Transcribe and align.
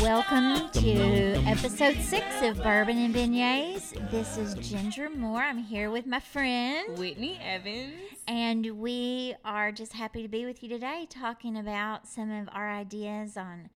Welcome 0.00 0.70
to 0.74 1.34
episode 1.46 1.96
six 1.96 2.24
of 2.42 2.62
Bourbon 2.62 2.98
and 2.98 3.12
Beignets. 3.14 4.10
This 4.12 4.38
is 4.38 4.54
Ginger 4.54 5.10
Moore. 5.10 5.40
I'm 5.40 5.58
here 5.58 5.90
with 5.90 6.06
my 6.06 6.20
friend, 6.20 6.96
Whitney 6.96 7.40
Evans. 7.42 7.94
and 8.28 8.78
we 8.78 9.34
are 9.44 9.72
just 9.72 9.94
happy 9.94 10.22
to 10.22 10.28
be 10.28 10.44
with 10.44 10.62
you 10.62 10.68
today 10.68 11.08
talking 11.10 11.56
about 11.56 12.06
some 12.06 12.30
of 12.30 12.48
our 12.52 12.70
ideas 12.70 13.36
on 13.36 13.70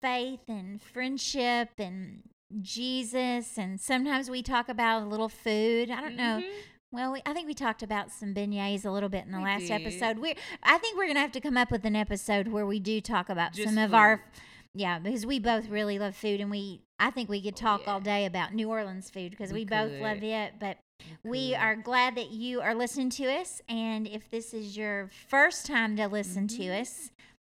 faith 0.00 0.42
and 0.46 0.80
friendship 0.80 1.70
and 1.78 2.22
Jesus. 2.62 3.58
And 3.58 3.80
sometimes 3.80 4.30
we 4.30 4.42
talk 4.42 4.68
about 4.68 5.02
a 5.02 5.06
little 5.06 5.28
food. 5.28 5.90
I 5.90 6.00
don't 6.00 6.16
know. 6.16 6.40
Mm-hmm. 6.40 6.60
Well, 6.90 7.12
we, 7.12 7.22
I 7.26 7.34
think 7.34 7.46
we 7.46 7.54
talked 7.54 7.82
about 7.82 8.10
some 8.10 8.32
beignets 8.34 8.84
a 8.86 8.90
little 8.90 9.10
bit 9.10 9.26
in 9.26 9.32
the 9.32 9.38
We 9.38 9.44
last 9.44 9.66
did. 9.66 9.72
episode. 9.72 10.18
We, 10.18 10.34
I 10.62 10.78
think 10.78 10.96
we're 10.96 11.06
gonna 11.06 11.20
have 11.20 11.32
to 11.32 11.40
come 11.40 11.56
up 11.56 11.70
with 11.70 11.84
an 11.84 11.94
episode 11.94 12.48
where 12.48 12.64
we 12.64 12.80
do 12.80 13.00
talk 13.00 13.28
about 13.28 13.52
Just 13.52 13.68
some 13.68 13.78
of 13.78 13.92
our, 13.92 14.22
yeah, 14.74 14.98
because 14.98 15.26
we 15.26 15.38
both 15.38 15.68
really 15.68 15.98
love 15.98 16.16
food, 16.16 16.40
and 16.40 16.50
we, 16.50 16.80
I 16.98 17.10
think 17.10 17.28
we 17.28 17.42
could 17.42 17.56
talk 17.56 17.82
all 17.86 17.98
yeah. 17.98 18.04
day 18.04 18.26
about 18.26 18.54
New 18.54 18.70
Orleans 18.70 19.10
food 19.10 19.30
because 19.32 19.52
we, 19.52 19.60
We 19.60 19.64
both 19.66 19.92
love 20.00 20.22
it. 20.22 20.54
But 20.58 20.78
we 21.22 21.54
are 21.54 21.76
glad 21.76 22.14
that 22.16 22.30
you 22.30 22.62
are 22.62 22.74
listening 22.74 23.10
to 23.10 23.24
us, 23.26 23.60
and 23.68 24.06
if 24.08 24.30
this 24.30 24.54
is 24.54 24.74
your 24.76 25.10
first 25.28 25.66
time 25.66 25.94
to 25.96 26.06
listen 26.08 26.48
to 26.48 26.62
Mhm. 26.62 26.80
us. 26.80 27.10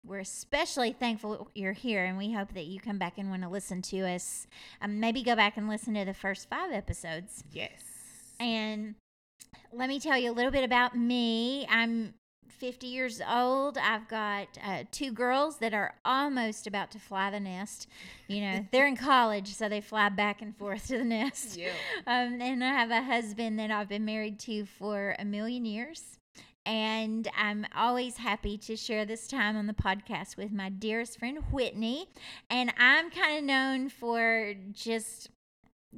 We're 0.05 0.19
especially 0.19 0.91
thankful 0.91 1.49
you're 1.55 1.71
here, 1.71 2.03
and 2.03 2.17
we 2.17 2.33
hope 2.33 2.53
that 2.55 2.65
you 2.65 2.79
come 2.81 2.97
back 2.97 3.17
and 3.17 3.29
want 3.29 3.41
to 3.43 3.47
listen 3.47 3.81
to 3.83 3.99
us. 4.01 4.47
Um, 4.81 4.99
maybe 4.99 5.23
go 5.23 5.33
back 5.33 5.55
and 5.55 5.69
listen 5.69 5.93
to 5.93 6.03
the 6.03 6.13
first 6.13 6.49
five 6.49 6.73
episodes. 6.73 7.45
Yes. 7.53 7.81
And 8.37 8.95
let 9.71 9.89
me 9.89 9.99
tell 9.99 10.17
you 10.17 10.31
a 10.31 10.33
little 10.33 10.51
bit 10.51 10.63
about 10.63 10.97
me. 10.97 11.65
I'm 11.69 12.13
50 12.63 12.87
years 12.87 13.21
old. 13.29 13.77
I've 13.77 14.07
got 14.07 14.47
uh, 14.63 14.83
two 14.91 15.11
girls 15.11 15.57
that 15.57 15.73
are 15.73 15.95
almost 16.05 16.65
about 16.67 16.91
to 16.91 16.99
fly 16.99 17.29
the 17.29 17.39
nest. 17.39 17.87
You 18.27 18.41
know, 18.41 18.65
they're 18.71 18.87
in 18.87 18.95
college, 18.95 19.53
so 19.53 19.67
they 19.67 19.81
fly 19.81 20.09
back 20.09 20.41
and 20.41 20.55
forth 20.55 20.87
to 20.87 20.97
the 20.97 21.03
nest. 21.03 21.57
Yeah. 21.57 21.73
Um, 22.07 22.41
and 22.41 22.63
I 22.63 22.69
have 22.69 22.91
a 22.91 23.01
husband 23.01 23.59
that 23.59 23.71
I've 23.71 23.89
been 23.89 24.05
married 24.05 24.39
to 24.41 24.65
for 24.65 25.15
a 25.19 25.25
million 25.25 25.65
years. 25.65 26.17
And 26.65 27.27
I'm 27.37 27.65
always 27.75 28.15
happy 28.15 28.57
to 28.59 28.77
share 28.77 29.03
this 29.03 29.27
time 29.27 29.57
on 29.57 29.67
the 29.67 29.73
podcast 29.73 30.37
with 30.37 30.53
my 30.53 30.69
dearest 30.69 31.19
friend, 31.19 31.39
Whitney. 31.51 32.07
And 32.49 32.73
I'm 32.77 33.11
kind 33.11 33.39
of 33.39 33.43
known 33.43 33.89
for 33.89 34.53
just 34.71 35.29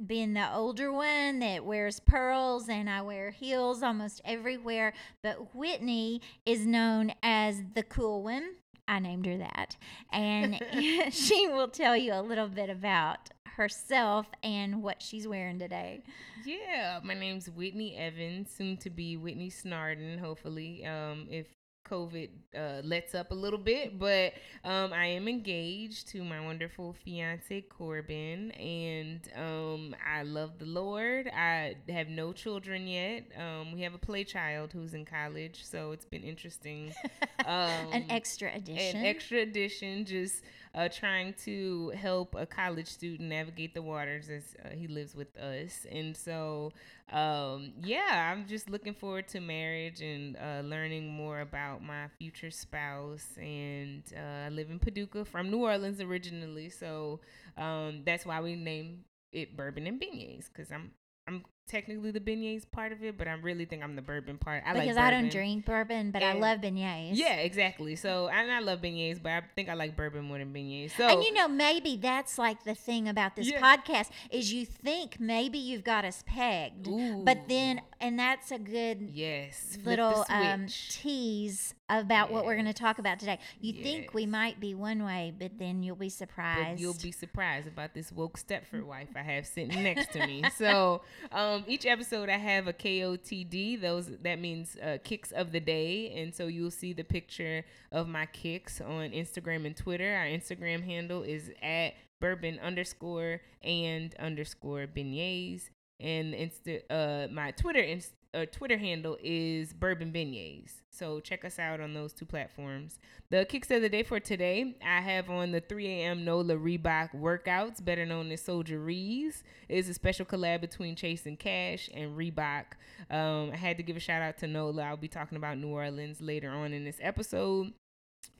being 0.06 0.34
the 0.34 0.52
older 0.54 0.92
one 0.92 1.38
that 1.38 1.64
wears 1.64 2.00
pearls 2.00 2.68
and 2.68 2.88
I 2.88 3.02
wear 3.02 3.30
heels 3.30 3.82
almost 3.82 4.20
everywhere. 4.24 4.92
But 5.22 5.54
Whitney 5.54 6.20
is 6.44 6.66
known 6.66 7.12
as 7.22 7.62
the 7.74 7.82
cool 7.82 8.22
one. 8.22 8.56
I 8.88 8.98
named 8.98 9.26
her 9.26 9.38
that. 9.38 9.76
And 10.12 10.60
she 11.12 11.48
will 11.48 11.68
tell 11.68 11.96
you 11.96 12.14
a 12.14 12.22
little 12.22 12.48
bit 12.48 12.70
about 12.70 13.30
herself 13.56 14.28
and 14.42 14.82
what 14.82 15.02
she's 15.02 15.26
wearing 15.26 15.58
today. 15.58 16.02
Yeah. 16.44 17.00
My 17.02 17.14
name's 17.14 17.48
Whitney 17.48 17.96
Evans, 17.96 18.50
soon 18.50 18.76
to 18.78 18.90
be 18.90 19.16
Whitney 19.16 19.50
Snarden, 19.50 20.18
hopefully, 20.18 20.84
um, 20.84 21.26
if 21.30 21.46
COVID 21.88 22.28
uh, 22.56 22.80
lets 22.84 23.14
up 23.14 23.30
a 23.30 23.34
little 23.34 23.58
bit. 23.58 23.98
But 23.98 24.34
um, 24.64 24.92
I 24.92 25.06
am 25.06 25.28
engaged 25.28 26.08
to 26.08 26.24
my 26.24 26.40
wonderful 26.44 26.94
fiance, 27.04 27.62
Corbin, 27.62 28.50
and 28.52 29.20
um, 29.36 29.94
I 30.06 30.22
love 30.22 30.58
the 30.58 30.66
Lord. 30.66 31.28
I 31.28 31.76
have 31.88 32.08
no 32.08 32.32
children 32.32 32.86
yet. 32.86 33.24
Um, 33.38 33.72
we 33.72 33.82
have 33.82 33.94
a 33.94 33.98
play 33.98 34.24
child 34.24 34.72
who's 34.72 34.94
in 34.94 35.04
college, 35.04 35.64
so 35.64 35.92
it's 35.92 36.06
been 36.06 36.22
interesting. 36.22 36.92
Um, 37.46 37.92
An 37.92 38.04
extra 38.10 38.50
addition. 38.52 38.98
an 38.98 39.06
extra 39.06 39.38
addition 39.42 40.04
just 40.04 40.42
uh, 40.76 40.88
trying 40.88 41.34
to 41.44 41.90
help 41.96 42.36
a 42.36 42.46
college 42.46 42.86
student 42.88 43.28
navigate 43.30 43.74
the 43.74 43.82
waters 43.82 44.28
as 44.28 44.54
uh, 44.64 44.68
he 44.76 44.86
lives 44.86 45.16
with 45.16 45.36
us. 45.38 45.86
And 45.90 46.16
so 46.16 46.72
um, 47.12 47.72
yeah 47.84 48.32
i'm 48.32 48.46
just 48.48 48.68
looking 48.68 48.92
forward 48.92 49.28
to 49.28 49.40
marriage 49.40 50.00
and 50.00 50.36
uh, 50.36 50.60
learning 50.64 51.08
more 51.08 51.40
about 51.40 51.82
my 51.82 52.08
future 52.18 52.50
spouse. 52.50 53.26
And 53.38 54.02
uh, 54.16 54.46
i 54.46 54.48
live 54.50 54.70
in 54.70 54.78
paducah 54.78 55.24
from 55.24 55.50
new 55.50 55.64
orleans 55.64 56.00
originally. 56.00 56.68
So 56.68 57.20
um, 57.56 58.02
that's 58.04 58.26
why 58.26 58.40
we 58.40 58.54
named 58.56 59.00
it 59.32 59.56
bourbon 59.56 59.86
and 59.86 60.00
beignets 60.00 60.46
because 60.52 60.70
i'm 60.70 60.92
i'm 61.26 61.44
technically 61.68 62.10
the 62.10 62.20
beignets 62.20 62.64
part 62.70 62.92
of 62.92 63.02
it 63.02 63.18
but 63.18 63.26
i 63.26 63.32
really 63.32 63.64
think 63.64 63.82
i'm 63.82 63.96
the 63.96 64.02
bourbon 64.02 64.38
part 64.38 64.62
i 64.66 64.72
because 64.72 64.96
like 64.96 65.04
I 65.06 65.10
don't 65.10 65.30
drink 65.30 65.64
bourbon, 65.64 66.10
but 66.10 66.22
I 66.22 66.32
love 66.34 66.60
beignets. 66.60 67.10
Yeah, 67.14 67.36
exactly. 67.36 67.96
So 67.96 68.28
and 68.28 68.50
I 68.50 68.60
love 68.60 68.80
beignets, 68.80 69.22
but 69.22 69.32
I 69.32 69.42
think 69.54 69.68
I 69.68 69.74
like 69.74 69.96
bourbon 69.96 70.24
more 70.24 70.38
than 70.38 70.52
beignets. 70.52 70.92
So 70.96 71.06
And 71.08 71.22
you 71.22 71.32
know, 71.32 71.48
maybe 71.48 71.96
that's 71.96 72.38
like 72.38 72.64
the 72.64 72.74
thing 72.74 73.08
about 73.08 73.36
this 73.36 73.50
Yeah. 73.50 73.60
podcast 73.60 74.10
is 74.30 74.52
you 74.52 74.64
think 74.64 75.18
maybe 75.20 75.58
you've 75.58 75.84
got 75.84 76.04
us 76.04 76.22
pegged, 76.26 76.88
but 77.24 77.48
then, 77.48 77.80
and 78.00 78.18
that's 78.18 78.50
a 78.50 78.58
good 78.58 79.10
yes, 79.12 79.78
little 79.84 80.24
um, 80.28 80.66
tease 80.68 81.74
about 81.88 82.30
what 82.30 82.44
we're 82.44 82.54
going 82.54 82.66
to 82.66 82.72
talk 82.72 82.98
about 82.98 83.18
today. 83.18 83.38
You 83.60 83.72
think 83.72 84.12
we 84.12 84.26
might 84.26 84.60
be 84.60 84.74
one 84.74 85.04
way, 85.04 85.32
but 85.38 85.58
then 85.58 85.82
you'll 85.82 85.96
be 85.96 86.08
surprised. 86.08 86.76
But 86.76 86.80
you'll 86.80 86.94
be 86.94 87.12
surprised 87.12 87.68
about 87.68 87.94
this 87.94 88.12
woke 88.12 88.38
Stepford 88.38 88.84
wife 88.84 89.08
I 89.14 89.22
have 89.22 89.46
sitting 89.46 89.82
next 89.82 90.12
to 90.12 90.26
me. 90.26 90.44
So 90.56 91.02
um, 91.32 91.64
each 91.66 91.86
episode 91.86 92.28
I 92.28 92.38
have 92.38 92.66
a 92.66 92.72
KOTD. 92.72 93.80
Those 93.80 94.10
that 94.22 94.40
means 94.40 94.76
uh, 94.76 94.98
kicks 95.02 95.32
of 95.32 95.52
the 95.52 95.60
day, 95.60 96.12
and 96.16 96.34
so 96.34 96.46
you'll 96.46 96.70
see 96.70 96.92
the 96.92 97.04
picture 97.04 97.64
of 97.92 98.08
my 98.08 98.26
kicks 98.26 98.80
on 98.80 99.10
Instagram 99.10 99.66
and 99.66 99.76
Twitter. 99.76 100.14
Our 100.16 100.26
Instagram 100.26 100.84
handle 100.84 101.22
is 101.22 101.50
at 101.62 101.94
bourbon 102.20 102.58
underscore 102.60 103.40
and 103.62 104.14
underscore 104.18 104.86
beignets, 104.86 105.68
and 105.98 106.34
insta 106.34 106.82
uh 106.90 107.26
my 107.32 107.50
Twitter 107.52 107.80
inst- 107.80 108.12
uh, 108.36 108.44
Twitter 108.52 108.76
handle 108.76 109.16
is 109.22 109.72
bourbon 109.72 110.12
beignets. 110.12 110.82
So 110.90 111.20
check 111.20 111.44
us 111.44 111.58
out 111.58 111.80
on 111.80 111.94
those 111.94 112.12
two 112.12 112.26
platforms. 112.26 112.98
The 113.30 113.46
kicks 113.46 113.70
of 113.70 113.80
the 113.80 113.88
day 113.88 114.02
for 114.02 114.20
today, 114.20 114.76
I 114.84 115.00
have 115.00 115.30
on 115.30 115.52
the 115.52 115.60
3 115.60 115.86
a.m. 115.86 116.24
NOLA 116.24 116.56
Reebok 116.56 117.14
workouts, 117.14 117.82
better 117.82 118.04
known 118.04 118.30
as 118.30 118.42
Soldier 118.42 118.78
Rees. 118.78 119.42
It's 119.68 119.88
a 119.88 119.94
special 119.94 120.26
collab 120.26 120.60
between 120.60 120.96
Chase 120.96 121.24
and 121.26 121.38
Cash 121.38 121.88
and 121.94 122.16
Reebok. 122.16 122.64
Um, 123.10 123.50
I 123.52 123.56
had 123.56 123.78
to 123.78 123.82
give 123.82 123.96
a 123.96 124.00
shout 124.00 124.22
out 124.22 124.38
to 124.38 124.46
NOLA. 124.46 124.82
I'll 124.82 124.96
be 124.96 125.08
talking 125.08 125.36
about 125.36 125.58
New 125.58 125.68
Orleans 125.68 126.20
later 126.20 126.50
on 126.50 126.72
in 126.72 126.84
this 126.84 126.98
episode. 127.00 127.72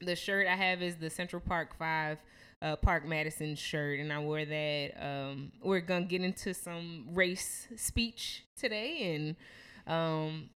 The 0.00 0.16
shirt 0.16 0.46
I 0.46 0.56
have 0.56 0.82
is 0.82 0.96
the 0.96 1.08
Central 1.08 1.40
Park 1.40 1.74
5 1.78 2.18
uh, 2.66 2.76
Park 2.76 3.06
Madison 3.06 3.54
shirt, 3.54 4.00
and 4.00 4.12
I 4.12 4.18
wore 4.18 4.44
that. 4.44 4.90
Um, 5.00 5.52
we're 5.62 5.80
to 5.80 6.08
get 6.08 6.22
into 6.22 6.52
some 6.52 7.06
race 7.12 7.68
speech 7.76 8.44
today 8.58 9.14
and 9.14 9.36
um, 9.86 10.50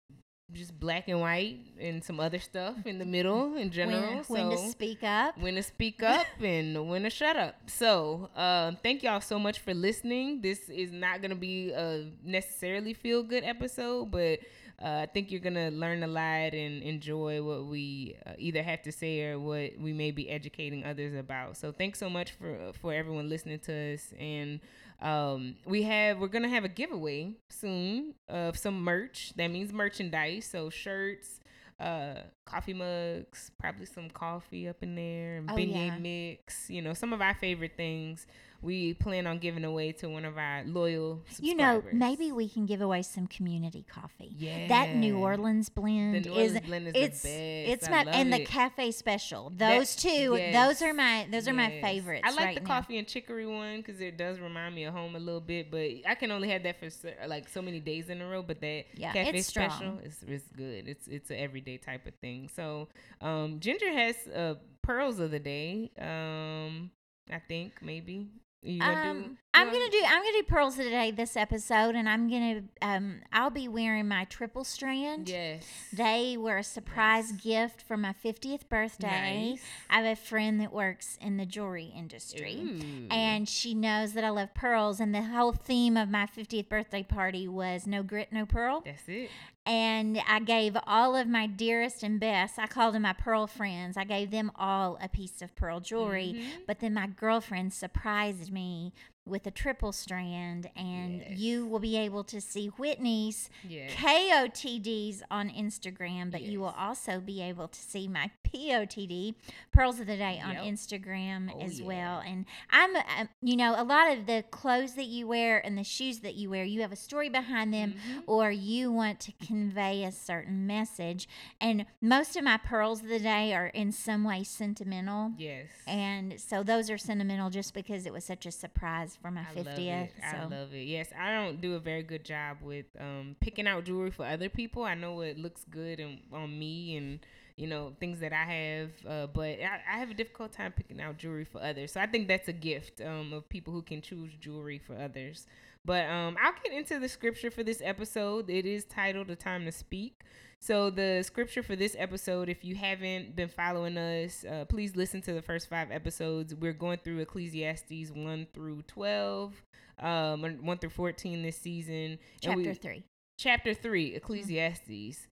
just 0.51 0.79
black 0.79 1.07
and 1.07 1.21
white 1.21 1.59
and 1.79 2.03
some 2.03 2.19
other 2.19 2.39
stuff 2.39 2.75
in 2.85 2.97
the 2.97 3.05
middle 3.05 3.55
in 3.55 3.69
general. 3.69 4.23
when, 4.27 4.47
when 4.47 4.57
to 4.57 4.69
speak 4.69 5.03
up. 5.03 5.37
when 5.37 5.55
to 5.55 5.63
speak 5.63 6.01
up 6.01 6.25
and 6.43 6.89
when 6.89 7.03
to 7.03 7.11
shut 7.11 7.37
up. 7.37 7.55
So, 7.67 8.29
um, 8.35 8.77
thank 8.81 9.03
y'all 9.03 9.21
so 9.21 9.37
much 9.37 9.59
for 9.59 9.75
listening. 9.75 10.41
This 10.41 10.67
is 10.69 10.91
not 10.91 11.21
to 11.29 11.35
be 11.35 11.71
a 11.71 12.09
necessarily 12.23 12.93
feel 12.95 13.21
good 13.21 13.43
episode, 13.43 14.09
but 14.09 14.39
uh, 14.81 15.01
I 15.03 15.05
think 15.07 15.31
you're 15.31 15.41
going 15.41 15.55
to 15.55 15.69
learn 15.71 16.03
a 16.03 16.07
lot 16.07 16.53
and 16.53 16.81
enjoy 16.83 17.41
what 17.43 17.65
we 17.65 18.15
uh, 18.25 18.31
either 18.37 18.63
have 18.63 18.81
to 18.83 18.91
say 18.91 19.25
or 19.25 19.39
what 19.39 19.71
we 19.79 19.93
may 19.93 20.11
be 20.11 20.29
educating 20.29 20.83
others 20.85 21.13
about. 21.13 21.57
So, 21.57 21.71
thanks 21.71 21.99
so 21.99 22.09
much 22.09 22.31
for 22.31 22.71
for 22.81 22.93
everyone 22.93 23.29
listening 23.29 23.59
to 23.59 23.93
us 23.93 24.13
and 24.19 24.59
um, 25.01 25.55
we 25.65 25.83
have 25.83 26.19
we're 26.19 26.27
gonna 26.27 26.49
have 26.49 26.65
a 26.65 26.69
giveaway 26.69 27.33
soon 27.49 28.13
of 28.27 28.57
some 28.57 28.81
merch. 28.83 29.33
That 29.37 29.47
means 29.47 29.71
merchandise, 29.71 30.45
so 30.45 30.69
shirts, 30.69 31.39
uh, 31.79 32.15
coffee 32.45 32.73
mugs, 32.73 33.51
probably 33.57 33.85
some 33.85 34.09
coffee 34.09 34.67
up 34.67 34.83
in 34.83 34.95
there, 34.95 35.37
and 35.37 35.49
Oh, 35.49 35.55
beignet 35.55 35.87
yeah. 35.87 35.97
mix. 35.97 36.69
You 36.69 36.81
know, 36.81 36.93
some 36.93 37.13
of 37.13 37.21
our 37.21 37.33
favorite 37.33 37.73
things. 37.77 38.27
We 38.61 38.93
plan 38.93 39.25
on 39.25 39.39
giving 39.39 39.63
away 39.63 39.93
to 39.93 40.09
one 40.09 40.25
of 40.25 40.37
our 40.37 40.63
loyal. 40.65 41.21
You 41.39 41.55
know, 41.55 41.81
maybe 41.93 42.31
we 42.31 42.49
can 42.49 42.65
give 42.65 42.81
away 42.81 43.03
some 43.03 43.25
community 43.27 43.85
coffee. 43.89 44.33
yeah, 44.37 44.67
That 44.67 44.95
New 44.95 45.17
Orleans 45.17 45.69
blend 45.69 46.25
New 46.25 46.33
is 46.33 46.59
blend 46.59 46.87
is 46.87 46.93
it's 46.95 47.21
the 47.21 47.29
best. 47.29 47.83
it's 47.83 47.89
my 47.89 48.03
and 48.11 48.33
the 48.33 48.43
cafe 48.45 48.91
special. 48.91 49.51
That- 49.55 49.77
Those 49.77 49.95
two, 49.95 50.35
yes. 50.35 50.53
those 50.53 50.85
are 50.87 50.93
my 50.93 51.27
those 51.31 51.47
are 51.47 51.53
my 51.53 51.79
favorites. 51.81 52.23
I 52.25 52.31
like 52.31 52.39
right 52.45 52.55
the 52.55 52.61
now. 52.61 52.67
coffee 52.67 52.97
and 52.97 53.07
chicory 53.07 53.45
one 53.47 53.77
because 53.77 54.01
it 54.01 54.17
does 54.17 54.39
remind 54.39 54.75
me 54.75 54.83
of 54.83 54.93
home 54.93 55.15
a 55.15 55.19
little 55.19 55.41
bit, 55.41 55.71
but 55.71 55.89
I 56.05 56.15
can 56.15 56.31
only 56.31 56.49
have 56.49 56.63
that 56.63 56.79
for 56.79 56.89
like 57.27 57.47
so 57.47 57.61
many 57.61 57.79
days 57.79 58.09
in 58.09 58.21
a 58.21 58.27
row. 58.27 58.41
But 58.43 58.59
that 58.61 58.85
Yeah, 58.93 59.13
cafe 59.13 59.37
it's 59.39 59.47
special 59.47 59.99
is 60.03 60.21
is 60.27 60.43
good. 60.55 60.87
It's 60.87 61.07
it's 61.07 61.29
an 61.29 61.37
everyday 61.37 61.77
type 61.77 62.05
of 62.07 62.15
thing. 62.15 62.49
So 62.53 62.89
um, 63.21 63.59
Ginger 63.61 63.91
has 63.93 64.15
uh, 64.27 64.55
pearls 64.81 65.19
of 65.19 65.31
the 65.31 65.39
day. 65.39 65.91
Um, 65.97 66.91
I 67.31 67.39
think 67.47 67.73
maybe 67.81 68.27
You 68.61 68.79
gonna 68.79 69.03
do? 69.03 69.09
Um, 69.09 69.17
you 69.23 69.37
I'm 69.53 69.67
gonna 69.67 69.89
do 69.89 70.01
I'm 70.05 70.21
gonna 70.23 70.37
do 70.37 70.43
pearls 70.43 70.75
today 70.75 71.11
this 71.11 71.35
episode, 71.37 71.95
and 71.95 72.07
I'm 72.09 72.29
gonna 72.29 72.61
um 72.81 73.21
I'll 73.31 73.49
be 73.49 73.67
wearing 73.67 74.07
my 74.07 74.25
triple 74.25 74.63
strand. 74.63 75.29
Yes. 75.29 75.65
They 75.93 76.37
were 76.37 76.57
a 76.57 76.63
surprise 76.63 77.31
Nice. 77.31 77.41
gift 77.41 77.81
for 77.81 77.97
my 77.97 78.13
50th 78.23 78.67
birthday. 78.69 79.51
Nice. 79.51 79.61
I 79.89 80.01
have 80.01 80.05
a 80.05 80.15
friend 80.15 80.59
that 80.61 80.71
works 80.73 81.17
in 81.21 81.37
the 81.37 81.45
jewelry 81.45 81.91
industry. 81.95 82.59
Ooh. 82.61 83.07
And 83.09 83.47
she 83.49 83.73
knows 83.73 84.13
that 84.13 84.23
I 84.23 84.29
love 84.29 84.53
pearls, 84.53 84.99
and 84.99 85.15
the 85.15 85.23
whole 85.23 85.53
theme 85.53 85.97
of 85.97 86.09
my 86.09 86.25
50th 86.25 86.69
birthday 86.69 87.03
party 87.03 87.47
was 87.47 87.87
no 87.87 88.03
grit, 88.03 88.31
no 88.31 88.45
pearl. 88.45 88.81
that's 88.85 89.03
it. 89.07 89.29
And 89.69 90.19
I 90.27 90.39
gave 90.39 90.75
all 90.87 91.15
of 91.15 91.27
my 91.27 91.45
dearest 91.45 92.01
and 92.01 92.19
best, 92.19 92.57
I 92.57 92.65
called 92.65 92.95
them 92.95 93.03
my 93.03 93.13
pearl 93.13 93.45
friends, 93.45 93.97
I 93.97 94.03
gave 94.03 94.31
them 94.31 94.51
all 94.55 94.97
a 94.99 95.07
piece 95.07 95.43
of 95.43 95.55
pearl 95.55 95.79
jewelry. 95.79 96.33
Mhm. 96.35 96.65
But 96.65 96.79
then 96.79 96.95
my 96.95 97.05
girlfriend 97.05 97.71
surprised 97.71 98.51
me 98.51 98.93
with 99.29 99.45
a 99.47 99.51
triple 99.51 99.91
strand, 99.91 100.69
and 100.75 101.19
Yes. 101.21 101.37
you 101.39 101.65
will 101.65 101.79
be 101.79 101.97
able 101.97 102.23
to 102.25 102.41
see 102.41 102.67
Whitney's 102.67 103.49
Yes. 103.67 103.91
KOTDs 103.93 105.21
on 105.29 105.49
Instagram, 105.49 106.31
but 106.31 106.41
you 106.41 106.59
will 106.59 106.75
also 106.77 107.19
be 107.19 107.41
able 107.41 107.67
to 107.67 107.79
see 107.79 108.07
my 108.07 108.31
POTD, 108.43 109.35
Pearls 109.71 109.99
of 109.99 110.07
the 110.07 110.17
Day, 110.17 110.39
on 110.43 110.53
Yep. 110.55 110.63
Instagram 110.63 111.51
Oh, 111.53 111.59
as 111.59 111.79
yeah. 111.79 111.85
well. 111.85 112.19
And 112.19 112.45
I'm, 112.71 112.95
um, 112.95 113.29
you 113.41 113.55
know, 113.55 113.75
a 113.79 113.83
lot 113.83 114.11
of 114.11 114.25
the 114.25 114.43
clothes 114.49 114.95
that 114.95 115.05
you 115.05 115.27
wear 115.27 115.63
and 115.63 115.77
the 115.77 115.83
shoes 115.83 116.19
that 116.21 116.35
you 116.35 116.49
wear, 116.49 116.63
you 116.63 116.81
have 116.81 116.91
a 116.91 116.95
story 116.95 117.29
behind 117.29 117.73
them 117.73 117.93
Mhm. 117.93 118.23
or 118.27 118.51
you 118.51 118.91
want 118.91 119.19
to 119.21 119.31
convey 119.33 120.03
a 120.03 120.11
certain 120.11 120.65
message. 120.65 121.27
And 121.61 121.85
most 122.01 122.35
of 122.35 122.43
my 122.43 122.57
Pearls 122.57 123.01
of 123.01 123.07
the 123.09 123.19
Day 123.19 123.53
are 123.53 123.67
in 123.67 123.91
some 123.91 124.23
way 124.23 124.43
sentimental. 124.43 125.33
Yes. 125.37 125.67
And 125.87 126.39
so 126.39 126.63
those 126.63 126.89
are 126.89 126.97
sentimental 126.97 127.49
just 127.49 127.73
because 127.73 128.05
it 128.05 128.13
was 128.13 128.25
such 128.25 128.45
a 128.45 128.51
surprise 128.51 129.18
for 129.21 129.31
my 129.31 129.45
I 129.49 129.53
love 129.53 129.77
50th. 129.77 130.09
it. 130.17 130.23
So 130.29 130.37
I 130.37 130.43
love 130.45 130.73
it. 130.73 130.85
Yes, 130.85 131.09
I 131.17 131.33
don't 131.33 131.61
do 131.61 131.75
a 131.75 131.79
very 131.79 132.03
good 132.03 132.23
job 132.23 132.57
with 132.61 132.85
um, 132.99 133.35
picking 133.39 133.67
out 133.67 133.85
jewelry 133.85 134.11
for 134.11 134.25
other 134.25 134.49
people. 134.49 134.83
I 134.83 134.95
know 134.95 135.21
it 135.21 135.37
looks 135.37 135.65
good 135.69 135.99
and, 135.99 136.19
on 136.31 136.57
me 136.57 136.97
and 136.97 137.19
you 137.55 137.67
know 137.67 137.93
things 137.99 138.19
that 138.19 138.31
I 138.33 138.43
have, 138.43 138.89
uh, 139.07 139.27
but 139.27 139.59
I, 139.59 139.81
I 139.93 139.97
have 139.99 140.11
a 140.11 140.13
difficult 140.13 140.53
time 140.53 140.71
picking 140.71 141.01
out 141.01 141.17
jewelry 141.17 141.45
for 141.45 141.61
others. 141.61 141.91
So 141.93 142.01
I 142.01 142.07
think 142.07 142.27
that's 142.27 142.47
a 142.47 142.53
gift 142.53 143.01
um, 143.01 143.33
of 143.33 143.47
people 143.49 143.73
who 143.73 143.81
can 143.81 144.01
choose 144.01 144.31
jewelry 144.39 144.79
for 144.79 144.95
others. 144.95 145.45
But 145.85 146.09
um, 146.09 146.35
I'll 146.41 146.53
get 146.63 146.73
into 146.73 146.99
the 146.99 147.09
scripture 147.09 147.49
for 147.49 147.63
this 147.63 147.81
episode. 147.83 148.49
It 148.49 148.65
is 148.65 148.85
titled 148.85 149.29
"A 149.29 149.35
Time 149.35 149.65
to 149.65 149.71
Speak." 149.71 150.21
So 150.61 150.89
the 150.89 151.23
scripture 151.25 151.63
for 151.63 151.77
this 151.77 151.95
episode, 151.97 152.49
if 152.49 152.65
you 152.65 152.75
haven't 152.75 153.33
been 153.35 153.47
following 153.47 153.97
us, 153.97 154.43
uh, 154.43 154.65
please 154.65 154.95
listen 154.97 155.21
to 155.21 155.33
the 155.33 155.41
first 155.41 155.69
five 155.69 155.89
episodes. 155.89 156.53
We're 156.53 156.73
going 156.73 156.99
through 157.01 157.19
Ecclesiastes 157.19 158.11
one 158.13 158.45
through 158.53 158.81
twelve, 158.81 159.53
um, 159.99 160.41
one 160.61 160.77
through 160.77 160.89
fourteen 160.89 161.43
this 161.43 161.57
season. 161.57 162.19
And 162.43 162.55
we- 162.57 162.65
chapter 162.65 162.73
three. 162.73 163.03
chapter 163.37 163.73
three, 163.73 164.15
Ecclesiastes. 164.15 165.27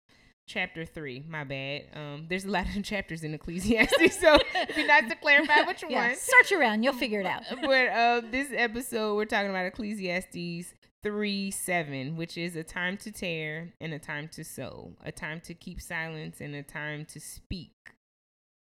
Chapter 0.47 0.85
three, 0.85 1.25
my 1.27 1.43
bad. 1.43 1.87
Um, 1.93 2.25
there's 2.29 2.45
a 2.45 2.49
lot 2.49 2.73
of 2.73 2.81
chapters 2.85 3.23
in 3.25 3.33
Ecclesiastes, 3.33 4.17
so 4.21 4.39
it'd 4.55 4.75
be 4.77 4.87
nice 4.87 5.09
to 5.09 5.15
clarify 5.15 5.63
which 5.63 5.83
Yeah, 5.89 6.07
one. 6.07 6.15
search 6.15 6.53
around, 6.53 6.83
you'll 6.83 6.93
figure 6.93 7.19
it 7.19 7.25
out. 7.25 7.43
but 7.61 7.89
uh, 7.89 8.21
this 8.31 8.47
episode, 8.55 9.15
we're 9.17 9.25
talking 9.25 9.49
about 9.49 9.65
Ecclesiastes 9.65 10.73
3 11.03 11.51
7, 11.51 12.15
which 12.15 12.37
is 12.37 12.55
a 12.55 12.63
time 12.63 12.95
to 12.97 13.11
tear 13.11 13.73
and 13.81 13.93
a 13.93 13.99
time 13.99 14.29
to 14.29 14.45
sow, 14.45 14.93
a 15.03 15.11
time 15.11 15.41
to 15.41 15.53
keep 15.53 15.81
silence 15.81 16.39
and 16.39 16.55
a 16.55 16.63
time 16.63 17.05
to 17.11 17.19
speak. 17.19 17.71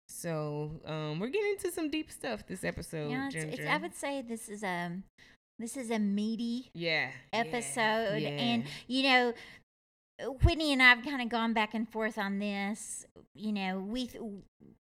So 0.08 0.80
um, 0.86 1.20
we're 1.20 1.28
getting 1.28 1.52
into 1.52 1.70
some 1.70 1.88
deep 1.88 2.10
stuff 2.10 2.48
this 2.48 2.64
episode, 2.64 3.10
yeah, 3.10 3.28
it's, 3.32 3.58
it's, 3.58 3.66
I 3.66 3.76
would 3.76 3.94
say 3.94 4.22
this 4.22 4.48
is 4.48 4.64
a 4.64 4.90
this 5.58 5.76
is 5.76 5.90
a 5.90 5.98
meaty 6.00 6.70
yeah, 6.74 7.10
yeah, 7.32 7.40
episode, 7.40 8.22
and 8.22 8.64
you 8.88 9.04
know, 9.04 9.34
Whitney 10.42 10.72
and 10.72 10.82
I've 10.82 11.04
kind 11.04 11.20
of 11.22 11.28
gone 11.28 11.52
back 11.52 11.74
and 11.74 11.88
forth 11.88 12.18
on 12.18 12.38
this. 12.38 13.04
You 13.34 13.52
know, 13.52 13.78
we 13.78 14.06
th- 14.06 14.22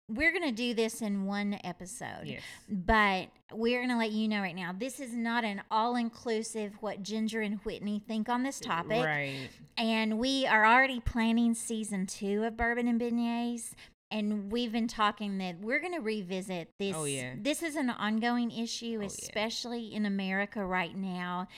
we're 0.09 0.33
gonna 0.33 0.53
do 0.53 0.73
this 0.73 1.03
in 1.03 1.25
one 1.25 1.59
episode. 1.65 2.23
yes, 2.27 2.43
But 2.69 3.29
we're 3.53 3.79
going 3.81 3.91
to 3.91 3.97
let 3.97 4.11
you 4.13 4.27
know 4.29 4.41
right 4.41 4.55
now, 4.55 4.73
this 4.77 4.99
is 5.01 5.13
not 5.15 5.45
an 5.45 5.63
all 5.71 5.95
inclusive 5.97 6.75
what 6.81 7.03
Ginger 7.03 7.41
and 7.41 7.59
Whitney 7.65 8.01
think 8.07 8.29
on 8.29 8.43
this 8.45 8.59
topic. 8.61 9.05
right. 9.05 9.49
And 9.77 10.19
we 10.19 10.47
are 10.47 10.65
already 10.67 10.99
planning 11.01 11.55
season 11.55 12.07
two 12.07 12.45
of 12.45 12.57
Bourbon 12.57 12.87
and 12.89 13.01
Beignets. 13.01 13.73
And 14.11 14.51
we've 14.53 14.71
been 14.73 14.87
talking 14.89 15.39
that 15.39 15.59
we're 15.61 15.81
going 15.81 15.95
to 15.95 16.01
revisit 16.01 16.71
this. 16.79 16.95
Oh, 16.97 17.05
yeah. 17.05 17.35
This 17.37 17.63
is 17.63 17.75
an 17.77 17.91
ongoing 17.91 18.51
issue, 18.53 18.99
Oh, 18.99 19.03
yeah. 19.03 19.07
especially 19.09 19.93
in 19.95 20.07
America 20.07 20.65
right 20.65 20.97
now. 20.97 21.49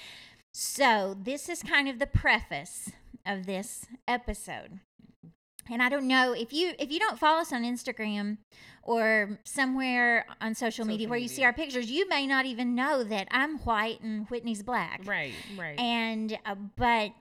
So, 0.53 1.17
this 1.23 1.49
is 1.51 1.63
kind 1.63 1.89
of 1.89 1.99
the 1.99 2.07
preface 2.07 2.91
of 3.29 3.47
this 3.47 3.87
episode. 4.09 4.81
And 5.71 5.83
I 5.83 5.89
don't 5.89 6.09
know 6.09 6.33
if 6.33 6.53
you 6.53 6.73
if 6.79 6.91
you 6.91 6.99
don't 6.99 7.19
follow 7.19 7.41
us 7.41 7.53
on 7.53 7.63
Instagram 7.63 8.39
or 8.83 9.39
somewhere 9.45 10.25
on 10.41 10.55
social, 10.55 10.87
media 10.87 11.05
Social 11.05 11.11
where 11.11 11.19
you 11.19 11.29
see 11.29 11.45
our 11.45 11.53
pictures, 11.53 11.91
you 11.91 12.09
may 12.09 12.27
not 12.27 12.47
even 12.47 12.75
know 12.75 13.05
that 13.05 13.29
I'm 13.31 13.59
white 13.59 14.01
and 14.01 14.27
Whitney's 14.29 14.63
black. 14.63 15.03
Right, 15.05 15.35
right. 15.59 15.79
And 15.79 16.39
uh, 16.47 16.55
but 16.77 17.13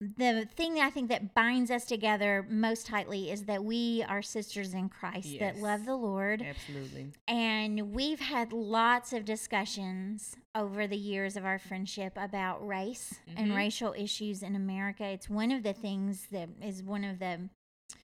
the 0.00 0.48
thing 0.56 0.74
that 0.74 0.84
I 0.84 0.90
think 0.90 1.08
that 1.10 1.34
binds 1.34 1.70
us 1.70 1.84
together 1.84 2.46
most 2.48 2.86
tightly 2.86 3.30
is 3.30 3.44
that 3.44 3.64
we 3.64 4.02
are 4.08 4.22
sisters 4.22 4.72
in 4.72 4.88
Christ 4.88 5.38
that 5.40 5.58
love 5.58 5.84
the 5.84 5.94
Lord. 5.96 6.42
Absolutely. 6.42 7.12
And 7.28 7.92
we've 7.94 8.20
had 8.20 8.52
lots 8.52 9.12
of 9.12 9.24
discussions 9.24 10.36
over 10.54 10.86
the 10.86 10.96
years 10.96 11.36
of 11.36 11.44
our 11.44 11.58
friendship 11.58 12.14
about 12.16 12.66
race 12.66 13.14
and 13.36 13.50
Mhm. 13.50 13.56
racial 13.56 13.94
issues 13.96 14.42
in 14.42 14.54
America. 14.56 15.04
It's 15.04 15.28
one 15.28 15.50
of 15.50 15.62
the 15.62 15.72
things 15.74 16.26
that 16.30 16.48
is 16.62 16.82
one 16.82 17.04
of 17.04 17.18
the, 17.18 17.48
I 17.90 17.96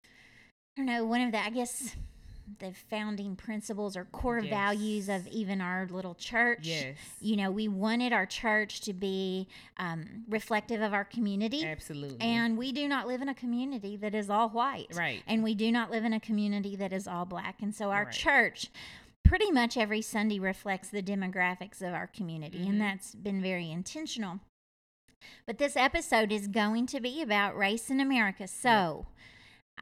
don't 0.77 0.87
know, 0.87 1.05
one 1.05 1.21
of 1.23 1.33
the, 1.33 1.39
I 1.39 1.51
guess, 1.51 1.97
the 2.59 2.73
founding 2.91 3.37
principles 3.37 3.97
or 3.97 4.05
core 4.07 4.41
Yes. 4.41 4.51
values 4.51 5.09
of 5.09 5.27
even 5.29 5.61
our 5.61 5.87
little 5.91 6.15
church. 6.15 6.61
Yes. 6.67 6.97
You 7.21 7.37
know, 7.37 7.51
we 7.51 7.69
wanted 7.69 8.13
our 8.13 8.27
church 8.27 8.81
to 8.83 8.93
be 8.93 9.49
um, 9.77 10.25
reflective 10.29 10.81
of 10.83 10.93
our 10.93 11.05
community. 11.05 11.65
Absolutely. 11.65 12.21
And 12.21 12.59
we 12.59 12.73
do 12.73 12.89
not 12.89 13.07
live 13.07 13.23
in 13.23 13.29
a 13.29 13.35
community 13.35 13.97
that 13.97 14.15
is 14.15 14.29
all 14.29 14.49
white. 14.51 14.89
right. 14.95 15.23
And 15.27 15.43
we 15.43 15.55
do 15.55 15.71
not 15.71 15.91
live 15.91 16.05
in 16.05 16.13
a 16.13 16.21
community 16.21 16.77
that 16.77 16.93
is 16.93 17.07
all 17.07 17.25
black. 17.25 17.63
And 17.63 17.75
so 17.75 17.91
our 17.91 18.05
Right. 18.05 18.13
church 18.13 18.69
pretty 19.25 19.51
much 19.51 19.77
every 19.77 20.03
Sunday 20.03 20.39
reflects 20.39 20.89
the 20.89 21.03
demographics 21.03 21.81
of 21.83 21.95
our 21.95 22.07
community. 22.09 22.61
Mhm. 22.65 22.69
And 22.71 22.81
that's 22.81 23.15
been 23.15 23.41
very 23.41 23.71
intentional. 23.71 24.41
But 25.47 25.59
this 25.59 25.77
episode 25.77 26.33
is 26.33 26.49
going 26.49 26.87
to 26.87 27.01
be 27.01 27.21
about 27.23 27.57
race 27.57 27.91
in 27.91 28.01
America. 28.01 28.49
So 28.49 29.07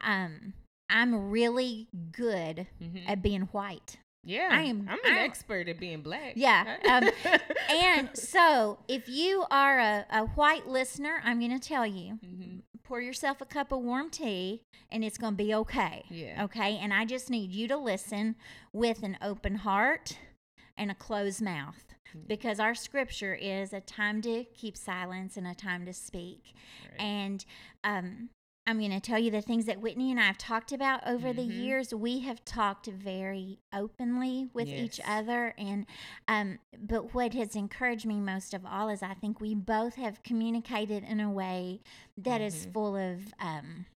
um, 0.03 0.53
I'm 0.89 1.29
really 1.29 1.87
good 2.11 2.67
Mhm. 2.81 3.03
at 3.07 3.21
being 3.21 3.41
white. 3.51 3.97
yeah. 4.23 4.49
I 4.51 4.63
am- 4.63 4.87
I'm 4.89 4.99
an 5.05 5.17
I- 5.17 5.23
expert 5.23 5.67
at 5.69 5.79
being 5.79 6.01
black. 6.01 6.33
Yeah, 6.35 6.77
um, 6.89 7.09
And 7.69 8.17
so 8.17 8.79
if 8.87 9.07
you 9.07 9.45
are 9.49 9.79
a, 9.79 10.05
a 10.11 10.25
white 10.25 10.67
listener, 10.67 11.21
I'm 11.23 11.39
going 11.39 11.57
to 11.57 11.67
tell 11.67 11.85
you 11.85 12.19
Mhm. 12.23 12.61
pour 12.83 12.99
yourself 13.01 13.39
a 13.41 13.45
cup 13.45 13.71
of 13.71 13.79
warm 13.79 14.09
tea 14.09 14.63
and 14.91 15.03
it's 15.03 15.17
going 15.17 15.33
to 15.33 15.43
be 15.43 15.53
okay. 15.53 16.03
Yeah. 16.09 16.43
Okay. 16.45 16.77
And 16.77 16.93
I 16.93 17.05
just 17.05 17.29
need 17.29 17.51
you 17.51 17.67
to 17.69 17.77
listen 17.77 18.35
with 18.73 19.03
an 19.03 19.17
open 19.21 19.55
heart 19.55 20.17
and 20.75 20.89
a 20.91 20.95
closed 20.95 21.41
mouth 21.41 21.85
Mm. 22.15 22.27
because 22.27 22.59
our 22.59 22.73
scripture 22.73 23.35
is 23.35 23.71
a 23.71 23.81
time 23.81 24.21
to 24.23 24.43
keep 24.55 24.75
silence 24.75 25.37
and 25.37 25.45
a 25.45 25.53
time 25.53 25.85
to 25.85 25.93
speak. 25.93 26.53
Right. 26.89 26.99
And 26.99 27.45
um, 27.83 28.29
I'm 28.69 28.77
going 28.77 28.91
to 28.91 28.99
tell 28.99 29.17
you 29.17 29.31
the 29.31 29.41
things 29.41 29.65
that 29.65 29.81
Whitney 29.81 30.11
and 30.11 30.19
I 30.19 30.25
have 30.25 30.37
talked 30.37 30.71
about 30.71 31.01
over 31.07 31.33
the 31.33 31.41
Mhm. 31.41 31.63
years. 31.63 31.91
We 31.93 32.19
have 32.19 32.45
talked 32.45 32.85
very 32.85 33.57
openly 33.73 34.47
with 34.53 34.67
each 34.67 35.01
other, 35.03 35.55
and 35.57 35.87
um, 36.27 36.59
but 36.77 37.15
what 37.15 37.33
has 37.33 37.55
encouraged 37.55 38.05
me 38.05 38.19
most 38.19 38.53
of 38.53 38.65
all 38.67 38.89
is 38.89 39.01
I 39.01 39.15
think 39.15 39.39
we 39.41 39.55
both 39.55 39.95
have 39.95 40.21
communicated 40.21 41.03
in 41.03 41.19
a 41.19 41.31
way 41.31 41.81
that 42.15 42.41
is 42.41 42.67
Mhm. 42.67 42.73
full 42.73 42.95
of 42.95 43.33
um, 43.39 43.87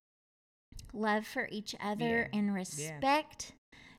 love 0.92 1.24
for 1.24 1.48
each 1.52 1.76
other 1.80 2.28
Yeah. 2.32 2.38
and 2.38 2.46
Yeah. 2.48 2.52
respect 2.54 3.52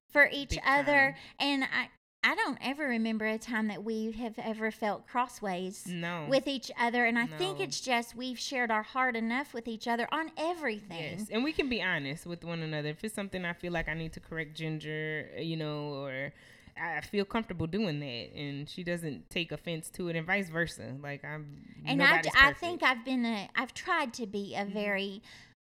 for 0.10 0.27
each 0.29 0.50
Big 0.50 0.62
other. 0.65 1.13
time. 1.13 1.15
And 1.39 1.63
I. 1.63 1.89
I 2.25 2.34
don't 2.36 2.58
ever 2.60 2.88
remember 2.88 3.25
a 3.25 3.38
time 3.38 3.67
that 3.67 3.84
we 3.84 4.12
have 4.13 4.39
ever 4.39 4.72
felt 4.72 5.08
crossways 5.08 5.86
no. 5.88 6.25
with 6.27 6.48
each 6.48 6.72
other 6.79 7.05
and 7.05 7.20
i 7.20 7.27
think 7.27 7.60
it's 7.60 7.79
just 7.79 8.15
we've 8.15 8.39
shared 8.39 8.72
our 8.72 8.82
heart 8.82 9.15
enough 9.15 9.53
with 9.53 9.67
each 9.67 9.88
other 9.88 10.08
on 10.12 10.32
everything 10.36 11.20
Yes, 11.20 11.29
and 11.32 11.44
we 11.44 11.51
can 11.51 11.70
be 11.70 11.82
honest 11.82 12.25
with 12.25 12.44
one 12.44 12.62
another. 12.62 12.89
If 12.89 13.03
it's 13.03 13.13
something 13.13 13.46
I 13.46 13.53
feel 13.53 13.72
like 13.72 13.88
I 13.88 13.94
need 13.94 14.13
to 14.13 14.20
correct 14.20 14.55
Ginger, 14.55 15.29
uh, 15.38 15.41
you 15.41 15.58
know, 15.58 15.94
or 16.03 16.34
I 16.82 17.01
feel 17.01 17.25
comfortable 17.25 17.67
doing 17.67 18.00
that, 18.00 18.36
and 18.36 18.67
she 18.70 18.84
doesn't 18.84 19.29
take 19.29 19.51
offense 19.51 19.89
to 19.91 20.10
it, 20.10 20.15
and 20.15 20.25
vice 20.25 20.50
versa. 20.50 20.96
Like 21.01 21.24
I'm, 21.24 21.62
and 21.86 22.01
I, 22.01 22.12
nobody's 22.12 22.32
I 22.39 22.53
think 22.53 22.84
i've 22.84 23.05
been 23.05 23.25
a 23.25 23.50
i've 23.55 23.74
tried 23.74 24.13
to 24.15 24.25
be 24.25 24.55
a 24.55 24.65
Mhm. 24.65 24.74
very 24.74 25.22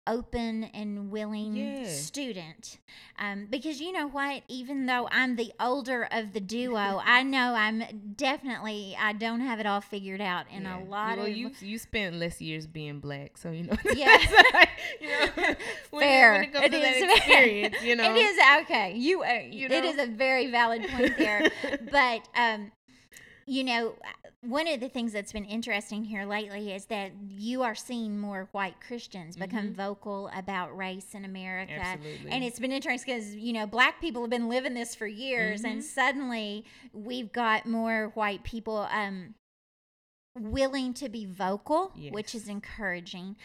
open 0.08 0.66
and 0.66 1.10
willing 1.12 1.56
Yeah. 1.56 1.88
student. 1.88 2.78
Um, 3.18 3.48
because 3.50 3.80
you 3.82 3.92
know 3.92 4.08
what? 4.08 4.44
Even 4.48 4.86
though 4.86 5.08
I'm 5.12 5.36
the 5.36 5.52
older 5.60 6.08
of 6.12 6.34
the 6.34 6.40
duo, 6.40 7.02
I 7.06 7.24
know 7.24 7.54
I'm 7.56 7.84
definitely 8.16 8.96
I 9.00 9.14
don't 9.14 9.42
have 9.42 9.60
it 9.60 9.66
all 9.66 9.82
figured 9.82 10.22
out, 10.22 10.46
and 10.52 10.64
Yeah. 10.66 10.78
a 10.78 10.80
lot 10.84 11.18
well, 11.18 11.26
of 11.28 11.32
you 11.36 11.52
you 11.60 11.78
spent 11.78 12.16
less 12.16 12.42
years 12.42 12.68
being 12.68 13.00
black, 13.00 13.38
so 13.38 13.52
you 13.52 13.64
know. 13.64 13.76
Yeah. 13.96 14.18
that's 14.18 14.54
like, 14.54 14.70
you 15.02 15.10
know, 15.10 15.26
when, 15.92 16.02
Fair. 16.02 16.32
When 16.34 16.44
it 16.44 16.54
comes 16.54 16.66
It 16.66 16.72
to 16.72 16.80
that 16.80 16.96
is. 16.98 17.18
experience, 17.18 17.82
you 17.82 17.96
know. 17.96 18.16
It 18.16 18.18
is 18.18 18.40
okay. 18.64 18.94
You, 18.96 19.24
uh, 19.24 19.40
You 19.50 19.70
know? 19.70 19.84
is 19.84 19.98
a 20.00 20.08
very 20.08 20.52
valid 20.52 20.88
point 20.90 21.18
there. 21.18 21.50
but 21.92 22.28
um, 22.36 22.72
you 23.48 23.64
know, 23.64 23.94
one 24.42 24.68
of 24.68 24.80
the 24.80 24.90
things 24.90 25.14
that's 25.14 25.32
been 25.32 25.46
interesting 25.46 26.04
here 26.04 26.25
lately 26.25 26.74
is 26.74 26.86
that 26.86 27.12
you 27.28 27.62
are 27.62 27.75
seeing 27.75 28.20
more 28.20 28.50
white 28.54 28.82
Christians 28.82 29.36
become 29.38 29.70
Mhm. 29.72 29.75
vocal 29.75 30.30
about 30.36 30.75
race 30.75 31.14
in 31.14 31.24
America. 31.25 31.74
Absolutely. 31.80 32.32
And 32.32 32.44
it's 32.44 32.58
been 32.60 32.72
interesting 32.72 33.14
because, 33.14 33.36
you 33.36 33.54
know, 33.54 33.68
black 33.68 34.02
people 34.02 34.22
have 34.24 34.32
been 34.32 34.50
living 34.50 34.74
this 34.74 34.96
for 34.96 35.06
years, 35.06 35.64
and 35.64 35.82
Mhm. 35.82 35.84
suddenly 35.84 36.66
we've 36.92 37.32
got 37.32 37.68
more 37.68 38.12
white 38.16 38.44
people 38.44 38.88
um, 38.92 39.36
willing 40.38 40.94
to 40.96 41.08
be 41.10 41.25
vocal, 41.25 41.94
which 42.10 42.36
is 42.36 42.48
encouraging. 42.48 43.36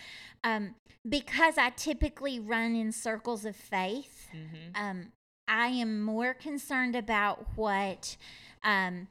Um, 0.43 0.75
because 1.09 1.57
I 1.59 1.71
typically 1.71 2.41
run 2.41 2.75
in 2.75 2.91
circles 2.93 3.45
of 3.45 3.55
faith, 3.55 4.29
Mhm. 4.35 4.71
um, 4.75 5.13
I 5.47 5.69
am 5.69 6.01
more 6.03 6.35
concerned 6.35 6.97
about 6.97 7.57
what 7.57 8.17
um, 8.63 9.09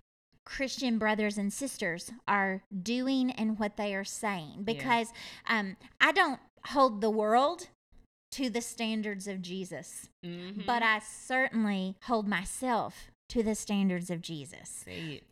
Christian 0.50 0.98
brothers 0.98 1.38
and 1.38 1.54
sisters 1.54 2.12
are 2.28 2.64
doing 2.82 3.30
and 3.32 3.60
what 3.60 3.78
they 3.78 3.94
are 3.94 4.04
saying 4.04 4.64
because 4.64 5.14
um, 5.48 5.78
I 6.02 6.12
don't 6.12 6.40
hold 6.66 7.02
the 7.02 7.10
world 7.12 7.68
to 8.32 8.50
the 8.50 8.62
standards 8.62 9.28
of 9.28 9.42
Jesus, 9.44 10.10
Mhm. 10.26 10.66
but 10.66 10.82
I 10.82 11.00
certainly 11.00 11.96
hold 12.04 12.28
myself 12.28 13.12
to 13.30 13.44
the 13.44 13.54
standards 13.54 14.10
of 14.10 14.22
Jesus. 14.22 14.84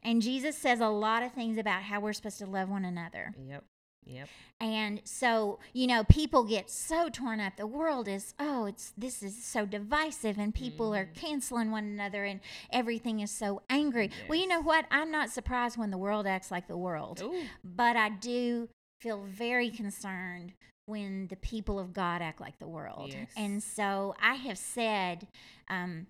And 0.04 0.22
Jesus 0.22 0.56
says 0.56 0.80
a 0.80 0.90
lot 0.90 1.24
of 1.24 1.32
things 1.34 1.58
about 1.58 1.82
how 1.84 2.00
we're 2.00 2.14
supposed 2.14 2.38
to 2.38 2.46
love 2.46 2.70
one 2.70 2.86
another. 2.86 3.34
Yep. 3.40 3.64
Yep. 4.08 4.30
And 4.60 5.02
so, 5.04 5.60
you 5.74 5.86
know, 5.86 6.04
people 6.04 6.44
get 6.44 6.70
so 6.70 7.10
torn 7.10 7.40
up. 7.40 7.58
The 7.58 7.68
world 7.68 8.08
is, 8.08 8.34
oh, 8.40 8.66
it's 8.66 8.92
this 8.98 9.22
is 9.22 9.44
so 9.44 9.66
divisive 9.66 10.38
and 10.40 10.54
people 10.54 10.96
are 10.96 11.06
Mhm. 11.06 11.16
canceling 11.16 11.72
one 11.72 11.84
another 11.86 12.26
and 12.26 12.40
everything 12.72 13.20
is 13.20 13.30
so 13.32 13.62
angry. 13.70 14.10
Well, 14.28 14.40
you 14.40 14.48
know 14.48 14.62
what? 14.62 14.86
I'm 14.90 15.12
not 15.12 15.30
surprised 15.30 15.78
when 15.78 15.92
the 15.92 15.98
world 15.98 16.26
acts 16.26 16.50
like 16.50 16.68
the 16.68 16.78
world. 16.78 17.22
Ooh. 17.22 17.44
But 17.64 17.96
I 17.98 18.10
do 18.10 18.70
feel 19.00 19.24
very 19.26 19.70
concerned 19.70 20.54
when 20.88 21.28
the 21.28 21.36
people 21.36 21.78
of 21.80 21.94
God 21.94 22.22
act 22.22 22.40
like 22.42 22.58
the 22.60 22.68
world. 22.68 23.12
Yes. 23.14 23.30
And 23.38 23.62
so 23.62 24.16
I 24.20 24.36
have 24.36 24.58
said, 24.58 25.28
um, 25.70 26.08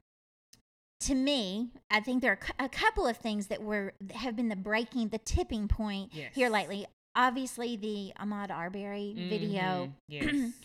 to 1.01 1.13
me, 1.15 1.71
I 1.91 1.99
think 1.99 2.21
there 2.21 2.31
are 2.31 2.65
a 2.65 2.69
couple 2.69 3.05
of 3.05 3.17
things 3.17 3.47
that 3.47 3.61
were 3.61 3.93
have 4.15 4.35
been 4.35 4.49
the 4.49 4.55
breaking, 4.55 5.09
the 5.09 5.19
tipping 5.19 5.67
point 5.67 6.11
here 6.33 6.49
lately. 6.49 6.87
Obviously, 7.17 7.75
the 7.75 8.13
Ahmaud 8.21 8.51
Arbery 8.51 9.13
video. 9.17 9.89
Mhm. 9.89 9.93
Yes. 10.07 10.53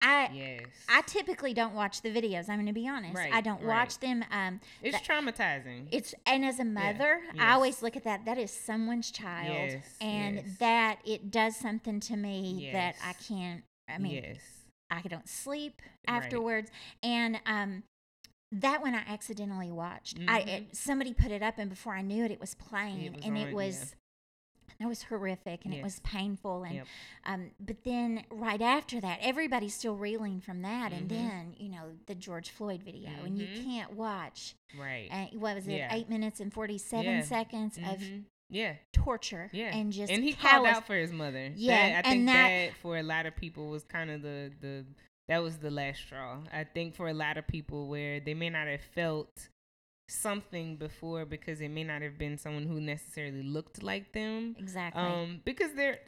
I 0.00 0.30
yes. 0.32 0.66
I 0.88 1.02
typically 1.02 1.52
don't 1.52 1.74
watch 1.74 2.02
the 2.02 2.10
videos. 2.10 2.48
I'm 2.48 2.54
going 2.54 2.66
to 2.66 2.72
be 2.72 2.86
honest. 2.88 3.16
Right, 3.16 3.32
I 3.32 3.40
don't 3.40 3.60
right. 3.60 3.66
watch 3.66 3.98
them. 3.98 4.24
Um, 4.30 4.60
it's 4.80 4.96
traumatizing. 4.98 5.88
it's 5.90 6.14
and 6.24 6.44
as 6.44 6.60
a 6.60 6.64
mother, 6.64 7.20
I 7.32 7.34
yes. 7.34 7.54
always 7.54 7.82
look 7.82 7.96
at 7.96 8.04
that. 8.04 8.24
That 8.24 8.38
is 8.38 8.52
someone's 8.52 9.10
child, 9.10 9.72
Yes, 9.72 9.84
and 10.00 10.44
that 10.60 11.00
it 11.04 11.32
does 11.32 11.56
something 11.56 11.98
to 11.98 12.16
me 12.16 12.70
that 12.72 12.94
I 13.04 13.12
can't. 13.14 13.64
I 13.88 13.98
mean, 13.98 14.22
yes. 14.22 14.38
I 14.88 15.02
don't 15.02 15.28
sleep 15.28 15.82
afterwards, 16.06 16.70
Right. 17.02 17.10
and 17.10 17.40
um, 17.44 17.82
that 18.52 18.80
one 18.80 18.94
I 18.94 19.02
accidentally 19.08 19.72
watched. 19.72 20.18
I 20.28 20.42
Mhm. 20.42 20.46
it, 20.48 20.76
somebody 20.76 21.12
put 21.12 21.32
it 21.32 21.42
up, 21.42 21.58
and 21.58 21.68
before 21.68 21.94
I 21.94 22.02
knew 22.02 22.24
it, 22.24 22.30
it 22.30 22.38
was 22.38 22.54
playing, 22.54 23.14
was 23.14 23.24
and 23.24 23.36
on, 23.36 23.48
it 23.48 23.52
was. 23.52 23.96
It 24.80 24.86
was 24.86 25.02
horrific 25.02 25.64
and 25.64 25.74
it 25.74 25.82
was 25.82 25.98
painful 26.00 26.62
and 26.62 26.74
Yep. 26.76 26.86
um, 27.24 27.50
but 27.58 27.82
then 27.82 28.24
right 28.30 28.62
after 28.62 29.00
that 29.00 29.18
everybody's 29.20 29.74
still 29.74 29.96
reeling 29.96 30.40
from 30.40 30.62
that 30.62 30.92
and 30.92 31.06
Mhm. 31.06 31.08
then 31.08 31.54
you 31.58 31.68
know 31.68 31.96
the 32.06 32.14
George 32.14 32.50
Floyd 32.50 32.82
video 32.84 33.10
and 33.24 33.36
you 33.36 33.48
Mhm. 33.48 33.64
can't 33.64 33.92
watch 33.94 34.54
Right. 34.78 35.08
uh, 35.10 35.36
what 35.36 35.56
was 35.56 35.66
it 35.66 35.72
Yeah. 35.78 35.94
eight 35.94 36.08
minutes 36.08 36.38
and 36.38 36.52
47 36.52 37.04
Yeah. 37.16 37.22
seconds 37.22 37.76
of 37.76 37.98
Mhm. 37.98 38.24
yeah. 38.50 38.76
torture 38.92 39.50
Yeah. 39.52 39.76
and 39.76 39.92
just 39.92 40.12
and 40.12 40.22
he 40.22 40.32
called 40.32 40.66
out 40.66 40.86
for 40.86 40.94
his 40.94 41.12
mother. 41.12 41.52
Yeah, 41.56 41.74
That- 41.76 41.92
I 41.92 41.96
and 41.96 42.06
think 42.06 42.26
that- 42.26 42.48
that, 42.48 42.74
for 42.76 42.96
a 42.98 43.02
lot 43.02 43.26
of 43.26 43.34
people 43.34 43.68
was 43.70 43.82
kind 43.84 44.10
of 44.10 44.22
the 44.22 44.52
the 44.60 44.86
that 45.26 45.38
was 45.42 45.58
the 45.58 45.70
last 45.72 45.98
straw. 46.02 46.42
I 46.52 46.62
think 46.64 46.94
for 46.94 47.08
a 47.08 47.12
lot 47.14 47.36
of 47.36 47.46
people 47.48 47.88
where 47.88 48.20
they 48.20 48.32
may 48.34 48.48
not 48.48 48.66
have 48.68 48.80
felt 48.80 49.48
something 50.08 50.76
before 50.76 51.24
because 51.24 51.60
it 51.60 51.68
may 51.68 51.84
not 51.84 52.02
have 52.02 52.18
been 52.18 52.38
someone 52.38 52.64
who 52.66 52.80
necessarily 52.80 53.42
looked 53.42 53.82
like 53.82 54.12
them. 54.12 54.56
exactly 54.58 55.02
Um, 55.02 55.40
because 55.44 55.74
there, 55.74 55.98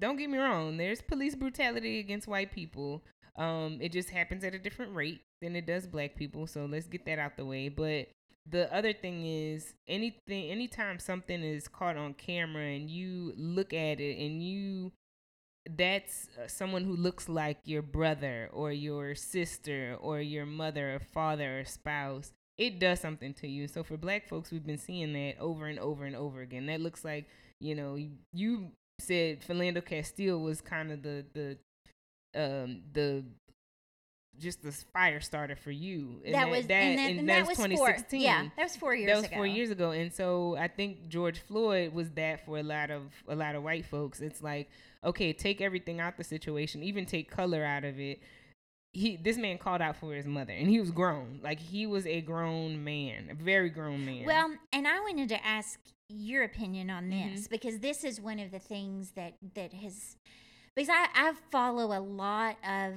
don't 0.00 0.16
get 0.16 0.30
me 0.30 0.38
wrong, 0.38 0.76
there's 0.76 1.00
police 1.02 1.34
brutality 1.34 1.98
against 1.98 2.26
white 2.26 2.52
people. 2.52 3.02
Um, 3.36 3.78
it 3.80 3.92
just 3.92 4.10
happens 4.10 4.44
at 4.44 4.54
a 4.54 4.58
different 4.58 4.94
rate 4.94 5.22
than 5.40 5.56
it 5.56 5.66
does 5.66 5.86
black 5.86 6.16
people. 6.16 6.46
So 6.46 6.66
let's 6.66 6.86
get 6.86 7.06
that 7.06 7.18
out 7.18 7.36
the 7.36 7.44
way. 7.44 7.68
But 7.68 8.08
the 8.48 8.72
other 8.74 8.92
thing 8.92 9.24
is 9.24 9.74
anything, 9.86 10.50
anytime 10.50 10.98
something 10.98 11.42
is 11.42 11.68
caught 11.68 11.96
on 11.96 12.14
camera 12.14 12.64
and 12.64 12.90
you 12.90 13.32
look 13.36 13.72
at 13.72 14.00
it 14.00 14.18
and 14.18 14.42
you, 14.42 14.92
that's 15.76 16.28
uh, 16.42 16.48
someone 16.48 16.84
who 16.84 16.96
looks 16.96 17.28
like 17.28 17.58
your 17.64 17.82
brother 17.82 18.50
or 18.52 18.72
your 18.72 19.14
sister 19.14 19.96
or 20.00 20.20
your 20.20 20.44
mother 20.44 20.94
or 20.96 20.98
father 20.98 21.60
or 21.60 21.64
spouse. 21.64 22.32
It 22.58 22.78
does 22.78 23.00
something 23.00 23.34
to 23.34 23.48
you. 23.48 23.66
So 23.66 23.82
for 23.82 23.96
black 23.96 24.28
folks, 24.28 24.50
we've 24.50 24.66
been 24.66 24.78
seeing 24.78 25.12
that 25.14 25.38
over 25.40 25.66
and 25.66 25.78
over 25.78 26.04
and 26.04 26.14
over 26.14 26.40
again. 26.40 26.66
That 26.66 26.80
looks 26.80 27.04
like 27.04 27.26
you 27.62 27.76
know, 27.76 27.94
you, 27.94 28.10
you 28.32 28.72
said 28.98 29.40
Philando 29.40 29.84
Castile 29.84 30.40
was 30.40 30.60
kind 30.60 30.90
of 30.90 31.02
the 31.02 31.24
the 31.32 31.58
um 32.34 32.82
the 32.92 33.24
just 34.38 34.62
the 34.62 34.72
fire 34.72 35.20
starter 35.20 35.54
for 35.56 35.70
you. 35.70 36.20
And 36.24 36.34
that, 36.34 36.50
was 36.50 36.66
that, 36.66 36.74
and 36.74 36.98
that, 36.98 37.10
and 37.10 37.18
and 37.20 37.28
that 37.28 37.46
that 37.46 37.48
was 37.48 37.58
was 37.58 37.68
2016. 37.68 38.20
four 38.20 38.24
yeah 38.24 38.48
that 38.56 38.62
was 38.62 38.76
four 38.76 38.94
years 38.94 39.08
that 39.08 39.16
was 39.16 39.24
ago 39.26 39.36
four 39.36 39.46
years 39.46 39.70
ago, 39.70 39.90
and 39.90 40.12
so 40.12 40.56
I 40.56 40.68
think 40.68 41.08
George 41.08 41.40
Floyd 41.40 41.92
was 41.92 42.10
that 42.12 42.44
for 42.44 42.58
a 42.58 42.62
lot 42.62 42.90
of 42.90 43.02
a 43.28 43.36
lot 43.36 43.54
of 43.54 43.62
white 43.62 43.84
folks. 43.86 44.20
It's 44.20 44.42
like, 44.42 44.68
okay, 45.04 45.32
take 45.32 45.60
everything 45.60 46.00
out 46.00 46.16
the 46.16 46.24
situation, 46.24 46.82
even 46.82 47.06
take 47.06 47.30
color 47.30 47.64
out 47.64 47.84
of 47.84 48.00
it. 48.00 48.20
He 48.94 49.16
this 49.16 49.36
man 49.38 49.56
called 49.58 49.80
out 49.80 49.96
for 49.96 50.12
his 50.14 50.26
mother, 50.26 50.52
and 50.52 50.68
he 50.68 50.78
was 50.78 50.90
grown, 50.90 51.40
like 51.42 51.58
he 51.58 51.86
was 51.86 52.06
a 52.06 52.20
grown 52.20 52.84
man, 52.84 53.28
a 53.30 53.34
very 53.34 53.70
grown 53.70 54.04
man. 54.04 54.26
well 54.26 54.52
and 54.72 54.86
i 54.86 55.00
wanted 55.00 55.28
to 55.30 55.46
ask 55.46 55.80
your 56.10 56.42
opinion 56.44 56.90
on 56.90 57.08
this 57.08 57.48
because 57.48 57.78
this 57.78 58.04
is 58.04 58.20
one 58.20 58.38
of 58.38 58.50
the 58.50 58.58
things 58.58 59.12
that 59.12 59.32
that 59.54 59.72
has 59.72 60.16
because 60.76 60.90
i 60.90 61.06
i 61.14 61.32
follow 61.50 61.96
a 61.96 62.00
lot 62.00 62.56
of 62.68 62.92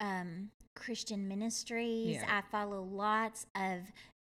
um 0.00 0.48
christian 0.76 1.26
ministries 1.26 2.14
Yeah. 2.14 2.38
i 2.38 2.40
follow 2.52 2.82
lots 2.82 3.46
of 3.56 3.80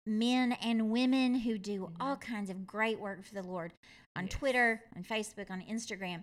men 0.06 0.52
and 0.62 0.90
women 0.90 1.34
who 1.34 1.58
do 1.58 1.86
Mhm. 1.88 1.92
all 1.98 2.16
kinds 2.16 2.50
of 2.50 2.66
great 2.68 3.00
work 3.00 3.24
for 3.24 3.34
the 3.34 3.42
lord 3.42 3.72
on 4.14 4.24
Yes. 4.26 4.32
twitter 4.34 4.80
on 4.94 5.02
facebook 5.02 5.50
on 5.50 5.60
instagram 5.62 6.22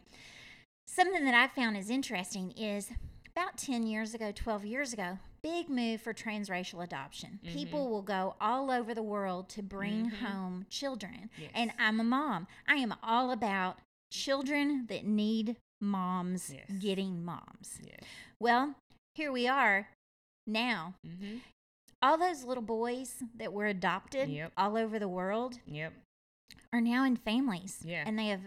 something 0.87 1.25
that 1.25 1.33
i 1.35 1.47
found 1.53 1.75
is 1.75 1.89
interesting 1.89 2.51
is 2.51 2.89
about 3.37 3.55
10 3.57 3.85
years 3.85 4.15
ago 4.15 4.31
12 4.33 4.65
years 4.65 4.93
ago 4.93 5.19
big 5.43 5.69
move 5.69 6.01
for 6.01 6.11
transracial 6.11 6.83
adoption 6.83 7.39
Mhm. 7.43 7.53
people 7.53 7.87
will 7.87 8.01
go 8.01 8.35
all 8.41 8.71
over 8.71 8.95
the 8.95 9.03
world 9.03 9.47
to 9.49 9.61
bring 9.61 10.09
Mhm. 10.09 10.13
home 10.25 10.65
children 10.69 11.29
Yes. 11.37 11.51
and 11.53 11.71
i'm 11.77 11.99
a 11.99 12.03
mom 12.03 12.47
i 12.67 12.75
am 12.77 12.95
all 13.03 13.29
about 13.29 13.77
children 14.11 14.87
that 14.87 15.05
need 15.05 15.55
moms 15.79 16.51
Yes. 16.51 16.65
getting 16.79 17.23
moms 17.23 17.79
yeah. 17.83 17.99
well 18.39 18.73
here 19.13 19.31
we 19.31 19.47
are 19.47 19.89
now 20.47 20.95
Mm-hmm. 21.05 21.37
all 22.01 22.17
those 22.17 22.43
little 22.43 22.63
boys 22.63 23.21
that 23.35 23.53
were 23.53 23.67
adopted 23.67 24.29
Yep. 24.29 24.51
all 24.57 24.75
over 24.77 24.97
the 24.97 25.07
world 25.07 25.59
Yep. 25.67 25.93
are 26.73 26.81
now 26.81 27.03
in 27.03 27.15
families 27.15 27.83
Yeah. 27.85 28.03
and 28.07 28.17
they 28.17 28.29
have 28.29 28.41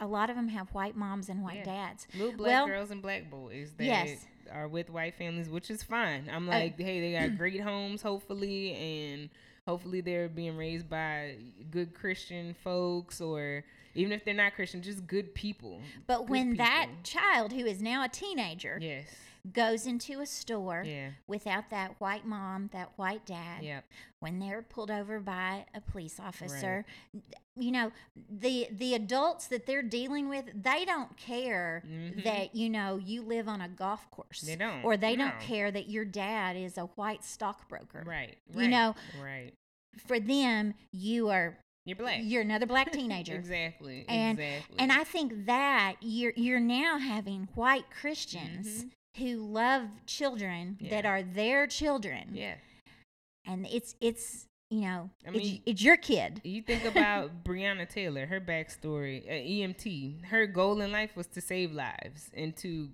a 0.00 0.06
lot 0.06 0.28
of 0.30 0.36
them 0.36 0.48
have 0.48 0.68
white 0.74 0.96
moms 0.96 1.28
and 1.28 1.42
white 1.42 1.58
Yeah. 1.58 1.64
dads 1.64 2.06
Little 2.14 2.32
black 2.32 2.48
Well- 2.50 2.66
girls 2.66 2.90
and 2.90 3.00
black 3.00 3.30
boys 3.30 3.72
that 3.78 3.84
Yes. 3.84 4.26
are 4.50 4.68
with 4.68 4.90
white 4.90 5.14
families, 5.14 5.48
which 5.48 5.70
is 5.70 5.82
fine. 5.82 6.28
I'm 6.28 6.48
Uh, 6.48 6.52
like, 6.52 6.78
hey, 6.80 7.00
they 7.00 7.12
got 7.12 7.38
great 7.38 7.60
homes, 7.60 8.02
hopefully, 8.02 8.74
and 8.74 9.30
hopefully 9.66 10.00
they're 10.00 10.28
being 10.28 10.56
raised 10.56 10.88
by 10.90 11.36
good 11.70 11.94
Christian 11.94 12.54
folks, 12.54 13.20
or 13.20 13.64
even 13.94 14.12
if 14.12 14.24
they're 14.24 14.34
not 14.34 14.54
Christian, 14.54 14.82
just 14.82 15.06
good 15.06 15.34
people. 15.34 15.80
but 16.06 16.18
Good 16.22 16.28
when 16.30 16.54
that 16.56 16.88
child 17.04 17.52
who 17.52 17.64
is 17.64 17.80
now 17.80 18.02
a 18.04 18.08
teenager 18.08 18.78
yes, 18.82 19.06
goes 19.52 19.86
into 19.86 20.20
a 20.20 20.26
store 20.26 20.82
Yeah. 20.86 21.10
without 21.26 21.68
that 21.70 22.00
white 22.00 22.24
mom, 22.26 22.68
that 22.72 22.96
white 22.96 23.26
dad, 23.26 23.62
Yep. 23.62 23.84
when 24.20 24.38
they're 24.38 24.62
pulled 24.62 24.90
over 24.90 25.20
by 25.20 25.66
a 25.74 25.80
police 25.82 26.18
officer, 26.18 26.86
you 27.54 27.70
know, 27.70 27.92
the 28.30 28.68
the 28.70 28.94
adults 28.94 29.46
that 29.48 29.66
they're 29.66 29.82
dealing 29.82 30.28
with, 30.30 30.46
they 30.62 30.84
don't 30.86 31.16
care 31.18 31.82
Mhm. 31.86 32.24
that 32.24 32.54
you 32.54 32.70
know 32.70 32.96
you 32.96 33.22
live 33.22 33.46
on 33.48 33.60
a 33.60 33.68
golf 33.68 34.10
course. 34.10 34.40
They 34.40 34.56
don't. 34.56 34.82
Or 34.84 34.96
they 34.96 35.14
don't 35.14 35.38
care 35.40 35.70
that 35.70 35.88
your 35.90 36.04
dad 36.06 36.56
is 36.56 36.78
a 36.78 36.86
white 36.96 37.22
stockbroker. 37.22 38.02
Right. 38.06 38.38
You 38.54 38.68
know, 38.68 38.94
Right. 39.20 39.52
For 40.06 40.18
them, 40.18 40.74
you 40.90 41.28
are 41.28 41.56
You're 41.84 41.96
black. 41.96 42.20
you're 42.22 42.42
another 42.42 42.66
black 42.66 42.90
teenager. 42.92 43.34
exactly. 43.36 44.04
And- 44.08 44.38
exactly. 44.40 44.76
And 44.78 44.90
I 44.90 45.04
think 45.04 45.44
that 45.46 45.96
you're 46.00 46.32
you're 46.34 46.58
now 46.60 46.98
having 46.98 47.44
white 47.54 47.90
Christians 47.90 48.84
Mhm. 48.86 48.90
Who 49.16 49.36
love 49.36 49.88
children 50.06 50.78
that 50.90 51.06
are 51.06 51.22
their 51.22 51.66
children, 51.66 52.30
yeah. 52.32 52.54
and 53.46 53.66
it's 53.70 53.94
it's 54.00 54.46
you 54.70 54.82
know 54.82 55.10
I 55.26 55.28
it's, 55.30 55.38
mean- 55.38 55.62
it's 55.66 55.82
your 55.82 55.96
kid. 55.96 56.40
You 56.44 56.62
think 56.62 56.84
about 56.84 57.44
Breonna 57.44 57.88
Taylor, 57.88 58.26
her 58.26 58.40
backstory, 58.40 59.26
uh, 59.26 59.32
EMT. 59.32 60.24
Her 60.26 60.46
goal 60.46 60.80
in 60.80 60.92
life 60.92 61.16
was 61.16 61.26
to 61.28 61.40
save 61.40 61.72
lives 61.72 62.30
and 62.34 62.56
to 62.58 62.90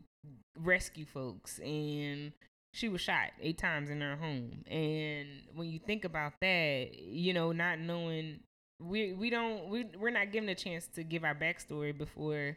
rescue 0.58 1.06
folks. 1.06 1.58
And 1.58 2.32
she 2.72 2.88
was 2.88 3.00
shot 3.00 3.30
eight 3.40 3.58
times 3.58 3.90
in 3.90 4.00
her 4.00 4.16
home. 4.16 4.64
And 4.70 5.28
when 5.54 5.68
you 5.68 5.78
think 5.78 6.04
about 6.04 6.34
that, 6.40 6.94
you 6.94 7.32
know, 7.32 7.52
not 7.52 7.78
knowing, 7.78 8.40
we 8.80 9.12
we 9.12 9.30
don't 9.30 9.68
we 9.68 9.86
we're 9.98 10.10
not 10.10 10.32
given 10.32 10.48
a 10.48 10.54
chance 10.54 10.86
to 10.94 11.02
give 11.04 11.24
our 11.24 11.34
backstory 11.34 11.96
before 11.96 12.56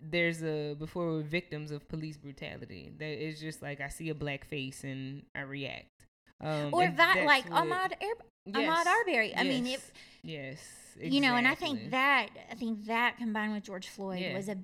there's 0.00 0.42
a 0.42 0.74
before 0.74 1.06
we're 1.06 1.22
victims 1.22 1.70
of 1.70 1.88
police 1.88 2.16
brutality. 2.16 2.92
That 2.98 3.06
it's 3.26 3.40
just 3.40 3.62
like 3.62 3.80
I 3.80 3.88
see 3.88 4.08
a 4.10 4.14
black 4.14 4.44
face 4.46 4.84
and 4.84 5.22
I 5.34 5.40
react. 5.40 5.88
Um, 6.40 6.70
Or 6.72 6.86
that 6.88 7.24
like 7.26 7.48
what- 7.50 7.62
Ahmad 7.62 7.96
Air, 8.00 8.14
Yes. 8.46 8.56
Ahmaud 8.56 8.86
Arbery. 8.86 9.34
I 9.36 9.42
mean, 9.42 9.66
Yes. 9.66 9.78
if 9.78 9.92
Yes. 11.02 11.12
you 11.12 11.20
know, 11.20 11.34
and 11.36 11.46
I 11.48 11.54
think 11.54 11.90
that 11.90 12.28
I 12.50 12.54
think 12.54 12.84
that 12.86 13.16
combined 13.18 13.52
with 13.54 13.64
George 13.64 13.88
Floyd 13.88 14.20
Yeah. 14.20 14.34
was 14.36 14.48
a 14.48 14.56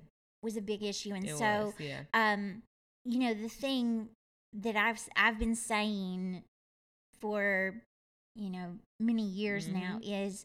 was 0.43 0.57
a 0.57 0.63
big 0.63 0.83
issue, 0.83 1.15
and 1.15 1.25
It 1.25 1.37
so 1.37 1.67
was, 1.67 1.75
yeah. 1.81 2.05
um, 2.15 2.63
you 3.05 3.19
know, 3.19 3.35
the 3.35 3.49
thing 3.49 4.09
that 4.53 4.77
I've 4.77 5.01
I've 5.17 5.39
been 5.39 5.57
saying 5.57 6.45
for 7.21 7.75
you 8.37 8.51
know 8.51 8.79
many 9.01 9.23
years 9.27 9.69
now 9.69 9.99
Mm-hmm. 10.01 10.13
is 10.13 10.45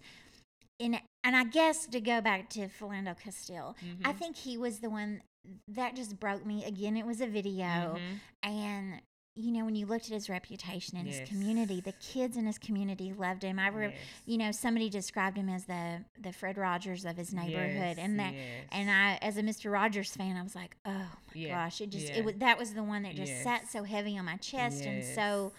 in 0.79 1.00
and 1.23 1.35
I 1.35 1.43
guess 1.43 1.85
to 1.88 1.99
go 2.01 2.21
back 2.21 2.49
to 2.51 2.67
Philando 2.67 3.17
Castile, 3.19 3.75
I 4.03 4.11
Mhm. 4.13 4.17
think 4.17 4.35
he 4.38 4.57
was 4.57 4.79
the 4.79 4.89
one 4.89 5.21
that 5.67 5.95
just 5.95 6.19
broke 6.19 6.45
me. 6.45 6.63
Again, 6.65 6.95
it 6.97 7.05
was 7.05 7.21
a 7.21 7.27
video, 7.27 7.97
Mhm. 7.99 8.19
and 8.43 9.01
you 9.35 9.51
know 9.51 9.63
when 9.63 9.75
you 9.75 9.85
looked 9.85 10.05
at 10.07 10.11
his 10.11 10.29
reputation 10.29 10.97
in 10.97 11.05
his 11.05 11.21
community, 11.21 11.79
the 11.79 11.93
kids 11.93 12.35
in 12.35 12.45
his 12.45 12.57
community 12.57 13.13
loved 13.13 13.41
him. 13.43 13.57
I 13.57 13.67
remember, 13.67 13.95
Yes. 13.95 14.21
you 14.25 14.38
know 14.38 14.51
somebody 14.51 14.89
described 14.89 15.38
him 15.38 15.47
as 15.49 15.65
the 15.65 16.03
the 16.19 16.33
Fred 16.33 16.57
Rogers 16.57 17.05
of 17.05 17.15
his 17.15 17.33
neighborhood, 17.33 17.97
Yes, 17.97 17.99
and 17.99 18.19
that 18.19 18.33
yes. 18.33 18.67
and 18.71 18.91
I 18.91 19.17
as 19.21 19.38
a 19.38 19.43
Mr. 19.43 19.71
Rogers 19.71 20.13
fan, 20.13 20.35
I 20.35 20.43
was 20.43 20.55
like, 20.55 20.75
oh 20.85 20.91
my 21.27 21.33
Yeah, 21.33 21.65
gosh, 21.65 21.79
it 21.79 21.89
just 21.89 22.09
yeah. 22.09 22.17
it 22.17 22.25
was 22.25 22.35
that 22.35 22.57
was 22.57 22.73
the 22.73 22.83
one 22.83 23.03
that 23.03 23.15
just 23.15 23.41
sat 23.41 23.67
so 23.69 23.83
heavy 23.83 24.17
on 24.17 24.25
my 24.25 24.35
chest, 24.38 24.85
and 24.85 25.03
so 25.05 25.53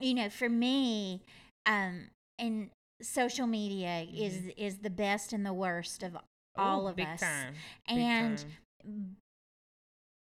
you 0.00 0.14
know 0.14 0.28
for 0.28 0.48
me, 0.48 1.22
um, 1.66 2.10
and 2.38 2.70
social 3.02 3.46
media 3.46 4.06
is 4.12 4.50
is 4.56 4.78
the 4.78 4.90
best 4.90 5.32
and 5.32 5.44
the 5.44 5.52
worst 5.52 6.02
of 6.02 6.16
all 6.56 6.84
Ooh, 6.84 6.88
of 6.88 6.96
big 6.96 7.06
us, 7.06 7.20
Time. 7.20 7.54
big 7.88 7.98
and 7.98 8.38
time. 8.38 9.16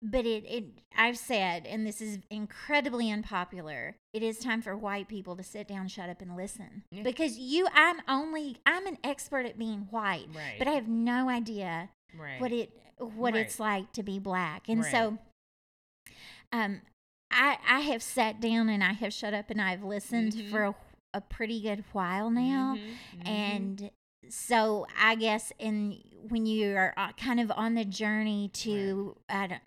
but 0.01 0.25
it, 0.25 0.44
it 0.48 0.63
I've 0.98 1.18
said, 1.18 1.65
and 1.65 1.86
this 1.88 2.01
is 2.01 2.20
incredibly 2.30 3.12
unpopular. 3.12 3.96
It 4.13 4.22
is 4.24 4.39
time 4.39 4.62
for 4.62 4.75
white 4.75 5.08
people 5.08 5.36
to 5.38 5.44
sit 5.44 5.68
down, 5.68 5.88
shut 5.88 6.10
up, 6.10 6.22
and 6.22 6.36
listen. 6.36 6.84
Yeah. 6.92 7.03
Because 7.03 7.38
you, 7.38 7.68
I'm 7.74 7.98
only, 8.08 8.58
I'm 8.65 8.86
an 8.86 8.98
expert 9.03 9.46
at 9.46 9.58
being 9.58 9.88
white, 9.92 10.27
right. 10.36 10.56
but 10.60 10.68
I 10.68 10.72
have 10.72 10.88
no 10.88 11.30
idea 11.30 11.89
right. 12.18 12.39
what 12.39 12.51
it, 12.51 12.72
what 12.98 13.34
Right. 13.34 13.46
it's 13.46 13.60
like 13.60 13.92
to 13.94 14.03
be 14.03 14.20
black. 14.20 14.68
And 14.70 14.84
so, 14.86 15.18
um, 16.51 16.82
I, 17.32 17.58
I 17.68 17.80
have 17.80 18.03
sat 18.03 18.39
down 18.39 18.70
and 18.70 18.84
I 18.84 18.94
have 18.94 19.12
shut 19.13 19.34
up 19.34 19.50
and 19.50 19.60
I've 19.62 19.84
listened 19.84 20.34
Mhm. 20.34 20.51
for 20.51 20.63
a, 20.65 20.75
a 21.13 21.22
pretty 21.22 21.62
good 21.62 21.84
while 21.91 22.29
now 22.29 22.77
Mhm, 22.77 23.22
mhm. 23.22 23.27
and 23.29 23.91
so 24.29 24.88
I 25.00 25.15
guess 25.15 25.51
in 25.60 26.01
when 26.29 26.46
you 26.46 26.75
are 26.75 26.93
uh, 26.98 27.12
kind 27.13 27.39
of 27.39 27.51
on 27.51 27.75
the 27.75 27.86
journey 27.86 28.50
to 28.53 29.17
I 29.29 29.48
don't, 29.48 29.62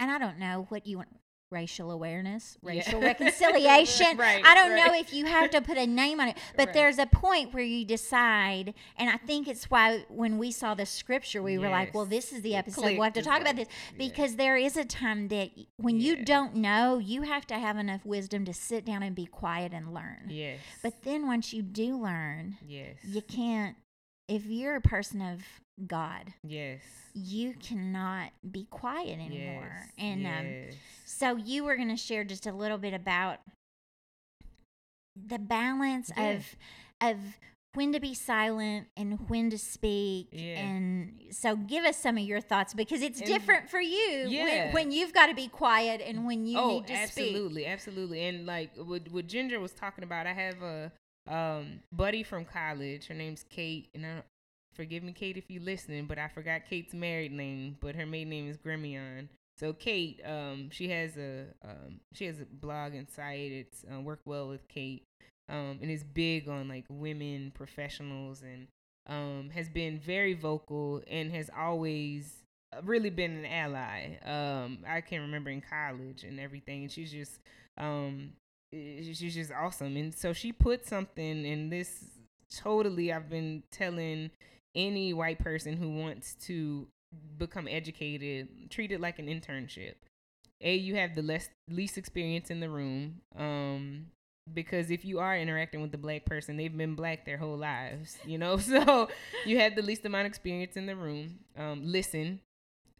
and 0.00 0.10
I 0.10 0.18
don't 0.18 0.38
know 0.38 0.66
what 0.70 0.86
you 0.86 0.96
want 0.96 1.08
racial 1.50 1.90
awareness, 1.90 2.58
Yeah. 2.62 2.70
racial 2.70 3.00
reconciliation. 3.12 4.16
Right, 4.16 4.44
I 4.44 4.54
don't 4.54 4.76
know 4.76 4.94
if 4.98 5.12
you 5.12 5.26
have 5.26 5.50
to 5.50 5.60
put 5.60 5.78
a 5.78 5.86
name 5.86 6.20
on 6.20 6.28
it, 6.28 6.36
but 6.56 6.66
Right. 6.68 6.74
there's 6.74 6.98
a 6.98 7.06
point 7.06 7.54
where 7.54 7.62
you 7.62 7.84
decide, 7.84 8.74
and 8.96 9.08
I 9.10 9.16
think 9.16 9.48
it's 9.48 9.70
why 9.70 10.04
when 10.08 10.38
we 10.38 10.50
saw 10.52 10.74
the 10.74 10.86
scripture, 10.86 11.42
we 11.42 11.58
were 11.58 11.68
like, 11.68 11.94
well, 11.94 12.04
this 12.04 12.32
is 12.32 12.42
the 12.42 12.54
episode. 12.54 12.84
We'll 12.94 13.02
have 13.04 13.12
to 13.14 13.22
talk 13.22 13.40
about 13.40 13.56
this 13.56 13.68
like, 13.68 13.98
yeah. 13.98 14.08
because 14.08 14.36
there 14.36 14.56
is 14.56 14.76
a 14.76 14.84
time 14.84 15.28
that 15.28 15.50
when 15.76 16.00
you 16.00 16.24
don't 16.24 16.54
know, 16.54 16.98
you 16.98 17.22
have 17.22 17.46
to 17.48 17.58
have 17.58 17.76
enough 17.76 18.04
wisdom 18.04 18.44
to 18.44 18.52
sit 18.54 18.84
down 18.84 19.02
and 19.02 19.14
be 19.16 19.26
quiet 19.26 19.72
and 19.72 19.94
learn. 19.94 20.26
yes. 20.28 20.58
But 20.82 21.02
then 21.02 21.26
once 21.26 21.52
you 21.52 21.62
do 21.62 21.96
learn, 21.96 22.56
yes. 22.66 22.96
you 23.04 23.22
can't 23.22 23.76
if 24.28 24.44
you're 24.44 24.76
a 24.76 24.80
person 24.80 25.22
of 25.22 25.40
god 25.86 26.34
yes. 26.42 26.80
you 27.14 27.54
cannot 27.54 28.30
be 28.50 28.64
quiet 28.70 29.18
anymore 29.18 29.70
Yes. 29.76 29.92
and 29.98 30.26
um, 30.26 30.76
so 31.04 31.36
you 31.36 31.64
were 31.64 31.76
going 31.76 31.88
to 31.88 31.96
share 31.96 32.24
just 32.24 32.46
a 32.46 32.52
little 32.52 32.78
bit 32.78 32.94
about 32.94 33.38
the 35.16 35.38
balance 35.38 36.10
Yeah. 36.16 36.30
of 36.30 36.56
of 37.00 37.16
when 37.74 37.92
to 37.92 38.00
be 38.00 38.14
silent 38.14 38.88
and 38.96 39.28
when 39.28 39.50
to 39.50 39.58
speak 39.58 40.28
Yeah. 40.32 40.58
and 40.60 41.20
so 41.30 41.54
give 41.54 41.84
us 41.84 41.96
some 41.96 42.16
of 42.16 42.24
your 42.24 42.40
thoughts 42.40 42.74
because 42.74 43.02
it's 43.02 43.20
And- 43.20 43.28
different 43.28 43.68
for 43.70 43.80
you 43.80 44.26
Yeah. 44.28 44.44
when, 44.44 44.72
when 44.72 44.90
you've 44.90 45.12
got 45.12 45.26
to 45.26 45.34
be 45.34 45.48
quiet 45.48 46.00
and 46.00 46.26
when 46.26 46.46
you 46.46 46.58
oh, 46.58 46.68
need 46.70 46.86
to 46.88 47.06
speak 47.06 47.26
absolutely, 47.26 47.66
absolutely. 47.66 48.24
And 48.26 48.46
like 48.46 48.70
what 48.76 49.08
what 49.12 49.26
Ginger 49.28 49.60
was 49.60 49.72
talking 49.72 50.02
about, 50.02 50.26
I 50.26 50.32
have 50.32 50.62
a 50.62 50.92
um 51.28 51.80
buddy 51.92 52.22
from 52.22 52.44
college. 52.44 53.06
Her 53.06 53.14
name's 53.14 53.44
Kate, 53.48 53.88
and 53.94 54.06
I, 54.06 54.22
forgive 54.78 55.02
me, 55.02 55.12
Kate, 55.12 55.36
if 55.36 55.50
you're 55.50 55.62
listening, 55.62 56.06
but 56.06 56.18
I 56.18 56.28
forgot 56.28 56.62
Kate's 56.70 56.94
married 56.94 57.32
name, 57.32 57.76
but 57.80 57.96
her 57.96 58.06
maiden 58.06 58.30
name 58.30 58.48
is 58.48 58.56
Grimion. 58.56 59.28
So 59.58 59.72
Kate, 59.72 60.20
um, 60.24 60.70
she 60.70 60.88
has 60.90 61.16
a 61.16 61.46
um, 61.64 62.00
she 62.14 62.26
has 62.26 62.40
a 62.40 62.44
blog 62.44 62.94
and 62.94 63.10
site. 63.10 63.50
It's 63.50 63.84
uh, 63.92 64.00
work 64.00 64.20
well 64.24 64.48
with 64.48 64.68
Kate, 64.68 65.02
um, 65.48 65.80
and 65.82 65.90
is 65.90 66.04
big 66.04 66.48
on 66.48 66.68
like 66.68 66.84
women 66.88 67.50
professionals 67.54 68.42
and 68.42 68.68
um, 69.08 69.50
has 69.52 69.68
been 69.68 69.98
very 69.98 70.34
vocal 70.34 71.02
and 71.10 71.32
has 71.32 71.50
always 71.56 72.42
uh, 72.72 72.80
really 72.84 73.10
been 73.10 73.32
an 73.32 73.46
ally. 73.46 74.18
Um, 74.24 74.84
I 74.86 75.00
can 75.00 75.22
remember 75.22 75.50
in 75.50 75.62
college 75.62 76.22
and 76.24 76.38
everything. 76.38 76.82
And 76.82 76.92
she's 76.92 77.10
just, 77.10 77.40
um, 77.78 78.32
she's 78.72 79.34
just 79.34 79.50
awesome. 79.50 79.96
And 79.96 80.14
so 80.14 80.32
she 80.32 80.52
put 80.52 80.86
something 80.86 81.44
in 81.44 81.70
this. 81.70 82.04
Totally, 82.54 83.12
I've 83.12 83.28
been 83.28 83.62
telling 83.70 84.30
any 84.78 85.12
white 85.12 85.40
person 85.40 85.76
who 85.76 85.90
wants 85.90 86.36
to 86.46 86.86
become 87.36 87.66
educated, 87.68 88.48
treat 88.70 88.92
it 88.92 89.00
like 89.00 89.18
an 89.18 89.26
internship. 89.26 89.94
A, 90.60 90.74
you 90.74 90.94
have 90.94 91.14
the 91.14 91.22
less 91.22 91.48
least 91.68 91.98
experience 91.98 92.50
in 92.50 92.60
the 92.60 92.70
room. 92.70 93.20
Um, 93.36 94.06
because 94.54 94.90
if 94.90 95.04
you 95.04 95.18
are 95.18 95.36
interacting 95.36 95.82
with 95.82 95.92
the 95.92 95.98
black 95.98 96.24
person, 96.24 96.56
they've 96.56 96.74
been 96.74 96.94
black 96.94 97.26
their 97.26 97.36
whole 97.36 97.56
lives, 97.56 98.16
you 98.24 98.38
know. 98.38 98.56
So 98.68 99.08
you 99.44 99.58
have 99.58 99.74
the 99.74 99.82
least 99.82 100.04
amount 100.04 100.26
of 100.26 100.30
experience 100.30 100.76
in 100.76 100.86
the 100.86 100.96
room. 100.96 101.40
Um, 101.56 101.82
listen, 101.84 102.40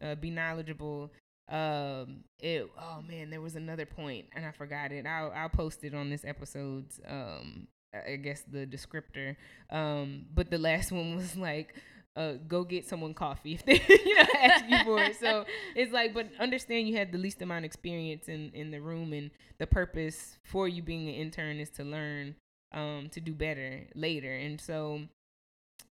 uh, 0.01 0.15
be 0.15 0.29
knowledgeable. 0.29 1.11
Um, 1.49 2.23
it. 2.39 2.69
Oh 2.77 3.01
man, 3.07 3.29
there 3.29 3.41
was 3.41 3.55
another 3.55 3.85
point, 3.85 4.27
and 4.35 4.45
I 4.45 4.51
forgot 4.51 4.91
it. 4.91 5.05
I'll 5.05 5.31
I'll 5.31 5.49
post 5.49 5.83
it 5.83 5.95
on 5.95 6.09
this 6.09 6.23
episode's. 6.23 6.99
Um, 7.07 7.67
I 7.93 8.15
guess 8.17 8.43
the 8.49 8.65
descriptor. 8.65 9.35
Um, 9.69 10.25
but 10.33 10.49
the 10.51 10.57
last 10.57 10.91
one 10.91 11.15
was 11.15 11.35
like. 11.35 11.75
Uh, 12.15 12.33
go 12.49 12.65
get 12.65 12.85
someone 12.85 13.13
coffee 13.13 13.53
if 13.53 13.63
they 13.63 13.75
you 14.05 14.15
know 14.15 14.25
ask 14.41 14.65
you 14.67 14.77
for 14.83 15.01
it. 15.01 15.15
So 15.15 15.45
it's 15.75 15.93
like, 15.93 16.13
but 16.13 16.27
understand 16.39 16.89
you 16.89 16.97
had 16.97 17.13
the 17.13 17.17
least 17.17 17.41
amount 17.41 17.59
of 17.59 17.65
experience 17.65 18.27
in 18.27 18.51
in 18.53 18.71
the 18.71 18.81
room, 18.81 19.13
and 19.13 19.31
the 19.57 19.67
purpose 19.67 20.37
for 20.43 20.67
you 20.67 20.81
being 20.81 21.07
an 21.07 21.13
intern 21.13 21.59
is 21.59 21.69
to 21.71 21.83
learn 21.85 22.35
um 22.73 23.09
to 23.11 23.21
do 23.21 23.33
better 23.33 23.87
later. 23.95 24.33
And 24.33 24.59
so 24.59 25.01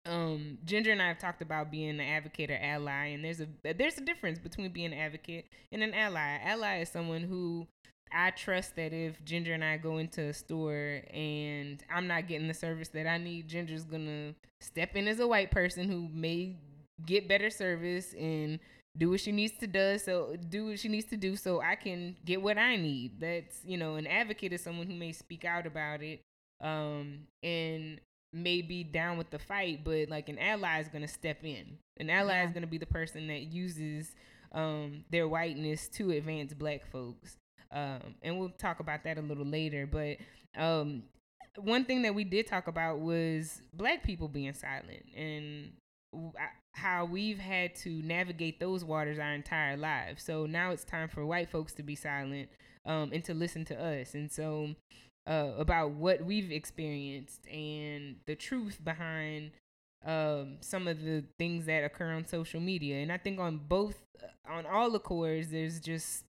um 0.06 0.58
Ginger 0.64 0.92
and 0.92 1.02
I 1.02 1.10
have 1.10 1.20
talked 1.20 1.42
about 1.42 1.72
being 1.72 1.90
an 1.90 2.02
advocate 2.02 2.50
or 2.50 2.58
ally 2.58 3.08
and 3.08 3.24
there's 3.24 3.42
a 3.42 3.48
there's 3.74 3.98
a 3.98 4.02
difference 4.02 4.40
between 4.40 4.72
being 4.72 4.94
an 4.94 5.00
advocate 5.00 5.46
and 5.72 5.84
an 5.84 5.94
ally. 5.94 6.22
An 6.22 6.48
Ally 6.48 6.82
is 6.82 6.90
someone 6.90 7.24
who 7.24 7.68
I 8.12 8.32
trust 8.32 8.76
that 8.76 8.94
if 8.94 9.24
Ginger 9.26 9.54
and 9.54 9.64
I 9.64 9.78
go 9.78 9.98
into 9.98 10.22
a 10.22 10.34
store 10.34 11.02
and 11.14 11.84
I'm 11.94 12.08
not 12.08 12.28
getting 12.28 12.48
the 12.48 12.54
service 12.54 12.90
that 12.90 13.08
I 13.08 13.18
need, 13.18 13.48
Ginger's 13.48 13.84
gonna 13.84 14.34
step 14.62 14.96
in 14.96 15.08
as 15.08 15.20
a 15.20 15.28
white 15.28 15.52
person 15.52 15.90
who 15.90 16.10
may 16.14 16.56
get 17.06 17.28
better 17.28 17.50
service 17.50 18.14
and 18.14 18.60
do 18.98 19.12
what 19.12 19.20
she 19.20 19.32
needs 19.32 19.56
to 19.60 19.68
do 19.68 19.98
so 20.00 20.36
do 20.50 20.68
what 20.68 20.80
she 20.80 20.88
needs 20.88 21.06
to 21.06 21.16
do 21.18 21.36
so 21.36 21.62
I 21.62 21.76
can 21.76 22.16
get 22.26 22.42
what 22.42 22.58
I 22.58 22.76
need. 22.76 23.20
That's 23.20 23.62
you 23.66 23.78
know, 23.78 23.96
an 23.96 24.08
advocate 24.08 24.54
is 24.54 24.62
someone 24.62 24.88
who 24.88 24.96
may 24.96 25.12
speak 25.12 25.46
out 25.46 25.66
about 25.66 26.02
it 26.02 26.22
um 26.62 27.20
and 27.44 28.02
may 28.34 28.62
be 28.62 28.84
down 28.84 29.18
with 29.18 29.30
the 29.30 29.40
fight, 29.40 29.84
but 29.84 30.10
like 30.10 30.30
an 30.30 30.40
ally 30.40 30.80
is 30.80 30.88
gonna 30.88 31.08
step 31.08 31.44
in. 31.44 31.78
An 31.98 32.10
ally 32.10 32.34
yeah. 32.34 32.46
is 32.46 32.52
gonna 32.52 32.68
be 32.68 32.78
the 32.78 32.86
person 32.86 33.28
that 33.28 33.44
uses 33.44 34.16
um 34.52 35.04
their 35.10 35.28
whiteness 35.28 35.88
to 35.90 36.12
advance 36.12 36.54
black 36.54 36.86
folks. 36.86 37.38
Um 37.72 38.16
and 38.22 38.40
we'll 38.40 38.50
talk 38.50 38.80
about 38.80 39.04
that 39.04 39.18
a 39.18 39.22
little 39.22 39.46
later. 39.46 39.88
But 39.88 40.18
um 40.56 41.04
one 41.58 41.86
thing 41.86 42.04
that 42.04 42.14
we 42.14 42.24
did 42.24 42.48
talk 42.48 42.68
about 42.68 43.00
was 43.00 43.62
black 43.74 44.04
people 44.04 44.28
being 44.28 44.54
silent 44.54 45.04
and 45.16 45.72
how 46.74 47.06
we've 47.06 47.40
had 47.40 47.76
to 47.76 47.90
navigate 48.04 48.60
those 48.60 48.84
waters 48.84 49.20
our 49.20 49.34
entire 49.34 49.76
lives. 49.76 50.24
So 50.24 50.46
now 50.46 50.72
it's 50.72 50.84
time 50.84 51.10
for 51.10 51.26
white 51.26 51.50
folks 51.50 51.74
to 51.74 51.84
be 51.84 51.96
silent 51.96 52.50
um, 52.86 53.10
and 53.12 53.24
to 53.26 53.34
listen 53.34 53.66
to 53.66 53.84
us. 53.84 54.14
And 54.14 54.32
so 54.32 54.76
uh, 55.28 55.54
about 55.58 55.92
what 55.92 56.24
we've 56.24 56.52
experienced 56.52 57.48
and 57.48 58.18
the 58.26 58.36
truth 58.36 58.80
behind 58.84 59.52
um, 60.06 60.58
some 60.62 60.88
of 60.88 61.02
the 61.04 61.24
things 61.38 61.66
that 61.66 61.84
occur 61.84 62.12
on 62.14 62.26
social 62.26 62.62
media. 62.62 62.98
And 62.98 63.12
I 63.12 63.18
think 63.18 63.40
on 63.40 63.58
both, 63.58 63.96
uh, 64.24 64.52
on 64.52 64.66
all 64.66 64.92
the 64.92 65.00
cores, 65.00 65.50
there's 65.50 65.80
just 65.80 66.24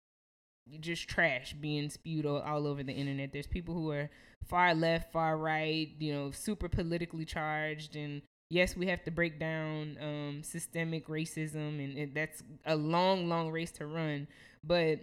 just 0.80 1.08
trash 1.08 1.54
being 1.54 1.90
spewed 1.90 2.26
all, 2.26 2.66
over 2.66 2.82
the 2.82 2.92
internet. 2.92 3.32
There's 3.32 3.46
people 3.46 3.74
who 3.74 3.90
are 3.90 4.10
far 4.46 4.74
left, 4.74 5.12
far 5.12 5.36
right, 5.36 5.88
you 5.98 6.12
know, 6.12 6.30
super 6.30 6.68
politically 6.68 7.24
charged 7.24 7.96
and 7.96 8.22
yes, 8.50 8.76
we 8.76 8.86
have 8.86 9.04
to 9.04 9.10
break 9.10 9.38
down 9.38 9.98
um, 10.00 10.42
systemic 10.42 11.08
racism, 11.08 11.78
and 11.82 12.14
that's 12.14 12.42
a 12.66 12.76
long, 12.76 13.28
long 13.28 13.50
race 13.50 13.70
to 13.72 13.86
run. 13.86 14.26
But 14.64 15.00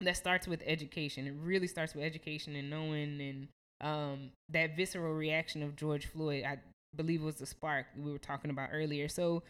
that 0.00 0.16
starts 0.16 0.46
with 0.46 0.62
education. 0.64 1.26
It 1.26 1.34
really 1.42 1.66
starts 1.66 1.94
with 1.94 2.04
education 2.04 2.56
and 2.56 2.70
knowing 2.70 3.20
and 3.20 3.48
um, 3.80 4.30
that 4.50 4.76
visceral 4.76 5.14
reaction 5.14 5.62
of 5.62 5.76
George 5.76 6.06
Floyd. 6.06 6.44
I 6.44 6.58
believe 6.96 7.22
was 7.22 7.36
the 7.36 7.46
spark 7.46 7.86
we 7.96 8.12
were 8.12 8.18
talking 8.18 8.50
about 8.50 8.70
earlier. 8.72 9.08
So 9.08 9.42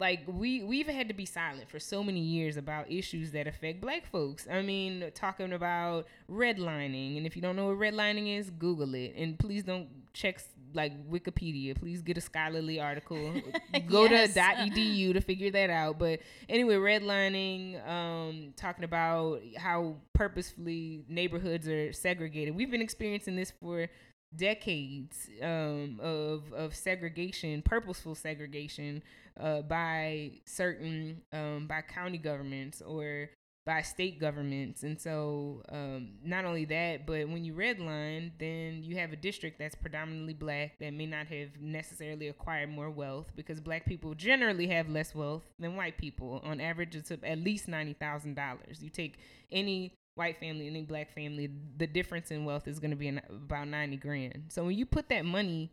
like 0.00 0.20
we 0.28 0.62
we've 0.62 0.86
had 0.86 1.08
to 1.08 1.14
be 1.14 1.26
silent 1.26 1.68
for 1.68 1.80
so 1.80 2.04
many 2.04 2.20
years 2.20 2.56
about 2.56 2.90
issues 2.90 3.32
that 3.32 3.46
affect 3.48 3.80
black 3.80 4.06
folks. 4.06 4.46
I 4.50 4.62
mean, 4.62 5.10
talking 5.14 5.52
about 5.52 6.06
redlining, 6.30 7.16
and 7.16 7.26
if 7.26 7.34
you 7.34 7.42
don't 7.42 7.56
know 7.56 7.66
what 7.66 7.78
redlining 7.78 8.38
is, 8.38 8.50
Google 8.50 8.94
it, 8.94 9.14
and 9.16 9.38
please 9.38 9.64
don't 9.64 9.88
check 10.12 10.40
like 10.72 10.92
Wikipedia. 11.10 11.74
Please 11.74 12.02
get 12.02 12.16
a 12.16 12.20
scholarly 12.20 12.78
article. 12.78 13.34
Go 13.88 14.04
yes. 14.04 14.34
to 14.34 14.40
.edu 14.40 15.14
to 15.14 15.20
figure 15.20 15.50
that 15.50 15.70
out. 15.70 15.98
But 15.98 16.20
anyway, 16.48 16.76
redlining, 16.76 17.86
um, 17.88 18.52
talking 18.56 18.84
about 18.84 19.40
how 19.56 19.96
purposefully 20.12 21.02
neighborhoods 21.08 21.66
are 21.68 21.92
segregated. 21.92 22.54
We've 22.54 22.70
been 22.70 22.82
experiencing 22.82 23.34
this 23.34 23.52
for 23.60 23.88
decades 24.36 25.28
um, 25.42 25.98
of 26.02 26.52
of 26.52 26.74
segregation, 26.74 27.62
purposeful 27.62 28.14
segregation 28.14 29.02
uh, 29.40 29.62
by 29.62 30.32
certain 30.44 31.22
um, 31.32 31.66
by 31.66 31.82
county 31.82 32.18
governments 32.18 32.82
or 32.82 33.30
by 33.68 33.82
state 33.82 34.18
governments. 34.18 34.82
And 34.82 34.98
so, 34.98 35.62
um, 35.68 36.12
not 36.24 36.46
only 36.46 36.64
that, 36.64 37.06
but 37.06 37.28
when 37.28 37.44
you 37.44 37.52
redline, 37.52 38.30
then 38.38 38.82
you 38.82 38.96
have 38.96 39.12
a 39.12 39.16
district 39.16 39.58
that's 39.58 39.74
predominantly 39.74 40.32
black 40.32 40.78
that 40.80 40.94
may 40.94 41.04
not 41.04 41.26
have 41.26 41.60
necessarily 41.60 42.28
acquired 42.28 42.70
more 42.70 42.88
wealth 42.88 43.26
because 43.36 43.60
black 43.60 43.84
people 43.84 44.14
generally 44.14 44.68
have 44.68 44.88
less 44.88 45.14
wealth 45.14 45.44
than 45.58 45.76
white 45.76 45.98
people. 45.98 46.40
On 46.44 46.62
average, 46.62 46.96
it's 46.96 47.10
at 47.10 47.38
least 47.38 47.68
$90,000. 47.68 48.82
You 48.82 48.88
take 48.88 49.18
any 49.52 49.92
white 50.14 50.40
family, 50.40 50.66
any 50.66 50.82
black 50.82 51.12
family, 51.14 51.50
the 51.76 51.86
difference 51.86 52.30
in 52.30 52.46
wealth 52.46 52.66
is 52.66 52.78
going 52.78 52.90
to 52.90 52.96
be 52.96 53.08
about 53.08 53.68
90 53.68 53.96
grand. 53.98 54.44
So 54.48 54.64
when 54.64 54.78
you 54.78 54.86
put 54.86 55.10
that 55.10 55.26
money 55.26 55.70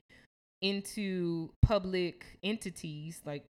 into 0.62 1.50
public 1.62 2.26
entities 2.44 3.22
like 3.26 3.46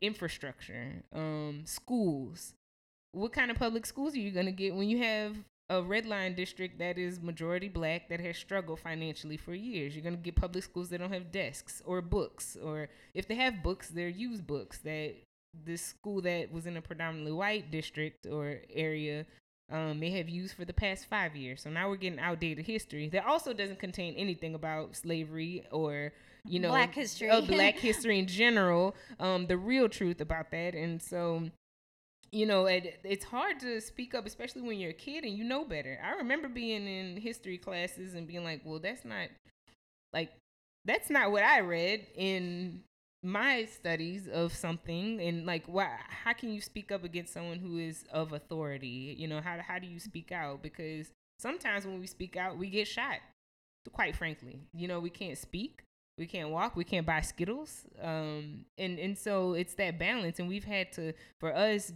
infrastructure, 0.00 1.02
um, 1.12 1.62
schools, 1.64 2.54
what 3.12 3.32
kind 3.32 3.50
of 3.50 3.56
public 3.56 3.86
schools 3.86 4.14
are 4.14 4.20
you 4.20 4.30
going 4.30 4.46
to 4.46 4.52
get 4.52 4.74
when 4.74 4.88
you 4.88 4.98
have 4.98 5.36
a 5.68 5.82
red 5.82 6.06
line 6.06 6.34
district 6.34 6.78
that 6.78 6.96
is 6.98 7.20
majority 7.20 7.68
black 7.68 8.08
that 8.08 8.20
has 8.20 8.36
struggled 8.36 8.78
financially 8.78 9.36
for 9.36 9.54
years. 9.54 9.94
You're 9.94 10.04
going 10.04 10.16
to 10.16 10.22
get 10.22 10.36
public 10.36 10.62
schools 10.62 10.90
that 10.90 10.98
don't 10.98 11.12
have 11.12 11.32
desks 11.32 11.82
or 11.84 12.00
books, 12.00 12.56
or 12.62 12.88
if 13.14 13.26
they 13.26 13.34
have 13.34 13.62
books, 13.62 13.88
they're 13.88 14.08
used 14.08 14.46
books 14.46 14.78
that 14.78 15.14
this 15.64 15.82
school 15.82 16.20
that 16.22 16.52
was 16.52 16.66
in 16.66 16.76
a 16.76 16.82
predominantly 16.82 17.32
white 17.32 17.70
district 17.70 18.26
or 18.26 18.60
area 18.70 19.26
um, 19.70 19.98
may 19.98 20.10
have 20.10 20.28
used 20.28 20.54
for 20.54 20.64
the 20.64 20.72
past 20.72 21.06
five 21.06 21.34
years. 21.34 21.62
So 21.62 21.70
now 21.70 21.88
we're 21.88 21.96
getting 21.96 22.20
outdated 22.20 22.66
history 22.66 23.08
that 23.08 23.26
also 23.26 23.52
doesn't 23.52 23.80
contain 23.80 24.14
anything 24.14 24.54
about 24.54 24.94
slavery 24.94 25.64
or 25.72 26.12
you 26.48 26.60
know 26.60 26.68
black 26.68 26.94
history, 26.94 27.28
uh, 27.30 27.40
black 27.40 27.74
history 27.78 28.18
in 28.18 28.26
general. 28.26 28.94
Um, 29.20 29.46
the 29.46 29.56
real 29.56 29.88
truth 29.88 30.20
about 30.20 30.50
that, 30.50 30.74
and 30.74 31.02
so 31.02 31.50
you 32.32 32.44
know, 32.44 32.66
it, 32.66 33.00
it's 33.04 33.24
hard 33.24 33.60
to 33.60 33.80
speak 33.80 34.14
up, 34.14 34.26
especially 34.26 34.62
when 34.62 34.78
you're 34.78 34.90
a 34.90 34.94
kid 34.94 35.24
and 35.24 35.36
you 35.36 35.44
know 35.44 35.64
better. 35.64 35.98
I 36.04 36.18
remember 36.18 36.48
being 36.48 36.86
in 36.86 37.16
history 37.16 37.56
classes 37.56 38.14
and 38.14 38.26
being 38.26 38.44
like, 38.44 38.60
well, 38.64 38.78
that's 38.78 39.04
not 39.04 39.28
like 40.12 40.32
that's 40.84 41.10
not 41.10 41.32
what 41.32 41.42
I 41.42 41.60
read 41.60 42.06
in 42.14 42.82
my 43.22 43.64
studies 43.64 44.28
of 44.28 44.54
something. 44.54 45.20
And 45.20 45.46
like 45.46 45.64
why 45.66 45.90
how 46.08 46.32
can 46.32 46.52
you 46.52 46.60
speak 46.60 46.92
up 46.92 47.04
against 47.04 47.32
someone 47.32 47.58
who 47.58 47.78
is 47.78 48.04
of 48.12 48.32
authority? 48.32 49.14
You 49.18 49.28
know 49.28 49.40
how 49.40 49.58
how 49.66 49.78
do 49.78 49.86
you 49.86 49.98
speak 49.98 50.32
out? 50.32 50.62
Because 50.62 51.10
sometimes 51.38 51.86
when 51.86 52.00
we 52.00 52.06
speak 52.06 52.36
out 52.36 52.58
we 52.58 52.68
get 52.68 52.86
shot 52.86 53.18
quite 53.92 54.16
frankly. 54.16 54.60
You 54.74 54.88
know 54.88 55.00
we 55.00 55.10
can't 55.10 55.38
speak 55.38 55.82
we 56.18 56.26
can't 56.26 56.50
walk 56.50 56.76
we 56.76 56.84
can't 56.84 57.06
buy 57.06 57.20
skittles 57.20 57.84
um 58.02 58.64
and 58.78 58.98
and 58.98 59.18
so 59.18 59.52
it's 59.52 59.74
that 59.74 59.98
balance 59.98 60.38
and 60.38 60.48
we've 60.48 60.64
had 60.64 60.90
to 60.90 61.12
for 61.38 61.54
us 61.54 61.92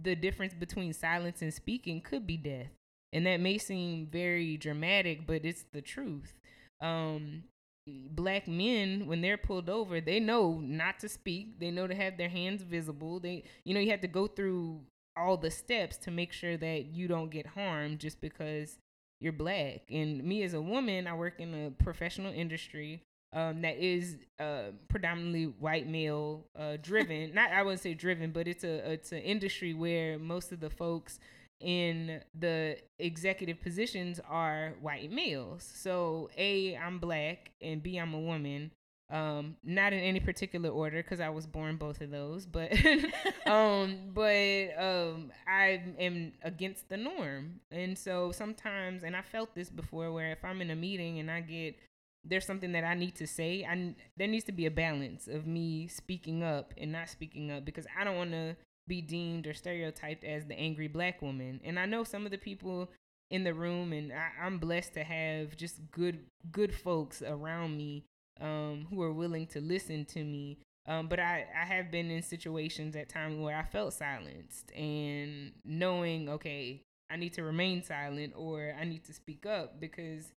the 0.00 0.14
difference 0.14 0.54
between 0.54 0.92
silence 0.92 1.42
and 1.42 1.52
speaking 1.52 2.00
could 2.00 2.26
be 2.26 2.36
death. 2.36 2.70
And 3.12 3.26
that 3.26 3.40
may 3.40 3.58
seem 3.58 4.06
very 4.06 4.56
dramatic, 4.56 5.26
but 5.26 5.44
it's 5.44 5.64
the 5.72 5.82
truth. 5.82 6.34
Um, 6.80 7.44
black 7.86 8.48
men, 8.48 9.06
when 9.06 9.20
they're 9.20 9.36
pulled 9.36 9.68
over, 9.68 10.00
they 10.00 10.18
know 10.18 10.58
not 10.62 10.98
to 11.00 11.08
speak. 11.08 11.58
They 11.60 11.70
know 11.70 11.86
to 11.86 11.94
have 11.94 12.16
their 12.16 12.30
hands 12.30 12.62
visible. 12.62 13.20
They, 13.20 13.44
you 13.64 13.74
know, 13.74 13.80
you 13.80 13.90
have 13.90 14.00
to 14.00 14.08
go 14.08 14.26
through 14.26 14.80
all 15.14 15.36
the 15.36 15.50
steps 15.50 15.98
to 15.98 16.10
make 16.10 16.32
sure 16.32 16.56
that 16.56 16.86
you 16.86 17.06
don't 17.06 17.30
get 17.30 17.48
harmed 17.48 17.98
just 17.98 18.20
because 18.22 18.78
you're 19.20 19.32
black. 19.32 19.82
And 19.90 20.24
me 20.24 20.42
as 20.42 20.54
a 20.54 20.62
woman, 20.62 21.06
I 21.06 21.12
work 21.12 21.38
in 21.38 21.66
a 21.66 21.70
professional 21.70 22.32
industry 22.32 23.02
um, 23.32 23.62
that 23.62 23.78
is 23.78 24.16
uh, 24.38 24.72
predominantly 24.88 25.44
white 25.44 25.88
male 25.88 26.46
uh, 26.58 26.76
driven. 26.80 27.34
Not 27.34 27.50
I 27.50 27.62
wouldn't 27.62 27.80
say 27.80 27.94
driven, 27.94 28.30
but 28.30 28.46
it's 28.46 28.64
a 28.64 28.92
it's 28.92 29.12
an 29.12 29.18
industry 29.18 29.72
where 29.72 30.18
most 30.18 30.52
of 30.52 30.60
the 30.60 30.70
folks 30.70 31.18
in 31.60 32.20
the 32.38 32.76
executive 32.98 33.60
positions 33.60 34.20
are 34.28 34.74
white 34.80 35.10
males. 35.10 35.70
So 35.74 36.28
a 36.36 36.76
I'm 36.76 36.98
black 36.98 37.52
and 37.60 37.82
b 37.82 37.96
I'm 37.96 38.14
a 38.14 38.20
woman. 38.20 38.72
Um, 39.10 39.56
not 39.62 39.92
in 39.92 40.00
any 40.00 40.20
particular 40.20 40.70
order 40.70 41.02
because 41.02 41.20
I 41.20 41.28
was 41.28 41.46
born 41.46 41.76
both 41.76 42.00
of 42.00 42.10
those, 42.10 42.46
but 42.46 42.72
um, 43.46 44.10
but 44.14 44.70
um, 44.78 45.30
I 45.46 45.82
am 45.98 46.32
against 46.42 46.88
the 46.88 46.96
norm, 46.96 47.60
and 47.70 47.98
so 47.98 48.32
sometimes, 48.32 49.02
and 49.02 49.14
I 49.14 49.20
felt 49.20 49.54
this 49.54 49.68
before, 49.68 50.10
where 50.12 50.32
if 50.32 50.42
I'm 50.42 50.62
in 50.62 50.70
a 50.70 50.76
meeting 50.76 51.18
and 51.18 51.30
I 51.30 51.42
get 51.42 51.76
there's 52.24 52.46
something 52.46 52.72
that 52.72 52.84
I 52.84 52.94
need 52.94 53.16
to 53.16 53.26
say, 53.26 53.64
I 53.68 53.94
there 54.16 54.28
needs 54.28 54.44
to 54.44 54.52
be 54.52 54.66
a 54.66 54.70
balance 54.70 55.28
of 55.28 55.46
me 55.46 55.88
speaking 55.88 56.42
up 56.42 56.72
and 56.78 56.92
not 56.92 57.08
speaking 57.08 57.50
up 57.50 57.64
because 57.64 57.86
I 57.98 58.04
don't 58.04 58.16
want 58.16 58.32
to 58.32 58.56
be 58.86 59.00
deemed 59.00 59.46
or 59.46 59.54
stereotyped 59.54 60.24
as 60.24 60.46
the 60.46 60.58
angry 60.58 60.88
black 60.88 61.22
woman. 61.22 61.60
And 61.64 61.78
I 61.78 61.86
know 61.86 62.04
some 62.04 62.24
of 62.24 62.30
the 62.30 62.38
people 62.38 62.90
in 63.30 63.44
the 63.44 63.54
room, 63.54 63.92
and 63.92 64.12
I, 64.12 64.46
am 64.46 64.58
blessed 64.58 64.94
to 64.94 65.04
have 65.04 65.56
just 65.56 65.80
good 65.90 66.26
good 66.52 66.74
folks 66.74 67.22
around 67.22 67.76
me 67.76 68.04
um, 68.40 68.86
who 68.90 69.02
are 69.02 69.12
willing 69.12 69.46
to 69.48 69.60
listen 69.60 70.04
to 70.06 70.22
me. 70.22 70.58
Um, 70.86 71.08
but 71.08 71.20
I, 71.20 71.46
I 71.60 71.64
have 71.64 71.90
been 71.90 72.10
in 72.10 72.22
situations 72.22 72.96
at 72.96 73.08
times 73.08 73.38
where 73.38 73.56
I 73.56 73.62
felt 73.62 73.94
silenced 73.94 74.72
and 74.72 75.52
knowing, 75.64 76.28
okay, 76.28 76.82
I 77.08 77.16
need 77.16 77.32
to 77.34 77.42
remain 77.42 77.82
silent 77.82 78.32
or 78.36 78.74
I 78.78 78.84
need 78.84 79.04
to 79.04 79.12
speak 79.12 79.46
up 79.46 79.80
because 79.80 80.32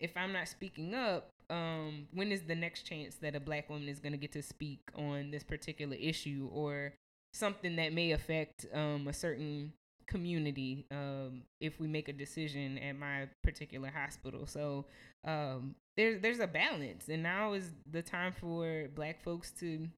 if 0.00 0.16
I'm 0.16 0.32
not 0.32 0.48
speaking 0.48 0.94
up, 0.94 1.30
um, 1.50 2.08
when 2.12 2.30
is 2.30 2.42
the 2.42 2.54
next 2.54 2.82
chance 2.82 3.16
that 3.16 3.34
a 3.34 3.40
black 3.40 3.68
woman 3.70 3.88
is 3.88 3.98
going 4.00 4.12
to 4.12 4.18
get 4.18 4.32
to 4.32 4.42
speak 4.42 4.80
on 4.94 5.30
this 5.30 5.42
particular 5.42 5.96
issue 5.96 6.48
or 6.52 6.92
something 7.32 7.76
that 7.76 7.92
may 7.92 8.12
affect 8.12 8.66
um, 8.74 9.08
a 9.08 9.12
certain 9.12 9.72
community 10.06 10.86
um, 10.90 11.42
if 11.60 11.78
we 11.80 11.86
make 11.86 12.08
a 12.08 12.12
decision 12.12 12.78
at 12.78 12.92
my 12.98 13.28
particular 13.42 13.90
hospital? 13.90 14.46
So 14.46 14.86
um, 15.26 15.74
there's 15.96 16.20
there's 16.20 16.40
a 16.40 16.46
balance, 16.46 17.08
and 17.08 17.22
now 17.22 17.54
is 17.54 17.72
the 17.90 18.02
time 18.02 18.32
for 18.32 18.88
black 18.94 19.22
folks 19.22 19.50
to, 19.60 19.88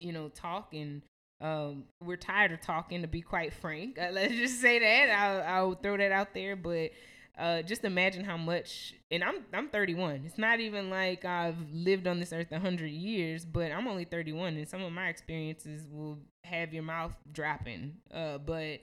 you 0.00 0.12
know, 0.12 0.28
talk 0.28 0.74
and 0.74 1.02
Um, 1.40 1.84
we're 2.00 2.16
tired 2.16 2.52
of 2.52 2.60
talking, 2.60 3.02
to 3.02 3.08
be 3.08 3.20
quite 3.22 3.52
frank. 3.52 3.98
Uh, 3.98 4.10
let's 4.12 4.34
just 4.34 4.60
say 4.60 4.78
that. 4.78 5.10
I'll, 5.10 5.42
I'll 5.42 5.74
throw 5.74 5.96
that 5.96 6.12
out 6.12 6.34
there. 6.34 6.54
But 6.54 6.92
uh, 7.38 7.62
just 7.62 7.84
imagine 7.84 8.24
how 8.24 8.36
much. 8.36 8.94
And 9.10 9.24
I'm 9.24 9.44
I'm 9.52 9.68
31. 9.68 10.22
It's 10.26 10.38
not 10.38 10.60
even 10.60 10.90
like 10.90 11.24
I've 11.24 11.56
lived 11.72 12.06
on 12.06 12.20
this 12.20 12.32
earth 12.32 12.50
100 12.50 12.86
years, 12.86 13.44
but 13.44 13.72
I'm 13.72 13.88
only 13.88 14.04
31, 14.04 14.56
and 14.56 14.68
some 14.68 14.82
of 14.82 14.92
my 14.92 15.08
experiences 15.08 15.86
will 15.90 16.18
have 16.44 16.74
your 16.74 16.82
mouth 16.82 17.16
dropping. 17.32 17.94
Uh, 18.12 18.38
but 18.38 18.80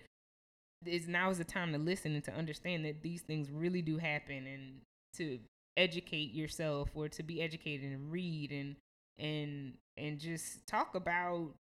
is 0.85 1.07
now 1.07 1.29
is 1.29 1.37
the 1.37 1.43
time 1.43 1.73
to 1.73 1.77
listen 1.77 2.15
and 2.15 2.23
to 2.23 2.31
understand 2.33 2.85
that 2.85 3.01
these 3.01 3.21
things 3.21 3.51
really 3.51 3.81
do 3.81 3.97
happen, 3.97 4.47
and 4.47 4.81
to 5.15 5.39
educate 5.77 6.33
yourself 6.33 6.89
or 6.93 7.07
to 7.07 7.23
be 7.23 7.41
educated 7.41 7.91
and 7.91 8.11
read 8.11 8.51
and 8.51 8.75
and 9.19 9.73
and 9.97 10.19
just 10.19 10.65
talk 10.67 10.95
about 10.95 11.53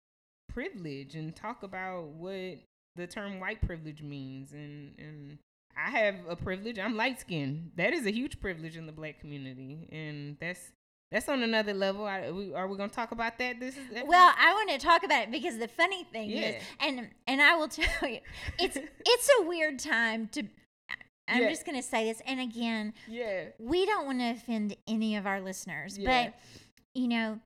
privilege 0.48 1.14
and 1.14 1.36
talk 1.36 1.62
about 1.62 2.08
what 2.08 2.58
the 2.96 3.06
term 3.06 3.38
white 3.38 3.60
privilege 3.60 4.02
means 4.02 4.52
and 4.52 4.94
and 4.98 5.38
I 5.78 5.90
have 5.90 6.16
a 6.28 6.34
privilege. 6.34 6.78
I'm 6.78 6.96
light 6.96 7.20
skinned. 7.20 7.70
That 7.76 7.92
is 7.92 8.04
a 8.06 8.10
huge 8.10 8.40
privilege 8.40 8.76
in 8.76 8.86
the 8.86 8.92
black 8.92 9.20
community, 9.20 9.88
and 9.92 10.36
that's 10.40 10.72
that's 11.12 11.28
on 11.28 11.42
another 11.42 11.72
level. 11.72 12.04
I, 12.04 12.30
we, 12.30 12.52
are 12.52 12.66
we 12.66 12.76
going 12.76 12.90
to 12.90 12.94
talk 12.94 13.12
about 13.12 13.38
that? 13.38 13.60
This 13.60 13.76
is 13.76 13.86
that 13.94 14.06
well. 14.06 14.34
I 14.38 14.52
want 14.54 14.70
to 14.70 14.78
talk 14.78 15.04
about 15.04 15.22
it 15.22 15.30
because 15.30 15.58
the 15.58 15.68
funny 15.68 16.04
thing 16.04 16.30
yeah. 16.30 16.48
is, 16.48 16.62
and 16.80 17.08
and 17.26 17.40
I 17.40 17.54
will 17.56 17.68
tell 17.68 18.08
you, 18.08 18.18
it's 18.58 18.76
it's 19.06 19.30
a 19.40 19.44
weird 19.44 19.78
time 19.78 20.28
to. 20.32 20.42
I'm 21.30 21.42
yeah. 21.42 21.50
just 21.50 21.66
going 21.66 21.76
to 21.76 21.82
say 21.82 22.06
this, 22.06 22.22
and 22.26 22.40
again, 22.40 22.94
yeah, 23.06 23.44
we 23.58 23.84
don't 23.84 24.06
want 24.06 24.20
to 24.20 24.30
offend 24.30 24.74
any 24.88 25.14
of 25.14 25.26
our 25.26 25.42
listeners, 25.42 25.98
yeah. 25.98 26.24
but 26.24 26.34
you 26.94 27.06
know, 27.06 27.38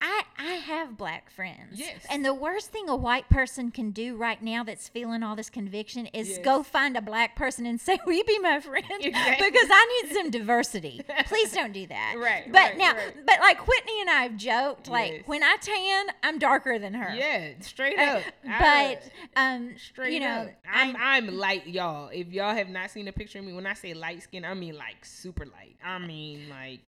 I 0.00 0.22
I 0.38 0.52
have 0.54 0.96
black 0.96 1.30
friends. 1.30 1.72
Yes. 1.74 2.06
And 2.10 2.24
the 2.24 2.32
worst 2.32 2.70
thing 2.70 2.88
a 2.88 2.96
white 2.96 3.28
person 3.28 3.70
can 3.70 3.90
do 3.90 4.16
right 4.16 4.42
now 4.42 4.64
that's 4.64 4.88
feeling 4.88 5.22
all 5.22 5.36
this 5.36 5.50
conviction 5.50 6.06
is 6.06 6.30
yes. 6.30 6.38
go 6.38 6.62
find 6.62 6.96
a 6.96 7.02
black 7.02 7.36
person 7.36 7.66
and 7.66 7.78
say, 7.80 7.98
"Will 8.06 8.14
you 8.14 8.24
be 8.24 8.38
my 8.38 8.60
friend?" 8.60 8.84
Exactly. 9.00 9.50
because 9.50 9.68
I 9.70 10.02
need 10.02 10.14
some 10.14 10.30
diversity. 10.30 11.02
Please 11.26 11.52
don't 11.52 11.72
do 11.72 11.86
that. 11.88 12.14
Right. 12.18 12.50
But 12.50 12.58
right, 12.58 12.78
now, 12.78 12.94
right. 12.94 13.14
but 13.26 13.40
like 13.40 13.66
Whitney 13.66 14.00
and 14.00 14.10
I 14.10 14.22
have 14.22 14.36
joked, 14.36 14.88
like 14.88 15.12
yes. 15.12 15.22
when 15.26 15.42
I 15.42 15.56
tan, 15.60 16.06
I'm 16.22 16.38
darker 16.38 16.78
than 16.78 16.94
her. 16.94 17.14
Yeah, 17.14 17.52
straight 17.60 17.98
uh, 17.98 18.02
up. 18.02 18.22
Uh, 18.48 18.58
but 18.58 19.10
um, 19.36 19.74
straight 19.76 20.14
you 20.14 20.20
know, 20.20 20.42
up. 20.42 20.50
I'm 20.72 20.96
I'm 20.96 21.36
light, 21.36 21.66
y'all. 21.66 22.08
If 22.08 22.28
y'all 22.28 22.54
have 22.54 22.68
not 22.68 22.90
seen 22.90 23.08
a 23.08 23.12
picture 23.12 23.38
of 23.38 23.44
me, 23.44 23.52
when 23.52 23.66
I 23.66 23.74
say 23.74 23.92
light 23.92 24.22
skin, 24.22 24.44
I 24.46 24.54
mean 24.54 24.76
like 24.76 25.04
super 25.04 25.44
light. 25.44 25.76
I 25.84 25.98
mean 25.98 26.48
like, 26.48 26.80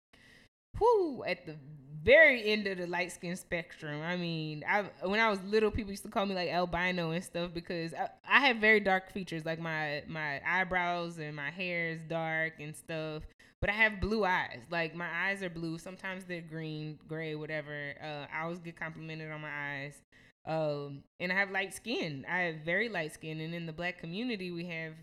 whoo, 0.79 1.23
at 1.25 1.45
the 1.45 1.55
very 2.03 2.43
end 2.45 2.67
of 2.67 2.77
the 2.77 2.87
light 2.87 3.11
skin 3.11 3.35
spectrum. 3.35 4.01
I 4.01 4.15
mean, 4.17 4.63
I 4.67 4.83
when 5.03 5.19
I 5.19 5.29
was 5.29 5.39
little, 5.43 5.71
people 5.71 5.91
used 5.91 6.03
to 6.03 6.09
call 6.09 6.25
me 6.25 6.35
like 6.35 6.49
albino 6.49 7.11
and 7.11 7.23
stuff 7.23 7.53
because 7.53 7.93
I, 7.93 8.09
I 8.27 8.47
have 8.47 8.57
very 8.57 8.79
dark 8.79 9.11
features, 9.11 9.45
like 9.45 9.59
my 9.59 10.03
my 10.07 10.41
eyebrows 10.47 11.17
and 11.17 11.35
my 11.35 11.49
hair 11.49 11.89
is 11.89 12.01
dark 12.03 12.53
and 12.59 12.75
stuff. 12.75 13.23
But 13.59 13.69
I 13.69 13.73
have 13.73 14.01
blue 14.01 14.25
eyes. 14.25 14.61
Like 14.71 14.95
my 14.95 15.09
eyes 15.27 15.43
are 15.43 15.49
blue. 15.49 15.77
Sometimes 15.77 16.23
they're 16.25 16.41
green, 16.41 16.97
gray, 17.07 17.35
whatever. 17.35 17.93
Uh, 18.01 18.25
I 18.33 18.43
always 18.43 18.59
get 18.59 18.75
complimented 18.75 19.31
on 19.31 19.41
my 19.41 19.51
eyes. 19.51 20.01
Um, 20.47 21.03
and 21.19 21.31
I 21.31 21.35
have 21.35 21.51
light 21.51 21.73
skin. 21.73 22.25
I 22.27 22.39
have 22.39 22.55
very 22.65 22.89
light 22.89 23.13
skin. 23.13 23.39
And 23.39 23.53
in 23.53 23.67
the 23.67 23.73
black 23.73 23.99
community, 23.99 24.49
we 24.49 24.65
have 24.65 24.93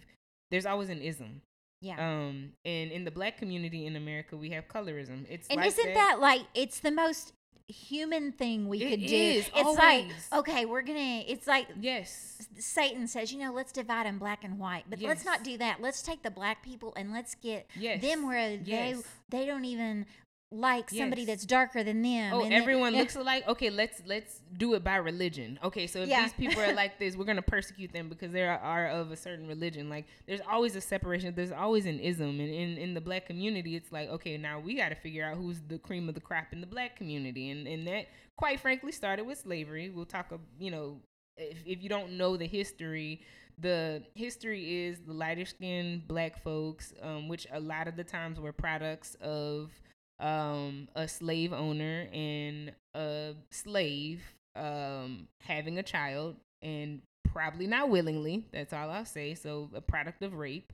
there's 0.50 0.66
always 0.66 0.88
an 0.88 1.00
ism. 1.00 1.42
Yeah. 1.80 1.98
Um, 1.98 2.52
and 2.64 2.90
in 2.90 3.04
the 3.04 3.10
black 3.10 3.38
community 3.38 3.86
in 3.86 3.96
America, 3.96 4.36
we 4.36 4.50
have 4.50 4.68
colorism. 4.68 5.26
It's 5.28 5.46
and 5.48 5.58
like 5.58 5.68
isn't 5.68 5.86
that. 5.86 5.94
that. 5.94 6.20
like 6.20 6.42
it's 6.54 6.80
the 6.80 6.90
most 6.90 7.32
human 7.68 8.32
thing 8.32 8.66
we 8.66 8.80
could 8.80 9.00
do? 9.00 9.42
it's 9.44 9.50
always. 9.54 9.78
like 9.78 10.06
okay, 10.32 10.64
we're 10.64 10.82
gonna. 10.82 11.22
It's 11.26 11.46
like 11.46 11.66
yes, 11.80 12.48
Satan 12.58 13.06
says, 13.06 13.32
you 13.32 13.38
know, 13.38 13.52
let's 13.52 13.72
divide 13.72 14.06
them 14.06 14.18
black 14.18 14.42
and 14.42 14.58
white, 14.58 14.84
but 14.88 15.00
let's 15.00 15.24
not 15.24 15.44
do 15.44 15.56
that. 15.58 15.80
Let's 15.80 16.02
take 16.02 16.22
the 16.22 16.30
black 16.30 16.64
people 16.64 16.92
and 16.96 17.12
let's 17.12 17.34
get 17.36 17.68
yes, 17.78 18.02
them 18.02 18.26
where 18.26 18.58
yes. 18.64 19.02
they 19.30 19.38
they 19.38 19.46
don't 19.46 19.64
even 19.64 20.06
like 20.50 20.88
somebody 20.88 21.26
that's 21.26 21.44
darker 21.44 21.84
than 21.84 22.00
them. 22.00 22.32
Oh, 22.32 22.48
everyone 22.50 22.94
looks 22.94 23.16
alike. 23.16 23.44
Okay, 23.46 23.68
let's 23.68 24.02
let's 24.06 24.40
do 24.56 24.74
it 24.74 24.82
by 24.82 24.96
religion. 24.96 25.58
Okay, 25.62 25.86
so 25.86 26.00
if 26.00 26.08
Yeah. 26.08 26.22
these 26.22 26.32
people 26.32 26.62
are 26.62 26.72
like 26.82 26.98
this, 26.98 27.16
we're 27.16 27.26
gonna 27.26 27.42
persecute 27.42 27.92
them 27.92 28.08
because 28.08 28.32
they 28.32 28.44
are, 28.46 28.58
are 28.58 28.88
of 28.88 29.10
a 29.10 29.16
certain 29.16 29.46
religion. 29.46 29.90
Like, 29.90 30.06
there's 30.26 30.40
always 30.48 30.74
a 30.74 30.80
separation. 30.80 31.34
There's 31.34 31.52
always 31.52 31.84
an 31.84 32.00
ism, 32.00 32.40
and 32.40 32.48
in 32.48 32.78
in 32.78 32.94
the 32.94 33.00
black 33.00 33.26
community, 33.26 33.76
it's 33.76 33.92
like, 33.92 34.08
okay, 34.08 34.38
now 34.38 34.58
we 34.58 34.74
got 34.74 34.88
to 34.88 34.94
figure 34.94 35.24
out 35.24 35.36
who's 35.36 35.60
the 35.68 35.78
cream 35.78 36.08
of 36.08 36.14
the 36.14 36.20
crop 36.20 36.46
in 36.52 36.60
the 36.62 36.66
black 36.66 36.96
community, 36.96 37.50
and 37.50 37.66
and 37.68 37.86
that, 37.86 38.06
quite 38.36 38.58
frankly, 38.58 38.92
started 38.92 39.26
with 39.26 39.38
slavery. 39.38 39.90
We'll 39.90 40.06
talk, 40.06 40.32
you 40.58 40.70
know, 40.70 41.00
if 41.36 41.58
if 41.66 41.82
you 41.82 41.88
don't 41.88 42.12
know 42.12 42.36
the 42.36 42.46
history. 42.46 43.20
The 43.60 44.04
history 44.14 44.84
is 44.86 45.00
the 45.00 45.12
lighter 45.12 45.44
skinned 45.44 46.06
black 46.06 46.40
folks, 46.44 46.94
um, 47.02 47.26
which 47.26 47.44
a 47.52 47.58
lot 47.58 47.88
of 47.88 47.96
the 47.96 48.04
times 48.04 48.38
were 48.38 48.52
products 48.52 49.16
of 49.20 49.72
um, 50.20 50.88
a 50.94 51.06
slave 51.08 51.52
owner 51.52 52.08
and 52.12 52.72
a 52.94 53.34
slave 53.50 54.20
um, 54.56 55.28
having 55.40 55.78
a 55.78 55.82
child 55.82 56.36
and 56.62 57.00
probably 57.32 57.66
not 57.66 57.88
willingly. 57.90 58.44
That's 58.52 58.72
all 58.72 58.90
I'll 58.90 59.04
say. 59.04 59.34
So 59.34 59.70
a 59.74 59.80
product 59.80 60.22
of 60.22 60.34
rape. 60.34 60.72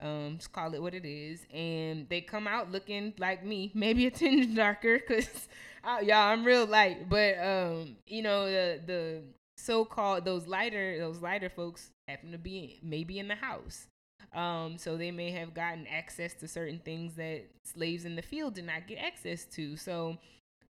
Um, 0.00 0.36
just 0.36 0.52
call 0.52 0.74
it 0.74 0.82
what 0.82 0.94
it 0.94 1.04
is. 1.04 1.46
And 1.52 2.08
they 2.08 2.20
come 2.20 2.46
out 2.46 2.70
looking 2.70 3.14
like 3.18 3.44
me, 3.44 3.70
maybe 3.74 4.06
a 4.06 4.10
tinge 4.10 4.54
darker, 4.54 4.98
cause 4.98 5.48
y'all 5.84 6.12
I'm 6.12 6.44
real 6.44 6.66
light. 6.66 7.08
But 7.08 7.38
um, 7.38 7.96
you 8.06 8.22
know 8.22 8.46
the 8.46 8.80
the 8.84 9.22
so-called 9.56 10.24
those 10.24 10.46
lighter 10.46 10.98
those 10.98 11.22
lighter 11.22 11.48
folks 11.48 11.90
happen 12.08 12.32
to 12.32 12.38
be 12.38 12.80
maybe 12.82 13.18
in 13.18 13.28
the 13.28 13.36
house. 13.36 13.86
Um, 14.34 14.78
so 14.78 14.96
they 14.96 15.10
may 15.10 15.30
have 15.30 15.54
gotten 15.54 15.86
access 15.86 16.34
to 16.34 16.48
certain 16.48 16.80
things 16.84 17.14
that 17.14 17.42
slaves 17.62 18.04
in 18.04 18.16
the 18.16 18.22
field 18.22 18.54
did 18.54 18.66
not 18.66 18.88
get 18.88 18.98
access 18.98 19.44
to. 19.54 19.76
So, 19.76 20.18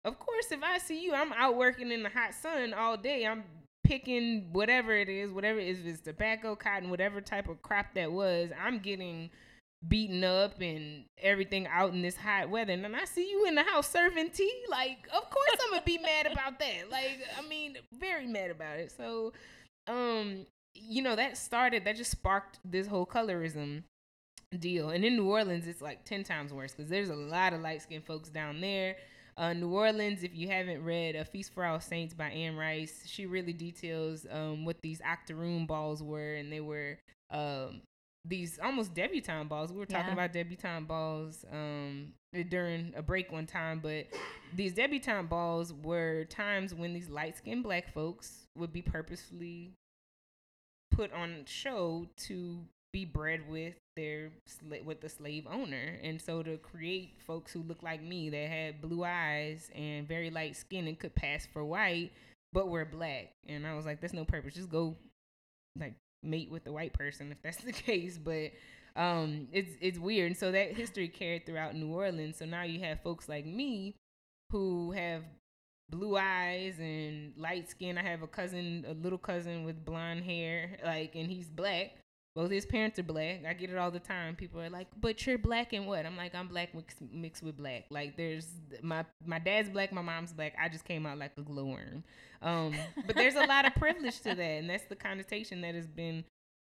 of 0.05 0.19
course, 0.19 0.47
if 0.51 0.63
I 0.63 0.79
see 0.79 1.03
you, 1.03 1.15
I'm 1.15 1.33
out 1.33 1.57
working 1.57 1.93
in 1.93 2.03
the 2.03 2.09
hot 2.09 2.35
sun 2.35 2.75
all 2.75 2.97
day. 2.97 3.25
I'm 3.25 3.45
picking 3.85 4.49
whatever 4.53 4.93
it 4.93 5.09
is, 5.09 5.31
whatever 5.31 5.61
it 5.61 5.69
is, 5.69 5.81
if 5.81 5.87
it's 5.87 6.01
tobacco, 6.01 6.57
cotton, 6.57 6.91
whatever 6.91 7.21
type 7.21 7.49
of 7.49 7.63
crop 7.63 7.87
that 7.95 8.11
was. 8.11 8.51
I'm 8.61 8.81
getting 8.81 9.31
beaten 9.87 10.23
up 10.23 10.61
and 10.61 11.05
everything 11.21 11.67
out 11.67 11.93
in 11.93 12.03
this 12.03 12.17
hot 12.17 12.51
weather. 12.51 12.73
And 12.73 12.85
then 12.85 12.95
I 12.95 13.05
see 13.05 13.29
you 13.29 13.47
in 13.47 13.55
the 13.55 13.63
house 13.63 13.89
serving 13.89 14.31
tea. 14.31 14.65
Like, 14.69 15.09
of 15.15 15.29
course 15.31 15.57
I'm 15.63 15.71
gonna 15.71 15.83
be 15.85 15.99
mad 15.99 16.27
about 16.27 16.59
that. 16.59 16.91
Like, 16.91 17.21
I 17.39 17.47
mean, 17.49 17.77
very 17.99 18.27
mad 18.27 18.51
about 18.51 18.79
it. 18.79 18.93
So, 18.97 19.33
um, 19.89 20.47
you 20.75 21.03
know, 21.03 21.17
that 21.17 21.37
started, 21.37 21.85
that 21.85 21.97
just 21.97 22.11
sparked 22.11 22.59
this 22.65 22.87
whole 22.87 23.07
colorism 23.07 23.83
deal. 24.59 24.91
And 24.91 25.05
in 25.05 25.17
New 25.17 25.29
Orleans, 25.31 25.67
it's 25.67 25.83
like 25.83 26.05
10 26.05 26.25
times 26.25 26.53
worse 26.53 26.73
because 26.75 26.91
there's 26.91 27.09
a 27.11 27.15
lot 27.15 27.53
of 27.53 27.61
light 27.61 27.83
skinned 27.83 28.05
folks 28.05 28.29
down 28.29 28.61
there. 28.61 28.97
Uh, 29.37 29.55
New 29.55 29.73
Orleans, 29.73 30.23
if 30.23 30.35
you 30.35 30.49
haven't 30.49 30.85
read 30.85 31.17
A 31.17 31.25
Feast 31.25 31.55
for 31.55 31.65
All 31.65 31.81
Saints 31.81 32.13
by 32.13 32.29
Anne 32.29 32.57
Rice, 32.57 33.03
she 33.07 33.25
really 33.25 33.55
details 33.55 34.27
um, 34.31 34.65
what 34.67 34.83
these 34.83 35.01
octoroon 35.01 35.65
balls 35.65 36.03
were. 36.03 36.35
And 36.35 36.53
they 36.53 36.61
were 36.61 36.99
um, 37.31 37.81
these 38.27 38.59
almost 38.63 38.93
debutante 38.95 39.49
balls. 39.49 39.73
We 39.73 39.79
were 39.79 39.87
talking 39.87 40.09
Yeah. 40.09 40.13
about 40.13 40.33
debutante 40.35 40.87
balls 40.87 41.47
um, 41.51 42.13
during 42.51 42.93
a 42.95 43.01
break 43.03 43.33
one 43.33 43.47
time, 43.47 43.81
but 43.83 44.07
these 44.55 44.75
debutante 44.75 45.31
balls 45.31 45.73
were 45.73 46.25
times 46.27 46.75
when 46.75 46.93
these 46.93 47.09
light 47.09 47.39
skinned 47.39 47.63
black 47.63 47.93
folks 47.93 48.47
would 48.57 48.73
be 48.73 48.83
purposefully 48.83 49.73
put 50.93 51.13
on 51.13 51.45
show 51.47 52.07
to 52.17 52.59
be 52.93 53.05
bred 53.05 53.49
with 53.49 53.75
their 53.97 54.31
with 54.85 55.01
the 55.01 55.09
slave 55.09 55.47
owner. 55.51 55.99
And 56.03 56.21
so 56.21 56.43
to 56.43 56.57
create 56.59 57.19
folks 57.27 57.53
who 57.53 57.63
look 57.63 57.83
like 57.83 58.03
me 58.03 58.31
that 58.31 58.49
had 58.49 58.81
blue 58.81 59.05
eyes 59.05 59.71
and 59.75 60.07
very 60.07 60.31
light 60.31 60.57
skin 60.57 60.87
and 60.87 60.99
could 60.99 61.15
pass 61.15 61.47
for 61.53 61.65
white 61.65 62.13
but 62.53 62.69
were 62.69 62.85
black. 62.85 63.33
And 63.49 63.67
i 63.67 63.75
was 63.75 63.87
like 63.87 64.01
that's 64.01 64.13
no 64.13 64.25
purpose. 64.25 64.55
Just 64.55 64.71
go 64.71 64.97
like 65.79 65.95
mate 66.23 66.51
with 66.51 66.65
the 66.65 66.73
white 66.73 66.93
person 66.93 67.33
if 67.33 67.43
that's 67.43 67.57
the 67.65 67.73
case. 67.73 68.19
But 68.19 68.53
um 68.95 69.49
it's 69.53 69.73
it's 69.81 69.99
weird. 69.99 70.29
And 70.29 70.37
so 70.37 70.53
that 70.53 70.77
history 70.77 71.09
carried 71.09 71.47
throughout 71.47 71.75
new 71.75 71.89
orleans. 71.89 72.37
So 72.39 72.45
now 72.45 72.63
you 72.63 72.81
have 72.81 73.01
folks 73.01 73.29
like 73.29 73.47
me 73.47 73.95
who 74.51 74.93
have 74.93 75.23
blue 75.93 76.17
eyes 76.17 76.79
and 76.81 77.33
light 77.37 77.71
skin. 77.71 77.99
I 77.99 78.03
have 78.03 78.23
a 78.23 78.27
cousin, 78.27 78.85
a 78.89 78.95
little 78.95 79.19
cousin 79.19 79.65
with 79.65 79.85
blonde 79.85 80.25
hair, 80.25 80.79
like, 80.85 81.15
and 81.15 81.31
he's 81.31 81.49
black. 81.49 81.93
Both 82.35 82.51
his 82.51 82.65
parents 82.65 82.99
are 82.99 83.03
black. 83.03 83.43
I 83.47 83.53
get 83.53 83.69
it 83.69 83.77
all 83.77 83.91
the 83.91 84.01
time. 84.01 84.35
People 84.35 84.63
are 84.63 84.71
like, 84.71 84.89
"But 84.99 85.27
you're 85.27 85.37
black 85.37 85.75
and 85.75 85.87
what?" 85.87 86.07
I'm 86.07 86.17
like, 86.17 86.35
"I'm 86.35 86.49
black 86.49 86.75
mixed, 86.75 87.03
mixed 87.13 87.43
with 87.43 87.59
black." 87.59 87.85
Like, 87.91 88.17
there's 88.17 88.49
my 88.83 89.05
my 89.27 89.39
dad's 89.39 89.69
black, 89.69 89.93
my 89.93 90.01
mom's 90.01 90.33
black. 90.33 90.55
I 90.59 90.71
just 90.71 90.87
came 90.87 91.05
out 91.05 91.19
like 91.19 91.33
a 91.37 91.43
glowworm. 91.43 92.05
Um, 92.41 92.75
but 93.07 93.17
there's 93.17 93.35
a 93.35 93.45
lot 93.45 93.67
of 93.67 93.75
privilege 93.75 94.19
to 94.21 94.35
that, 94.35 94.41
and 94.41 94.71
that's 94.71 94.87
the 94.87 94.97
connotation 94.97 95.61
that 95.61 95.75
has 95.75 95.87
been 95.87 96.25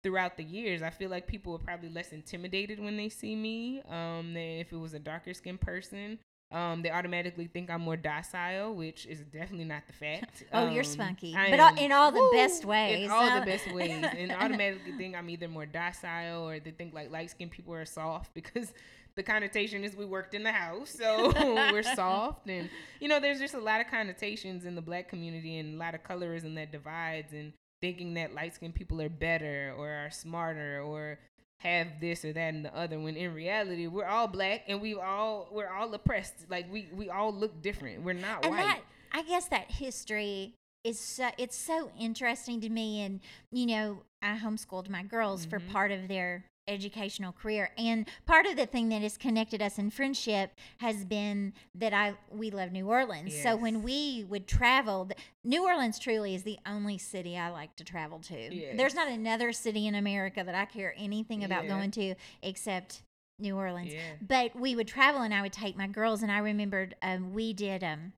throughout 0.03 0.39
the 0.39 0.45
years. 0.45 0.81
I 0.81 0.89
feel 0.89 1.11
like 1.11 1.27
people 1.27 1.55
are 1.55 1.59
probably 1.59 1.91
less 1.91 2.13
intimidated 2.13 2.81
when 2.81 2.97
they 2.97 3.11
see 3.11 3.37
me 3.37 3.83
um, 3.83 4.33
than 4.33 4.61
if 4.61 4.73
it 4.73 4.79
was 4.79 4.95
a 4.95 4.99
darker 4.99 5.35
skinned 5.35 5.61
person. 5.61 6.19
Um, 6.53 6.83
they 6.83 6.91
automatically 6.91 7.47
think 7.47 7.71
I'm 7.71 7.83
more 7.83 7.97
docile, 7.97 8.75
which 8.75 9.07
is 9.07 9.21
definitely 9.21 9.67
not 9.67 9.83
the 9.87 9.93
fact. 9.93 10.43
oh, 10.53 10.69
you're 10.69 10.81
Um, 10.81 10.85
spunky, 10.85 11.35
I 11.37 11.51
but 11.51 11.61
all, 11.61 11.69
am- 11.69 11.79
in 11.79 11.93
all 11.93 12.11
the 12.11 12.19
woo, 12.21 12.33
best 12.33 12.65
ways. 12.65 13.05
In 13.05 13.11
all 13.11 13.23
Uh, 13.29 13.39
the 13.41 13.47
best 13.53 13.73
ways, 13.73 14.05
and 14.17 14.33
automatically 14.33 14.93
think 14.93 15.15
I'm 15.17 15.31
either 15.31 15.47
more 15.47 15.67
docile 15.67 16.49
or 16.49 16.59
they 16.59 16.73
think 16.73 16.93
like 16.93 17.11
light 17.13 17.31
skinned 17.31 17.53
people 17.53 17.73
are 17.75 17.85
soft 17.85 18.35
because 18.41 18.73
the 19.15 19.23
connotation 19.23 19.85
is 19.85 19.95
we 19.95 20.05
worked 20.07 20.35
in 20.35 20.43
the 20.43 20.53
house, 20.53 20.91
so 20.91 21.33
we're 21.73 21.83
soft, 21.85 22.49
and 22.49 22.69
you 23.01 23.07
know, 23.09 23.21
there's 23.21 23.39
just 23.39 23.55
a 23.55 23.61
lot 23.61 23.81
of 23.81 23.87
connotations 23.89 24.65
in 24.65 24.75
the 24.75 24.83
black 24.83 25.09
community 25.09 25.59
and 25.59 25.75
a 25.77 25.79
lot 25.79 25.95
of 25.95 26.03
colorism 26.03 26.55
that 26.57 26.73
divides 26.73 27.33
and 27.33 27.53
thinking 27.81 28.15
that 28.15 28.35
light 28.35 28.55
skinned 28.55 28.75
people 28.75 29.01
are 29.01 29.09
better 29.09 29.73
or 29.79 29.89
are 29.89 30.11
smarter 30.11 30.83
or 30.83 31.19
have 31.61 31.89
this 32.01 32.25
or 32.25 32.33
that 32.33 32.55
and 32.55 32.65
the 32.65 32.75
other 32.77 32.99
when 32.99 33.17
in 33.17 33.33
reality 33.35 33.87
we're 33.87 34.05
all 34.07 34.27
black 34.27 34.63
and 34.67 34.81
we 34.81 34.95
all 34.95 35.49
we're 35.53 35.73
all 35.73 35.93
oppressed. 35.95 36.35
Like 36.51 36.71
we 36.73 36.89
we 36.93 37.09
all 37.11 37.33
look 37.33 37.63
different. 37.63 38.03
We're 38.03 38.13
not 38.15 38.45
and 38.45 38.53
white. 38.55 38.63
That 38.63 38.81
I 39.13 39.23
guess 39.23 39.47
that 39.49 39.71
history 39.71 40.55
is 40.85 40.99
so 40.99 41.29
it's 41.39 41.57
so 41.57 41.91
interesting 42.01 42.61
to 42.63 42.69
me 42.71 43.03
and 43.03 43.21
you 43.53 43.67
know 43.67 44.03
I 44.23 44.37
homeschooled 44.39 44.89
my 44.89 45.03
girls 45.03 45.45
for 45.47 45.59
Mhm. 45.61 45.71
part 45.73 45.91
of 45.93 46.09
their 46.09 46.45
educational 46.71 47.33
career 47.33 47.71
and 47.77 48.07
part 48.27 48.47
of 48.47 48.57
the 48.57 48.65
thing 48.67 48.89
that 48.89 49.03
has 49.03 49.19
connected 49.19 49.61
us 49.61 49.79
in 49.79 49.91
friendship 49.91 50.53
has 50.79 51.05
been 51.05 51.53
that 51.75 51.93
I 51.93 52.15
we 52.31 52.51
love 52.51 52.73
New 52.73 52.89
Orleans. 52.89 53.35
So 53.43 53.57
when 53.57 53.83
we 53.83 54.25
would 54.29 54.47
travel, 54.47 55.11
New 55.45 55.65
Orleans 55.65 55.99
truly 55.99 56.35
is 56.35 56.45
the 56.45 56.59
only 56.65 56.97
city 56.97 57.37
I 57.37 57.51
like 57.51 57.77
to 57.77 57.85
travel 57.85 58.21
to. 58.21 58.77
There's 58.77 58.95
not 58.95 59.09
another 59.09 59.53
city 59.53 59.87
in 59.87 59.95
America 59.95 60.43
that 60.45 60.55
I 60.55 60.65
care 60.65 60.95
anything 60.97 61.45
about 61.45 61.65
Yeah. 61.65 61.71
going 61.71 61.91
to 61.93 62.15
except 62.43 63.03
New 63.39 63.57
Orleans 63.57 63.93
yeah 63.95 64.01
but 64.21 64.55
we 64.55 64.77
would 64.77 64.87
travel 64.87 65.23
and 65.23 65.33
I 65.33 65.41
would 65.41 65.53
take 65.53 65.75
my 65.77 65.87
girls 65.87 66.23
and 66.23 66.31
I 66.31 66.39
remembered 66.39 66.95
um, 67.03 67.33
we 67.33 67.55
did 67.55 67.83
um 67.83 68.13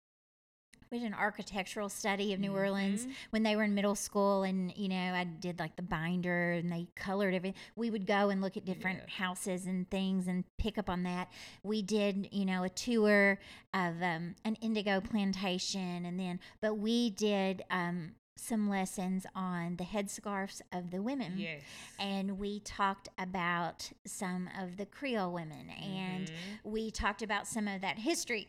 we 0.93 0.99
did 0.99 1.07
an 1.07 1.15
architectural 1.15 1.89
study 1.89 2.33
of 2.35 2.39
New 2.39 2.53
Orleans 2.55 3.07
Mhm. 3.07 3.13
when 3.31 3.43
they 3.43 3.57
were 3.57 3.65
in 3.65 3.75
middle 3.75 3.95
school 3.95 4.43
and 4.43 4.73
you 4.77 4.89
know 4.89 5.15
I 5.15 5.25
did 5.25 5.59
like 5.59 5.75
the 5.75 5.83
binder 5.83 6.53
and 6.53 6.71
they 6.71 6.87
colored 6.95 7.35
everything 7.35 7.59
we 7.75 7.91
would 7.91 8.07
go 8.07 8.29
and 8.29 8.41
look 8.43 8.57
at 8.57 8.65
different 8.67 9.01
Yeah. 9.09 9.15
houses 9.15 9.67
and 9.67 9.89
things 9.91 10.29
and 10.29 10.45
pick 10.59 10.77
up 10.79 10.91
on 10.91 11.03
that 11.05 11.29
we 11.63 11.81
did 11.83 12.29
you 12.31 12.45
know 12.45 12.63
a 12.63 12.69
tour 12.69 13.39
of 13.75 14.03
um, 14.03 14.35
an 14.45 14.55
indigo 14.61 15.01
plantation 15.01 16.05
and 16.05 16.21
then 16.21 16.39
but 16.61 16.75
we 16.75 17.09
did 17.11 17.63
um, 17.71 18.15
some 18.37 18.69
lessons 18.69 19.25
on 19.35 19.77
the 19.77 19.85
headscarves 19.85 20.61
of 20.73 20.91
the 20.91 21.01
women 21.01 21.39
yes 21.39 21.63
and 21.99 22.39
we 22.39 22.61
talked 22.61 23.09
about 23.19 23.91
some 24.07 24.49
of 24.59 24.77
the 24.77 24.85
Creole 24.87 25.33
women 25.33 25.71
and 25.71 26.27
Mhm. 26.29 26.35
we 26.65 26.91
talked 26.91 27.23
about 27.23 27.47
some 27.47 27.67
of 27.69 27.81
that 27.83 27.99
history. 28.01 28.49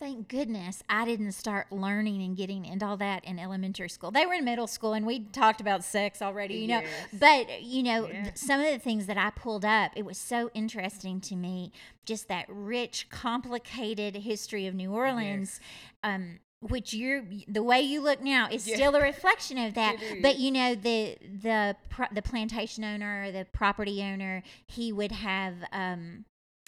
Thank 0.00 0.28
goodness 0.28 0.82
I 0.88 1.04
didn't 1.04 1.32
start 1.32 1.72
learning 1.72 2.22
and 2.22 2.36
getting 2.36 2.64
into 2.64 2.86
all 2.86 2.96
that 2.98 3.24
in 3.24 3.38
elementary 3.38 3.88
school. 3.88 4.12
They 4.12 4.26
were 4.26 4.34
in 4.34 4.44
middle 4.44 4.68
school 4.68 4.92
and 4.92 5.04
we 5.04 5.20
talked 5.20 5.60
about 5.60 5.82
sex 5.82 6.22
already, 6.22 6.54
you 6.54 6.68
know. 6.68 6.80
Yes. 6.82 6.90
But, 7.12 7.62
you 7.62 7.82
know, 7.82 8.06
th- 8.06 8.36
some 8.36 8.60
of 8.60 8.66
the 8.66 8.78
things 8.78 9.06
that 9.06 9.18
I 9.18 9.30
pulled 9.30 9.64
up, 9.64 9.90
it 9.96 10.04
was 10.04 10.16
so 10.16 10.50
interesting 10.54 11.20
to 11.22 11.34
me, 11.34 11.72
just 12.06 12.28
that 12.28 12.46
rich, 12.48 13.08
complicated 13.10 14.14
history 14.16 14.68
of 14.68 14.74
New 14.74 14.92
Orleans. 14.92 15.58
Um, 16.04 16.38
which 16.60 16.92
you're 16.92 17.22
the 17.46 17.62
way 17.62 17.80
you 17.80 18.00
look 18.00 18.20
now 18.20 18.48
is 18.50 18.66
Yeah. 18.66 18.74
still 18.74 18.96
a 18.96 19.00
reflection 19.00 19.58
of 19.58 19.74
that 19.74 19.94
but 20.20 20.40
you 20.40 20.50
know 20.50 20.74
the 20.74 21.16
the 21.22 21.76
pro- 21.88 22.08
the 22.12 22.20
plantation 22.20 22.82
owner 22.82 23.22
or 23.26 23.30
the 23.30 23.44
property 23.52 24.02
owner 24.02 24.42
he 24.66 24.92
would 24.92 25.12
have 25.12 25.54
um 25.70 26.24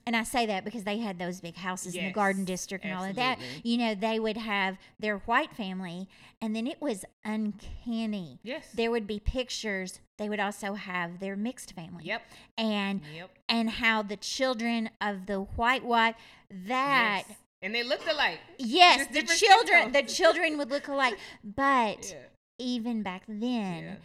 and 0.07 0.17
I 0.17 0.23
say 0.25 0.47
that 0.47 0.65
because 0.65 0.85
they 0.85 0.99
had 0.99 1.19
those 1.19 1.41
big 1.41 1.57
houses 1.57 1.95
in 1.95 2.05
the 2.05 2.13
garden 2.13 2.45
district 2.45 2.85
and 2.85 2.95
all 2.95 3.05
of 3.05 3.17
that. 3.17 3.39
You 3.63 3.79
know, 3.79 3.95
they 3.95 4.19
would 4.21 4.37
have 4.37 4.79
their 4.99 5.19
white 5.19 5.53
family, 5.55 6.09
and 6.41 6.55
then 6.55 6.67
it 6.67 6.81
was 6.81 7.05
uncanny. 7.25 8.39
yes 8.43 8.69
There 8.75 8.91
would 8.91 9.07
be 9.07 9.21
pictures. 9.21 10.01
They 10.19 10.29
would 10.29 10.41
also 10.41 10.75
have 10.75 11.19
their 11.21 11.37
mixed 11.37 11.73
family. 11.75 12.05
yep 12.05 12.23
And 12.59 13.01
yep 13.15 13.31
and 13.49 13.71
how 13.71 14.03
the 14.03 14.17
children 14.17 14.91
of 15.01 15.27
the 15.27 15.41
white 15.41 15.85
wife 15.85 16.15
that 16.51 17.25
yes. 17.29 17.37
and 17.63 17.75
they 17.75 17.83
looked 17.83 18.07
alike 18.09 18.39
yes, 18.59 19.07
the 19.09 19.23
children 19.23 19.93
the 19.93 20.03
children 20.19 20.59
would 20.59 20.71
look 20.71 20.89
alike. 20.89 21.17
But 21.45 22.11
yeah 22.11 22.17
even 22.63 23.03
back 23.03 23.23
then, 23.27 23.97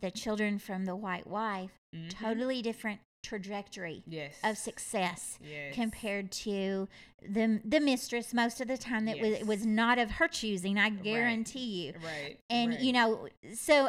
the 0.00 0.12
children 0.12 0.60
from 0.60 0.84
the 0.84 0.94
white 0.94 1.26
wife 1.26 1.70
Mhm. 1.94 2.10
totally 2.10 2.62
different 2.62 3.00
trajectory 3.26 4.04
yes. 4.06 4.34
of 4.44 4.56
success 4.56 5.38
yes. 5.42 5.74
compared 5.74 6.30
to 6.30 6.88
the 7.28 7.60
the 7.64 7.80
mistress 7.80 8.32
most 8.32 8.60
of 8.60 8.68
the 8.68 8.78
time 8.78 9.04
that 9.04 9.18
was 9.20 9.30
it 9.32 9.38
Yes. 9.40 9.44
was 9.46 9.66
not 9.66 9.98
of 9.98 10.12
her 10.12 10.28
choosing 10.28 10.78
i 10.78 10.88
guarantee 10.90 11.86
you. 11.86 11.92
Right. 12.04 12.38
And 12.48 12.70
right. 12.72 12.80
you 12.80 12.92
know 12.92 13.28
so 13.54 13.88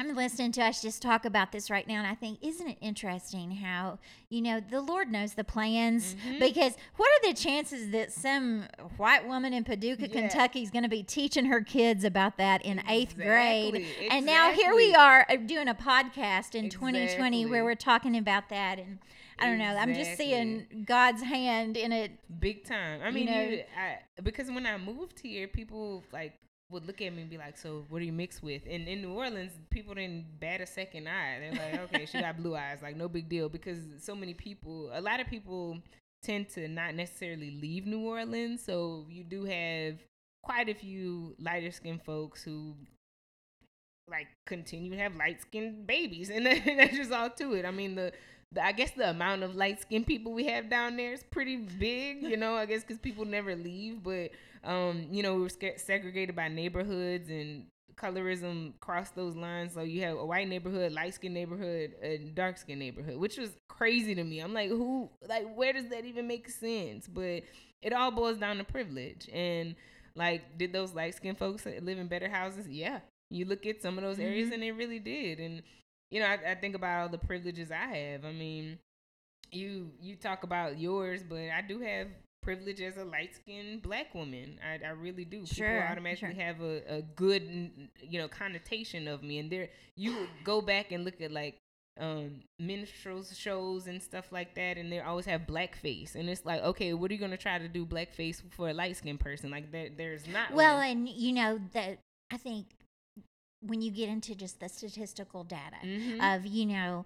i'm 0.00 0.14
listening 0.16 0.50
to 0.52 0.62
us 0.62 0.80
just 0.82 1.02
talk 1.02 1.24
about 1.24 1.52
this 1.52 1.70
right 1.70 1.86
now 1.86 1.96
and 1.96 2.06
i 2.06 2.14
think 2.14 2.38
isn't 2.42 2.68
it 2.68 2.78
interesting 2.80 3.50
how 3.52 3.98
you 4.28 4.40
know 4.40 4.60
the 4.60 4.80
lord 4.80 5.10
knows 5.10 5.34
the 5.34 5.44
plans? 5.44 6.14
Mhm. 6.14 6.38
because 6.40 6.74
what 6.96 7.08
are 7.08 7.28
the 7.28 7.34
chances 7.34 7.90
that 7.90 8.10
some 8.12 8.64
white 8.96 9.26
woman 9.28 9.52
in 9.52 9.62
paducah 9.64 10.02
Yeah. 10.08 10.20
kentucky 10.20 10.62
is 10.62 10.70
going 10.70 10.84
to 10.84 10.88
be 10.88 11.02
teaching 11.02 11.46
her 11.46 11.60
kids 11.62 12.04
about 12.04 12.36
that 12.38 12.64
in 12.64 12.82
eighth 12.88 13.16
grade? 13.16 13.74
Exactly, 13.74 14.08
and 14.10 14.24
now 14.26 14.52
here 14.52 14.74
we 14.74 14.94
are 14.94 15.26
uh, 15.28 15.36
doing 15.36 15.68
a 15.68 15.74
podcast 15.74 16.54
in 16.54 16.70
2020 16.70 17.46
where 17.46 17.64
we're 17.64 17.74
talking 17.74 18.16
about 18.16 18.48
that 18.48 18.78
and 18.78 18.98
i 19.38 19.46
don't 19.46 19.58
know 19.58 19.76
i'm 19.76 19.94
just 19.94 20.16
seeing 20.16 20.84
god's 20.86 21.22
hand 21.22 21.76
in 21.76 21.92
it. 21.92 22.12
Big 22.40 22.64
time. 22.64 23.00
I 23.02 23.08
you 23.08 23.14
mean, 23.14 23.26
you 23.28 23.32
know- 23.56 23.62
I, 23.76 23.98
because 24.22 24.50
when 24.50 24.64
I 24.66 24.76
moved 24.78 25.20
here, 25.20 25.48
people 25.48 26.04
like 26.12 26.34
would 26.70 26.86
look 26.86 27.00
at 27.00 27.12
me 27.12 27.22
and 27.22 27.30
be 27.30 27.38
like, 27.38 27.58
"So, 27.58 27.84
what 27.88 28.00
are 28.00 28.04
you 28.04 28.12
mixed 28.12 28.42
with?" 28.42 28.62
And 28.68 28.88
in 28.88 29.02
New 29.02 29.12
Orleans, 29.12 29.52
people 29.70 29.94
didn't 29.94 30.40
bat 30.40 30.60
a 30.60 30.66
second 30.66 31.08
eye. 31.08 31.38
They're 31.40 31.52
like, 31.52 31.80
"Okay, 31.94 32.06
she 32.06 32.20
got 32.20 32.36
blue 32.36 32.56
eyes, 32.56 32.78
like 32.82 32.96
no 32.96 33.08
big 33.08 33.28
deal." 33.28 33.48
Because 33.48 33.78
so 33.98 34.14
many 34.14 34.34
people, 34.34 34.90
a 34.92 35.00
lot 35.00 35.20
of 35.20 35.26
people 35.26 35.78
tend 36.22 36.48
to 36.50 36.68
not 36.68 36.94
necessarily 36.94 37.50
leave 37.50 37.86
New 37.86 38.00
Orleans, 38.00 38.62
so 38.62 39.06
you 39.08 39.24
do 39.24 39.44
have 39.44 39.98
quite 40.42 40.68
a 40.68 40.74
few 40.74 41.34
lighter 41.38 41.70
skinned 41.70 42.02
folks 42.04 42.42
who 42.42 42.74
like 44.10 44.28
continue 44.46 44.90
to 44.90 44.96
have 44.98 45.16
light 45.16 45.40
skinned 45.40 45.86
babies, 45.86 46.30
and 46.34 46.46
that's 46.46 46.96
just 46.96 47.12
all 47.12 47.30
to 47.30 47.54
it. 47.54 47.64
I 47.64 47.70
mean, 47.70 47.94
the, 47.94 48.12
the 48.52 48.64
I 48.64 48.72
guess 48.72 48.90
the 48.92 49.10
amount 49.10 49.42
of 49.42 49.54
light 49.54 49.80
skinned 49.80 50.06
people 50.06 50.32
we 50.32 50.46
have 50.46 50.68
down 50.68 50.96
there 50.96 51.12
is 51.12 51.22
pretty 51.22 51.56
big, 51.56 52.22
you 52.22 52.36
know. 52.36 52.54
I 52.54 52.66
guess 52.66 52.82
because 52.82 52.98
people 52.98 53.24
never 53.24 53.54
leave, 53.54 54.02
but 54.02 54.30
um, 54.64 55.06
you 55.10 55.22
know, 55.22 55.34
we 55.34 55.42
were 55.42 55.48
segregated 55.76 56.36
by 56.36 56.48
neighborhoods 56.48 57.30
and 57.30 57.66
colorism 57.96 58.72
crossed 58.80 59.14
those 59.14 59.36
lines. 59.36 59.74
So 59.74 59.82
you 59.82 60.02
have 60.02 60.16
a 60.18 60.24
white 60.24 60.48
neighborhood, 60.48 60.92
light 60.92 61.14
skinned 61.14 61.34
neighborhood, 61.34 61.94
a 62.02 62.18
dark 62.18 62.58
skinned 62.58 62.80
neighborhood, 62.80 63.16
which 63.16 63.36
was 63.36 63.50
crazy 63.68 64.14
to 64.14 64.24
me. 64.24 64.40
I'm 64.40 64.54
like, 64.54 64.68
who, 64.70 65.10
like, 65.28 65.54
where 65.54 65.72
does 65.72 65.88
that 65.88 66.04
even 66.04 66.26
make 66.26 66.48
sense? 66.48 67.06
But 67.06 67.42
it 67.82 67.92
all 67.92 68.10
boils 68.10 68.38
down 68.38 68.58
to 68.58 68.64
privilege. 68.64 69.28
And 69.32 69.74
like, 70.14 70.58
did 70.58 70.72
those 70.72 70.94
light 70.94 71.14
skinned 71.14 71.38
folks 71.38 71.64
live 71.66 71.98
in 71.98 72.06
better 72.08 72.28
houses? 72.28 72.68
Yeah. 72.68 73.00
You 73.30 73.44
look 73.44 73.64
at 73.66 73.80
some 73.82 73.96
of 73.98 74.04
those 74.04 74.18
areas 74.18 74.48
Mhm. 74.48 74.54
and 74.54 74.62
they 74.62 74.72
really 74.72 74.98
did. 74.98 75.38
And, 75.38 75.62
you 76.10 76.20
know, 76.20 76.26
I, 76.26 76.52
I 76.52 76.54
think 76.54 76.74
about 76.74 77.02
all 77.02 77.08
the 77.08 77.18
privileges 77.18 77.70
I 77.70 77.86
have. 77.96 78.24
I 78.24 78.32
mean, 78.32 78.78
you 79.52 79.90
you 80.00 80.16
talk 80.16 80.42
about 80.44 80.78
yours, 80.78 81.22
but 81.22 81.50
I 81.50 81.60
do 81.66 81.80
have 81.80 82.08
privilege 82.42 82.80
as 82.80 82.96
a 82.96 83.04
light 83.04 83.34
skinned 83.34 83.82
black 83.82 84.14
woman. 84.14 84.58
I, 84.66 84.84
I 84.86 84.90
really 84.90 85.24
do. 85.24 85.46
Sure, 85.46 85.66
People 85.66 85.82
automatically 85.90 86.34
sure. 86.34 86.42
have 86.42 86.60
a, 86.60 86.82
a 86.98 87.02
good 87.02 87.70
you 88.02 88.18
know 88.20 88.28
connotation 88.28 89.08
of 89.08 89.22
me, 89.22 89.38
and 89.38 89.50
there 89.50 89.68
you 89.96 90.26
go 90.44 90.60
back 90.60 90.92
and 90.92 91.04
look 91.04 91.20
at 91.20 91.30
like 91.32 91.56
um 91.98 92.40
minstrels 92.58 93.36
shows 93.36 93.86
and 93.86 94.00
stuff 94.00 94.30
like 94.32 94.54
that 94.54 94.78
and 94.78 94.90
they 94.92 95.00
always 95.00 95.26
have 95.26 95.42
blackface 95.42 96.14
and 96.14 96.30
it's 96.30 96.46
like 96.46 96.62
okay 96.62 96.94
what 96.94 97.10
are 97.10 97.14
you 97.14 97.20
gonna 97.20 97.36
try 97.36 97.58
to 97.58 97.68
do 97.68 97.84
blackface 97.84 98.40
for 98.52 98.70
a 98.70 98.72
light 98.72 98.96
skinned 98.96 99.18
person 99.20 99.50
like 99.50 99.70
there, 99.72 99.88
there's 99.94 100.26
not 100.28 100.52
Well, 100.52 100.76
one. 100.76 100.86
and 100.88 101.08
you 101.08 101.32
know 101.32 101.58
that 101.72 101.98
I 102.32 102.36
think 102.38 102.66
when 103.60 103.82
you 103.82 103.90
get 103.90 104.08
into 104.08 104.34
just 104.34 104.60
the 104.60 104.68
statistical 104.68 105.44
data 105.44 105.76
Mhm. 105.84 106.36
of 106.36 106.46
you 106.46 106.64
know 106.66 107.04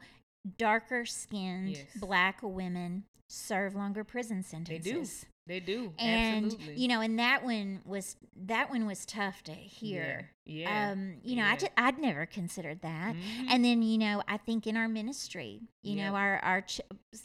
darker 0.58 1.06
skinned 1.06 1.70
Yes. 1.76 1.86
black 1.96 2.40
women 2.42 3.04
serve 3.28 3.74
longer 3.74 4.04
prison 4.04 4.42
sentences. 4.42 5.26
they 5.46 5.60
do 5.60 5.60
they 5.60 5.60
do 5.60 5.92
And 5.98 6.46
absolutely 6.46 6.76
you 6.76 6.88
know, 6.88 7.00
and 7.00 7.18
that 7.18 7.44
one 7.44 7.80
was 7.84 8.16
that 8.36 8.70
one 8.70 8.86
was 8.86 9.04
tough 9.04 9.42
to 9.44 9.52
hear. 9.52 10.30
Yeah. 10.46 10.90
Um, 10.92 11.16
you 11.22 11.36
know, 11.36 11.44
I 11.44 11.56
just, 11.56 11.72
I'd 11.78 11.98
never 11.98 12.26
considered 12.26 12.82
that. 12.82 13.14
Mhm. 13.14 13.46
And 13.48 13.64
then, 13.64 13.82
you 13.82 13.96
know, 13.96 14.22
I 14.28 14.36
think 14.36 14.66
in 14.66 14.76
our 14.76 14.88
ministry, 14.88 15.62
you 15.82 15.96
Yep. 15.96 16.06
know, 16.12 16.16
our 16.16 16.38
our 16.38 16.60
ch- 16.60 16.80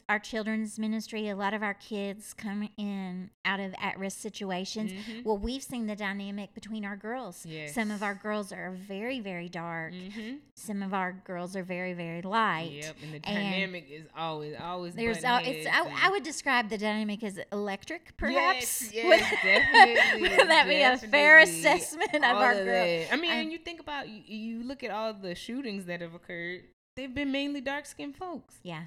our 0.08 0.19
children's 0.19 0.77
ministry, 0.79 1.27
a 1.29 1.36
lot 1.36 1.53
of 1.53 1.62
our 1.63 1.73
kids 1.73 2.34
come 2.34 2.69
in 2.77 3.29
out 3.43 3.60
of 3.60 3.73
at 3.82 3.97
risk 3.99 4.19
situations. 4.19 4.91
Mhm. 4.93 5.25
Well, 5.25 5.38
we've 5.38 5.63
seen 5.63 5.88
the 5.88 5.95
dynamic 5.95 6.54
between 6.54 6.85
our 6.85 6.96
girls. 6.96 7.46
Some 7.73 7.91
of 7.91 8.04
our 8.04 8.13
girls 8.15 8.52
are 8.54 8.71
very, 8.71 9.19
very 9.19 9.50
dark. 9.50 9.93
Mhm. 9.93 10.39
Some 10.54 10.81
of 10.83 10.93
our 10.93 11.12
girls 11.12 11.56
are 11.56 11.63
very, 11.63 11.93
very 11.93 12.21
light. 12.21 12.71
Yep, 12.71 12.96
and 13.02 13.12
the 13.13 13.15
And 13.15 13.23
dynamic 13.52 13.89
is 13.89 14.06
always 14.15 14.56
always 14.62 14.96
There's, 14.96 15.21
butting 15.23 15.29
al- 15.48 15.54
it's. 15.56 15.67
I, 15.67 16.08
I 16.08 16.10
would 16.12 16.23
describe 16.23 16.69
the 16.69 16.77
dynamic 16.77 17.23
as 17.23 17.39
electric, 17.52 18.15
perhaps. 18.17 18.93
Yes, 18.93 18.93
yes, 19.43 19.43
definitely. 19.43 20.21
Would 20.21 20.48
that 20.50 20.67
be 20.67 20.81
a 20.81 20.98
fair 20.98 21.39
definitely. 21.39 21.60
assessment 21.62 22.15
of 22.15 22.23
All 22.23 22.35
our 22.43 22.52
of 22.52 22.65
girls? 22.65 23.08
I 23.12 23.15
mean, 23.15 23.31
and 23.31 23.51
you 23.51 23.57
think 23.57 23.79
about 23.79 24.07
you, 24.10 24.21
you 24.25 24.63
look 24.63 24.83
at 24.83 24.91
all 24.91 25.13
the 25.13 25.35
shootings 25.35 25.85
that 25.85 26.01
have 26.01 26.13
occurred. 26.13 26.63
They've 26.95 27.13
been 27.13 27.31
mainly 27.31 27.62
dark 27.62 27.85
skinned 27.85 28.15
folks. 28.15 28.55
Yeah. 28.63 28.85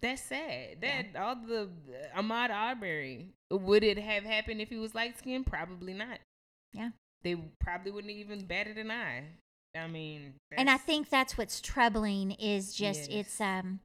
That's 0.00 0.22
sad. 0.22 0.78
Yeah. 0.82 1.02
That 1.12 1.20
all 1.20 1.36
the 1.36 1.68
Ahmaud 2.16 2.50
Arbery. 2.50 3.28
Would 3.50 3.84
it 3.84 3.98
have 3.98 4.24
happened 4.24 4.60
if 4.60 4.68
he 4.70 4.76
was 4.76 4.94
light 4.94 5.18
skinned? 5.18 5.46
Probably 5.46 5.92
not. 5.92 6.20
Yeah. 6.72 6.90
They 7.22 7.36
probably 7.58 7.90
wouldn't 7.92 8.12
even 8.12 8.44
batted 8.46 8.78
an 8.78 8.90
eye. 8.90 9.24
I 9.76 9.86
mean, 9.86 10.34
and 10.56 10.68
I 10.68 10.78
think 10.78 11.10
that's 11.10 11.38
what's 11.38 11.60
troubling 11.60 12.32
is 12.32 12.74
just 12.74 13.10
Yes. 13.10 13.26
it's 13.26 13.40
um 13.40 13.80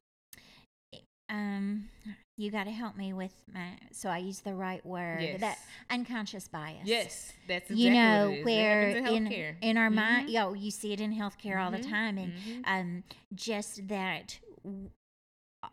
um 1.28 1.88
you 2.36 2.50
got 2.50 2.64
to 2.64 2.70
help 2.70 2.96
me 2.96 3.12
with 3.12 3.32
my 3.52 3.70
so 3.92 4.08
I 4.10 4.18
use 4.18 4.40
the 4.40 4.54
right 4.54 4.84
word 4.84 5.22
Yes. 5.22 5.40
that 5.40 5.58
unconscious 5.90 6.48
bias. 6.48 6.80
yes, 6.84 7.32
that's 7.48 7.70
exactly 7.70 7.84
you 7.84 7.90
know 7.90 8.28
what 8.30 8.34
it 8.34 8.38
is. 8.40 8.44
Where 8.44 8.88
in 8.90 9.04
healthcare. 9.26 9.54
in 9.60 9.76
our 9.78 9.90
mind, 9.90 10.28
Mhm. 10.28 10.32
yo, 10.32 10.52
you 10.54 10.70
see 10.70 10.92
it 10.92 11.00
in 11.00 11.12
healthcare 11.14 11.62
all 11.62 11.70
the 11.70 11.78
Mhm, 11.78 11.90
time, 11.90 12.18
and 12.18 12.32
mhm. 12.34 12.62
um 12.66 13.04
just 13.34 13.88
that 13.88 14.38
w- 14.62 14.90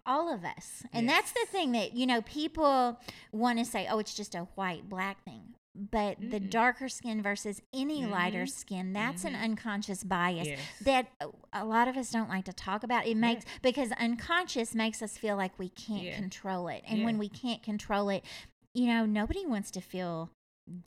all 0.08 0.34
of 0.34 0.44
us 0.44 0.84
and 0.92 1.08
that's 1.08 1.34
the 1.34 1.46
thing 1.52 1.72
that 1.74 1.94
you 1.94 2.08
know 2.08 2.22
people 2.24 3.00
want 3.32 3.60
to 3.60 3.66
say 3.66 3.86
oh 3.90 4.00
it's 4.00 4.16
just 4.16 4.34
a 4.34 4.48
white 4.56 4.90
black 4.90 5.24
thing 5.24 5.54
but 5.76 6.18
the 6.20 6.40
Mm-mm. 6.40 6.50
darker 6.52 6.88
skin 6.88 7.22
versus 7.22 7.62
any 7.74 8.06
lighter 8.06 8.44
Mhm. 8.44 8.50
skin 8.52 8.94
that's 8.94 9.24
an 9.26 9.34
Mhm. 9.34 9.42
unconscious 9.44 10.04
bias 10.04 10.48
Yes. 10.48 10.60
that 10.82 11.08
a- 11.52 11.66
lot 11.66 11.88
of 11.88 11.98
us 11.98 12.12
don't 12.12 12.30
like 12.30 12.46
to 12.46 12.54
talk 12.54 12.84
about 12.84 13.08
it 13.08 13.18
makes 13.18 13.46
because 13.64 13.92
unconscious 13.94 14.76
makes 14.76 15.02
us 15.02 15.18
feel 15.18 15.36
like 15.36 15.58
we 15.58 15.70
can't 15.70 16.04
Yeah. 16.04 16.16
control 16.16 16.68
it 16.68 16.84
and 16.88 17.04
when 17.04 17.18
we 17.18 17.28
can't 17.30 17.64
control 17.64 18.10
it 18.10 18.24
you 18.76 18.86
know 18.88 19.06
nobody 19.06 19.46
wants 19.46 19.72
to 19.72 19.82
feel 19.82 20.30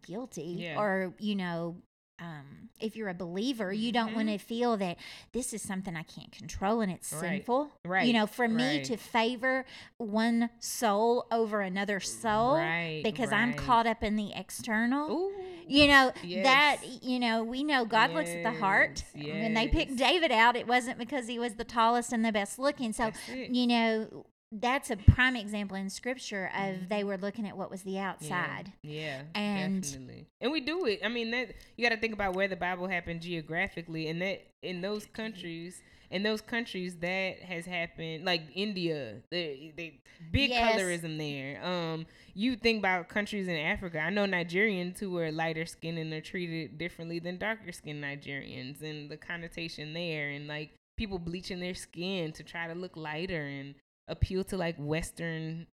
guilty 0.02 0.56
Yeah. 0.60 0.78
or 0.80 1.14
you 1.18 1.34
know 1.34 1.76
um, 2.18 2.70
if 2.80 2.96
you're 2.96 3.08
a 3.08 3.14
believer 3.14 3.72
you 3.72 3.92
don't 3.92 4.14
want 4.14 4.28
to 4.28 4.38
feel 4.38 4.76
that 4.76 4.96
this 5.32 5.52
is 5.52 5.60
something 5.62 5.96
i 5.96 6.02
can't 6.02 6.32
control 6.32 6.80
and 6.80 6.90
it's 6.90 7.12
Right. 7.12 7.20
sinful 7.20 7.70
Right. 7.84 8.06
you 8.06 8.12
know 8.12 8.26
for 8.26 8.48
me 8.48 8.76
Right. 8.76 8.84
to 8.84 8.96
favor 8.96 9.64
one 9.98 10.50
soul 10.58 11.26
over 11.30 11.60
another 11.60 12.00
soul 12.00 12.54
Right, 12.56 13.00
because 13.04 13.32
i'm 13.32 13.52
caught 13.54 13.86
up 13.86 14.02
in 14.02 14.16
the 14.16 14.32
external 14.34 15.10
Ooh. 15.10 15.32
you 15.68 15.86
know 15.86 16.12
that 16.42 16.78
you 17.02 17.18
know 17.18 17.42
we 17.44 17.62
know 17.64 17.84
god 17.84 18.12
looks 18.12 18.34
at 18.34 18.42
the 18.42 18.52
heart 18.52 19.04
Yes, 19.14 19.42
when 19.42 19.54
they 19.54 19.68
picked 19.68 19.96
david 19.96 20.32
out 20.32 20.56
it 20.56 20.66
wasn't 20.66 20.98
because 20.98 21.26
he 21.28 21.38
was 21.38 21.54
the 21.56 21.64
tallest 21.64 22.12
and 22.12 22.24
the 22.24 22.32
best 22.32 22.58
looking 22.58 22.92
so 22.92 23.12
you 23.50 23.66
know 23.66 24.26
that's 24.52 24.90
a 24.90 24.96
prime 24.96 25.34
example 25.36 25.76
in 25.76 25.90
scripture 25.90 26.46
of 26.54 26.76
Mhm. 26.76 26.88
they 26.88 27.04
were 27.04 27.18
looking 27.18 27.46
at 27.46 27.56
what 27.56 27.70
was 27.70 27.82
the 27.82 27.98
outside 27.98 28.72
Yeah, 28.82 29.22
And- 29.34 29.82
definitely. 29.82 30.26
And 30.40 30.52
we 30.52 30.60
do 30.60 30.86
it. 30.86 31.00
I 31.04 31.08
mean, 31.08 31.30
that 31.32 31.54
you 31.76 31.84
got 31.84 31.94
to 31.94 32.00
think 32.00 32.14
about 32.14 32.34
where 32.34 32.48
the 32.48 32.56
Bible 32.56 32.86
happened 32.88 33.22
geographically, 33.22 34.08
and 34.08 34.22
that 34.22 34.46
in 34.62 34.80
those 34.80 35.06
countries, 35.06 35.82
in 36.10 36.22
those 36.22 36.40
countries 36.40 36.96
that 36.98 37.40
has 37.40 37.66
happened, 37.66 38.24
like 38.24 38.42
India, 38.54 39.16
they, 39.30 39.72
they 39.76 40.00
big 40.30 40.50
Yes. 40.50 40.80
colorism 40.80 41.18
there. 41.18 41.62
Um, 41.64 42.06
you 42.32 42.54
think 42.56 42.78
about 42.78 43.08
countries 43.08 43.48
in 43.48 43.56
Africa. 43.56 43.98
I 43.98 44.10
know 44.10 44.24
Nigerians 44.26 44.98
who 45.00 45.18
are 45.18 45.32
lighter 45.32 45.66
skinned 45.66 45.98
and 45.98 46.12
are 46.12 46.20
treated 46.20 46.78
differently 46.78 47.18
than 47.18 47.38
darker 47.38 47.72
skinned 47.72 48.02
Nigerians, 48.04 48.80
and 48.82 49.10
the 49.10 49.16
connotation 49.16 49.92
there, 49.92 50.28
and 50.30 50.46
like 50.46 50.70
people 50.96 51.18
bleaching 51.18 51.58
their 51.60 51.74
skin 51.74 52.32
to 52.32 52.42
try 52.44 52.68
to 52.68 52.74
look 52.74 52.96
lighter 52.96 53.42
and 53.42 53.74
appeal 54.08 54.44
to 54.44 54.56
like 54.56 54.76
Western 54.78 55.66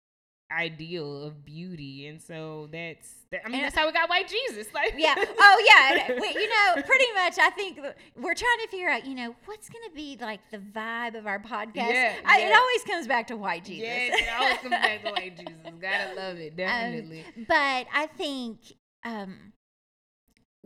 ideal 0.53 1.22
of 1.22 1.45
beauty, 1.45 2.09
and 2.09 2.20
so 2.20 2.68
that's 2.72 3.09
that, 3.31 3.43
I 3.45 3.49
mean 3.49 3.57
And- 3.61 3.64
that's 3.66 3.76
how 3.76 3.87
we 3.87 3.93
got 3.93 4.09
white 4.11 4.26
Jesus. 4.28 4.66
Like 4.74 4.95
yeah 4.97 5.14
oh 5.16 5.64
yeah 5.66 6.07
and 6.12 6.24
you 6.35 6.49
know 6.49 6.83
pretty 6.83 7.05
much 7.14 7.39
i 7.39 7.51
think 7.51 7.78
we're 8.16 8.35
trying 8.35 8.59
to 8.64 8.68
figure 8.68 8.89
out 8.89 9.05
you 9.07 9.14
know 9.14 9.35
what's 9.45 9.68
gonna 9.68 9.95
be 9.95 10.16
like 10.20 10.41
the 10.51 10.59
vibe 10.59 11.16
of 11.16 11.26
our 11.26 11.39
podcast 11.41 11.93
Yeah, 11.93 12.14
I, 12.24 12.41
it 12.41 12.57
always 12.57 12.83
comes 12.85 13.07
back 13.07 13.26
to 13.28 13.37
white 13.37 13.64
jesus 13.64 13.85
Yes, 13.87 14.20
it 14.20 14.28
always 14.41 14.59
comes 14.59 14.70
back 14.70 15.05
to 15.05 15.11
white 15.12 15.37
Jesus. 15.37 15.55
Gotta 15.81 16.14
love 16.14 16.37
it, 16.39 16.57
definitely. 16.57 17.24
Um, 17.37 17.47
but 17.49 17.87
I 17.95 18.09
think 18.16 18.59
um, 19.05 19.53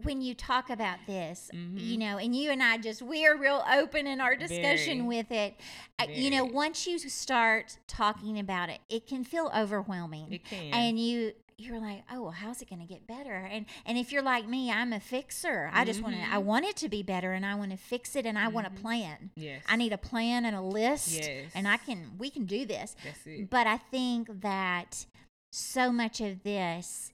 when 0.03 0.21
you 0.21 0.35
talk 0.35 0.71
about 0.71 0.99
this, 1.07 1.51
you 1.53 1.97
Mhm. 1.97 1.99
know, 1.99 2.19
and 2.19 2.35
you 2.35 2.51
and 2.51 2.63
I 2.63 2.79
just 2.79 3.01
we 3.01 3.27
are 3.27 3.37
real 3.37 3.65
open 3.73 4.07
in 4.07 4.21
our 4.21 4.35
discussion 4.35 4.99
Very. 4.99 5.01
with 5.03 5.31
it. 5.31 5.55
Uh, 5.99 6.07
you 6.13 6.31
know, 6.31 6.45
once 6.45 6.87
you 6.87 6.99
start 6.99 7.79
talking 7.87 8.39
about 8.39 8.69
it, 8.71 8.81
it 8.89 9.07
can 9.07 9.23
feel 9.25 9.51
overwhelming, 9.55 10.33
it 10.33 10.45
can. 10.45 10.73
and 10.75 10.99
you 10.99 11.33
you're 11.57 11.79
like, 11.81 12.03
oh, 12.11 12.21
well, 12.23 12.31
how's 12.33 12.61
it 12.61 12.69
going 12.69 12.81
to 12.81 12.87
get 12.93 13.07
better? 13.07 13.33
And 13.37 13.67
and 13.87 13.97
if 13.97 14.11
you're 14.11 14.23
like 14.25 14.49
me, 14.49 14.73
I'm 14.73 14.93
a 14.93 14.99
fixer. 14.99 15.71
I 15.73 15.85
just 15.85 16.03
want 16.03 16.17
to 16.17 16.23
I 16.33 16.39
want 16.39 16.65
it 16.65 16.75
to 16.79 16.89
be 16.89 17.05
better, 17.05 17.33
and 17.33 17.47
I 17.47 17.55
want 17.55 17.71
to 17.71 17.77
fix 17.77 18.17
it, 18.17 18.27
and 18.27 18.37
I 18.37 18.49
want 18.49 18.67
a 18.67 18.71
Mhm. 18.71 18.81
plan. 18.83 19.31
yes, 19.37 19.63
I 19.69 19.77
need 19.77 19.93
a 19.93 19.99
plan 19.99 20.45
and 20.45 20.57
a 20.57 20.61
list, 20.61 21.23
Yes, 21.23 21.53
and 21.55 21.69
I 21.69 21.77
can 21.77 22.19
we 22.19 22.31
can 22.31 22.45
do 22.47 22.67
this. 22.67 22.97
That's 23.05 23.25
it. 23.29 23.49
But 23.49 23.69
I 23.69 23.77
think 23.77 24.41
that 24.41 25.07
so 25.53 25.93
much 25.93 26.21
of 26.21 26.43
this, 26.43 27.13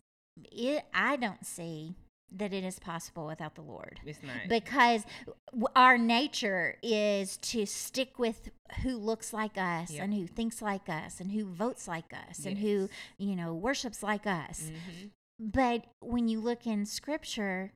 it 0.51 0.87
I 0.95 1.17
don't 1.17 1.45
see 1.45 1.95
that 2.33 2.53
it 2.53 2.65
is 2.65 2.79
possible 2.79 3.27
without 3.27 3.55
the 3.55 3.63
Lord. 3.63 4.01
It's 4.05 4.23
not. 4.23 4.49
Because 4.49 5.05
w- 5.53 5.67
our 5.75 5.99
nature 5.99 6.77
is 6.83 7.37
to 7.39 7.67
stick 7.67 8.19
with 8.19 8.51
who 8.83 8.97
looks 8.97 9.33
like 9.33 9.59
us 9.59 9.91
Yep. 9.91 10.05
and 10.05 10.15
who 10.15 10.27
thinks 10.27 10.63
like 10.63 10.89
us 10.89 11.21
and 11.21 11.33
who 11.33 11.45
votes 11.45 11.89
like 11.89 12.13
us 12.13 12.45
and 12.47 12.59
who, 12.59 12.89
you 13.19 13.35
know, 13.37 13.53
worships 13.55 14.03
like 14.03 14.27
us. 14.27 14.71
Mhm. 14.71 15.11
But 15.41 15.87
when 16.01 16.29
you 16.29 16.41
look 16.41 16.67
in 16.67 16.85
scripture, 16.87 17.73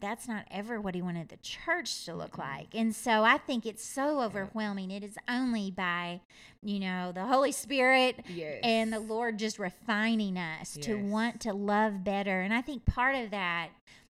that's 0.00 0.26
not 0.28 0.46
ever 0.50 0.80
what 0.80 0.94
he 0.94 1.02
wanted 1.02 1.28
the 1.28 1.36
church 1.38 2.04
to 2.04 2.14
look 2.14 2.32
Mm-mm. 2.32 2.38
like. 2.38 2.74
And 2.74 2.94
so 2.94 3.22
I 3.24 3.38
think 3.38 3.66
it's 3.66 3.84
so 3.84 4.20
overwhelming. 4.20 4.90
It 4.90 5.02
is 5.02 5.16
only 5.28 5.70
by, 5.70 6.20
you 6.62 6.80
know, 6.80 7.12
the 7.12 7.24
Holy 7.26 7.52
Spirit 7.52 8.20
Yes. 8.28 8.60
and 8.62 8.92
the 8.92 9.00
Lord 9.00 9.38
just 9.38 9.58
refining 9.58 10.36
us 10.36 10.76
to 10.82 10.94
want 10.96 11.40
to 11.42 11.52
love 11.52 12.04
better. 12.04 12.40
And 12.40 12.52
I 12.54 12.60
think 12.62 12.84
part 12.84 13.14
of 13.16 13.30
that 13.30 13.68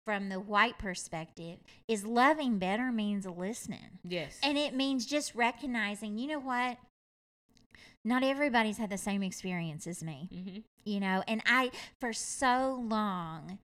from 0.06 0.30
the 0.30 0.40
white 0.40 0.78
perspective 0.78 1.60
is 1.88 2.06
loving 2.06 2.60
better 2.60 2.92
means 2.92 3.26
listening. 3.26 4.00
Yes. 4.04 4.38
And 4.44 4.58
it 4.58 4.74
means 4.76 5.06
just 5.06 5.34
recognizing, 5.36 6.18
you 6.18 6.28
know 6.28 6.40
what? 6.40 6.78
Not 8.06 8.22
everybody's 8.24 8.78
had 8.78 8.90
the 8.90 8.98
same 8.98 9.24
experience 9.24 9.88
as 9.88 10.04
me 10.04 10.28
hmm 10.32 10.58
you 10.86 11.00
know 11.00 11.24
and 11.30 11.42
i 11.46 11.72
for 12.02 12.12
so 12.12 12.84
long 12.86 13.58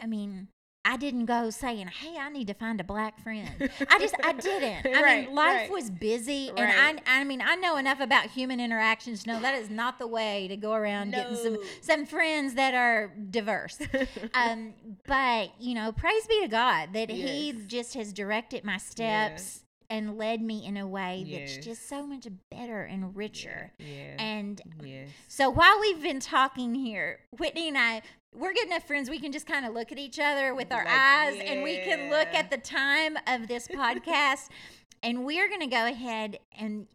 i 0.00 0.06
mean 0.06 0.46
i 0.84 0.96
didn't 0.96 1.26
go 1.26 1.50
saying 1.50 1.86
hey 1.88 2.16
i 2.18 2.28
need 2.30 2.46
to 2.46 2.54
find 2.54 2.80
a 2.80 2.84
black 2.84 3.20
friend. 3.22 3.48
I 3.88 3.98
just 3.98 4.14
i 4.24 4.32
didn't. 4.48 4.86
I 4.96 5.02
Right, 5.02 5.26
mean 5.26 5.34
life 5.34 5.54
right. 5.56 5.70
was 5.70 5.90
busy 5.90 6.50
Right. 6.56 6.60
and 6.68 7.00
i 7.06 7.20
i 7.20 7.24
mean 7.24 7.42
i 7.42 7.54
know 7.56 7.76
enough 7.76 8.00
about 8.00 8.26
human 8.26 8.60
interactions 8.60 9.24
to 9.24 9.32
know 9.32 9.40
that 9.40 9.54
is 9.54 9.68
not 9.70 9.98
the 9.98 10.06
way 10.06 10.48
to 10.48 10.56
go 10.56 10.72
around 10.72 11.10
getting 11.12 11.36
some 11.36 11.58
some 11.82 12.06
friends 12.06 12.54
that 12.54 12.74
are 12.74 13.08
diverse. 13.30 13.78
Um 14.34 14.72
but 15.06 15.50
you 15.60 15.74
know 15.74 15.92
praise 15.92 16.26
be 16.26 16.40
to 16.42 16.48
god 16.48 16.92
that 16.94 17.10
he 17.10 17.52
just 17.66 17.94
has 17.94 18.12
directed 18.12 18.64
my 18.64 18.78
steps 18.78 19.60
and 19.90 20.16
led 20.16 20.40
me 20.40 20.64
in 20.64 20.76
a 20.76 20.86
way 20.86 21.26
that's 21.30 21.58
just 21.58 21.88
so 21.88 22.06
much 22.06 22.26
better 22.50 22.82
and 22.84 23.14
richer 23.16 23.72
Yeah. 23.78 24.14
and 24.18 24.62
yes. 24.82 25.08
so 25.28 25.50
while 25.50 25.78
we've 25.80 26.00
been 26.02 26.20
talking 26.20 26.74
here, 26.74 27.18
Whitney 27.36 27.68
and 27.68 27.76
I, 27.76 28.02
we're 28.32 28.52
good 28.54 28.66
enough 28.68 28.86
friends. 28.86 29.10
We 29.10 29.18
can 29.18 29.32
just 29.32 29.46
kind 29.46 29.66
of 29.66 29.74
look 29.74 29.90
at 29.90 29.98
each 29.98 30.20
other 30.20 30.54
with 30.54 30.72
our 30.72 30.84
Like, 30.84 30.94
eyes 30.96 31.40
and 31.44 31.62
we 31.64 31.78
can 31.78 32.08
look 32.10 32.28
at 32.32 32.48
the 32.50 32.58
time 32.58 33.18
of 33.26 33.48
this 33.48 33.66
podcast. 33.66 34.48
and 35.02 35.24
we're 35.24 35.48
going 35.48 35.60
to 35.60 35.66
go 35.66 35.86
ahead 35.86 36.38
and 36.56 36.86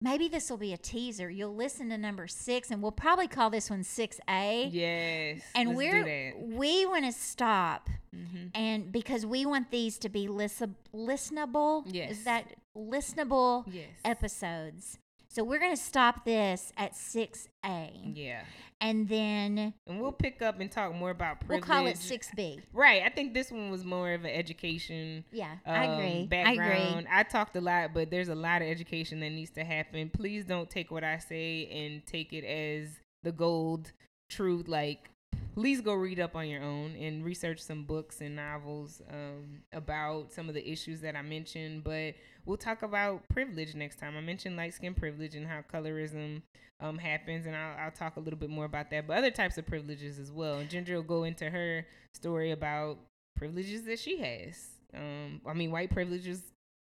maybe 0.00 0.28
this 0.28 0.50
will 0.50 0.56
be 0.56 0.72
a 0.72 0.76
teaser. 0.78 1.28
You'll 1.28 1.54
listen 1.54 1.90
to 1.90 1.98
number 1.98 2.26
six 2.26 2.70
and 2.70 2.82
we'll 2.82 2.92
probably 2.92 3.28
call 3.28 3.50
this 3.50 3.68
one 3.70 3.82
6A. 3.82 4.68
Yes. 4.72 5.42
And 5.54 5.76
we're, 5.76 6.34
we 6.38 6.86
want 6.86 7.04
to 7.04 7.12
stop 7.12 7.88
hmm 8.12 8.46
and 8.54 8.90
because 8.90 9.26
we 9.26 9.44
want 9.44 9.70
these 9.70 9.98
to 9.98 10.08
be 10.08 10.28
listen, 10.28 10.74
listenable. 10.94 11.82
Yes. 11.86 12.12
Is 12.12 12.24
that 12.24 12.44
listenable 12.76 13.64
Yes. 13.70 13.88
episodes? 14.04 14.98
So 15.30 15.44
we're 15.44 15.58
going 15.58 15.76
to 15.76 15.82
stop 15.82 16.24
this 16.24 16.72
at 16.76 16.94
6A. 16.94 18.14
Yeah. 18.14 18.42
And 18.80 19.08
then 19.08 19.74
And 19.86 20.00
we'll 20.00 20.12
pick 20.12 20.40
up 20.40 20.60
and 20.60 20.70
talk 20.70 20.94
more 20.94 21.10
about 21.10 21.40
privilege. 21.40 21.68
we'll 21.68 21.76
call 21.76 21.86
it 21.86 21.96
6B. 21.96 22.62
Right. 22.72 23.02
I 23.04 23.08
think 23.10 23.34
this 23.34 23.50
one 23.50 23.70
was 23.70 23.84
more 23.84 24.12
of 24.12 24.24
an 24.24 24.30
education. 24.30 25.24
Yeah, 25.32 25.56
I 25.66 25.86
um, 25.86 25.92
agree. 25.92 26.22
I 26.22 26.26
Background. 26.26 26.98
agree. 27.00 27.06
I, 27.12 27.22
talked 27.24 27.56
a 27.56 27.60
lot, 27.60 27.92
but 27.92 28.10
there's 28.10 28.28
a 28.28 28.34
lot 28.34 28.62
of 28.62 28.68
education 28.68 29.20
that 29.20 29.30
needs 29.30 29.50
to 29.52 29.64
happen. 29.64 30.10
Please 30.10 30.44
don't 30.44 30.70
take 30.70 30.90
what 30.90 31.04
I 31.04 31.18
say 31.18 31.66
and 31.66 32.06
take 32.06 32.32
it 32.32 32.44
as 32.44 32.88
the 33.22 33.32
gold 33.32 33.92
truth. 34.30 34.68
Like, 34.68 35.10
please 35.58 35.80
go 35.80 35.92
read 35.92 36.20
up 36.20 36.36
on 36.36 36.46
your 36.46 36.62
own 36.62 36.94
and 36.94 37.24
research 37.24 37.58
some 37.58 37.82
books 37.82 38.20
and 38.20 38.36
novels 38.36 39.02
um, 39.10 39.60
about 39.72 40.30
some 40.32 40.48
of 40.48 40.54
the 40.54 40.70
issues 40.70 41.00
that 41.00 41.16
I 41.16 41.22
mentioned. 41.22 41.82
But 41.82 42.14
we'll 42.46 42.56
talk 42.56 42.82
about 42.82 43.28
privilege 43.28 43.74
next 43.74 43.98
time. 43.98 44.16
I 44.16 44.20
mentioned 44.20 44.56
light 44.56 44.74
skin 44.74 44.94
privilege 44.94 45.34
and 45.34 45.48
how 45.48 45.62
colorism 45.72 46.42
um, 46.78 46.96
happens, 46.96 47.44
and 47.44 47.56
I'll, 47.56 47.76
I'll 47.76 47.90
talk 47.90 48.16
a 48.18 48.20
little 48.20 48.38
bit 48.38 48.50
more 48.50 48.66
about 48.66 48.88
that. 48.90 49.08
But 49.08 49.18
other 49.18 49.32
types 49.32 49.58
of 49.58 49.66
privileges 49.66 50.20
as 50.20 50.30
well. 50.30 50.58
And 50.58 50.70
Ginger 50.70 50.94
will 50.94 51.02
go 51.02 51.24
into 51.24 51.50
her 51.50 51.84
story 52.14 52.52
about 52.52 52.98
privileges 53.36 53.82
that 53.86 53.98
she 53.98 54.16
has. 54.18 54.68
Um, 54.94 55.40
I 55.44 55.54
mean, 55.54 55.72
white 55.72 55.90
privileges 55.90 56.40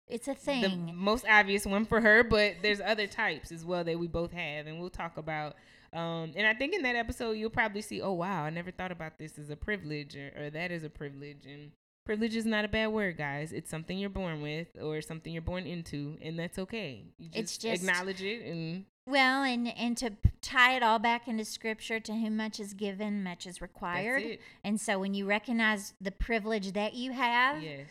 It's 0.07 0.27
a 0.27 0.33
thing. 0.33 0.87
the 0.87 0.93
most 0.93 1.25
obvious 1.29 1.67
one 1.67 1.85
for 1.85 2.01
her, 2.01 2.23
but 2.23 2.55
there's 2.63 2.81
other 2.81 3.05
types 3.05 3.51
as 3.51 3.63
well 3.63 3.83
that 3.83 3.99
we 3.99 4.07
both 4.07 4.31
have, 4.31 4.65
and 4.65 4.79
we'll 4.79 4.89
talk 4.89 5.17
about. 5.17 5.57
Um, 5.93 6.31
and 6.35 6.47
I 6.47 6.53
think 6.53 6.73
in 6.73 6.81
that 6.83 6.95
episode 6.95 7.33
you'll 7.33 7.49
probably 7.49 7.81
see, 7.81 8.01
oh 8.01 8.13
wow, 8.13 8.43
I 8.43 8.49
never 8.49 8.71
thought 8.71 8.91
about 8.91 9.17
this 9.17 9.37
as 9.37 9.49
a 9.49 9.55
privilege, 9.55 10.15
or, 10.15 10.31
or 10.45 10.49
that 10.49 10.71
is 10.71 10.83
a 10.83 10.89
privilege, 10.89 11.45
and 11.45 11.71
privilege 12.05 12.35
is 12.35 12.45
not 12.45 12.65
a 12.65 12.67
bad 12.67 12.87
word, 12.87 13.17
guys. 13.17 13.53
It's 13.53 13.69
something 13.69 13.97
you're 13.97 14.09
born 14.09 14.41
with, 14.41 14.67
or 14.81 15.01
something 15.01 15.31
you're 15.31 15.41
born 15.41 15.65
into, 15.65 16.17
and 16.21 16.37
that's 16.37 16.57
okay. 16.59 17.05
You 17.17 17.27
just, 17.29 17.39
It's 17.39 17.57
just- 17.57 17.83
acknowledge 17.83 18.21
it, 18.21 18.45
and 18.45 18.85
Well, 19.05 19.43
and 19.43 19.67
and 19.77 19.95
to 19.97 20.11
tie 20.41 20.75
it 20.75 20.83
all 20.83 20.97
back 20.99 21.27
into 21.27 21.45
scripture, 21.45 21.99
to 21.99 22.13
whom 22.13 22.37
much 22.37 22.59
is 22.59 22.73
given, 22.73 23.23
much 23.23 23.45
is 23.45 23.61
required. 23.61 24.39
And 24.63 24.79
so 24.81 24.97
when 24.99 25.13
you 25.13 25.25
recognize 25.25 25.93
the 26.01 26.11
privilege 26.11 26.71
that 26.73 26.93
you 26.93 27.11
have, 27.11 27.61
Yes, 27.61 27.87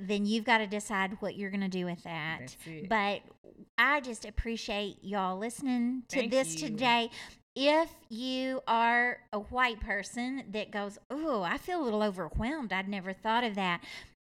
then 0.00 0.26
you've 0.26 0.44
got 0.44 0.58
to 0.58 0.66
decide 0.66 1.16
what 1.20 1.36
you're 1.36 1.50
going 1.50 1.60
to 1.60 1.68
do 1.68 1.84
with 1.86 2.02
that. 2.04 2.56
But 2.88 3.22
I 3.78 4.00
just 4.00 4.24
appreciate 4.24 4.98
y'all 5.02 5.38
listening 5.38 6.02
to 6.08 6.16
Thank 6.20 6.30
this 6.30 6.54
you. 6.60 6.68
today. 6.68 7.10
If 7.56 7.88
you 8.08 8.62
are 8.66 9.18
a 9.32 9.38
white 9.38 9.80
person 9.80 10.44
that 10.50 10.70
goes, 10.72 10.98
Oh, 11.10 11.42
I 11.42 11.56
feel 11.58 11.80
a 11.80 11.84
little 11.84 12.02
overwhelmed. 12.02 12.72
I'd 12.72 12.88
never 12.88 13.12
thought 13.12 13.44
of 13.44 13.54
that. 13.54 13.80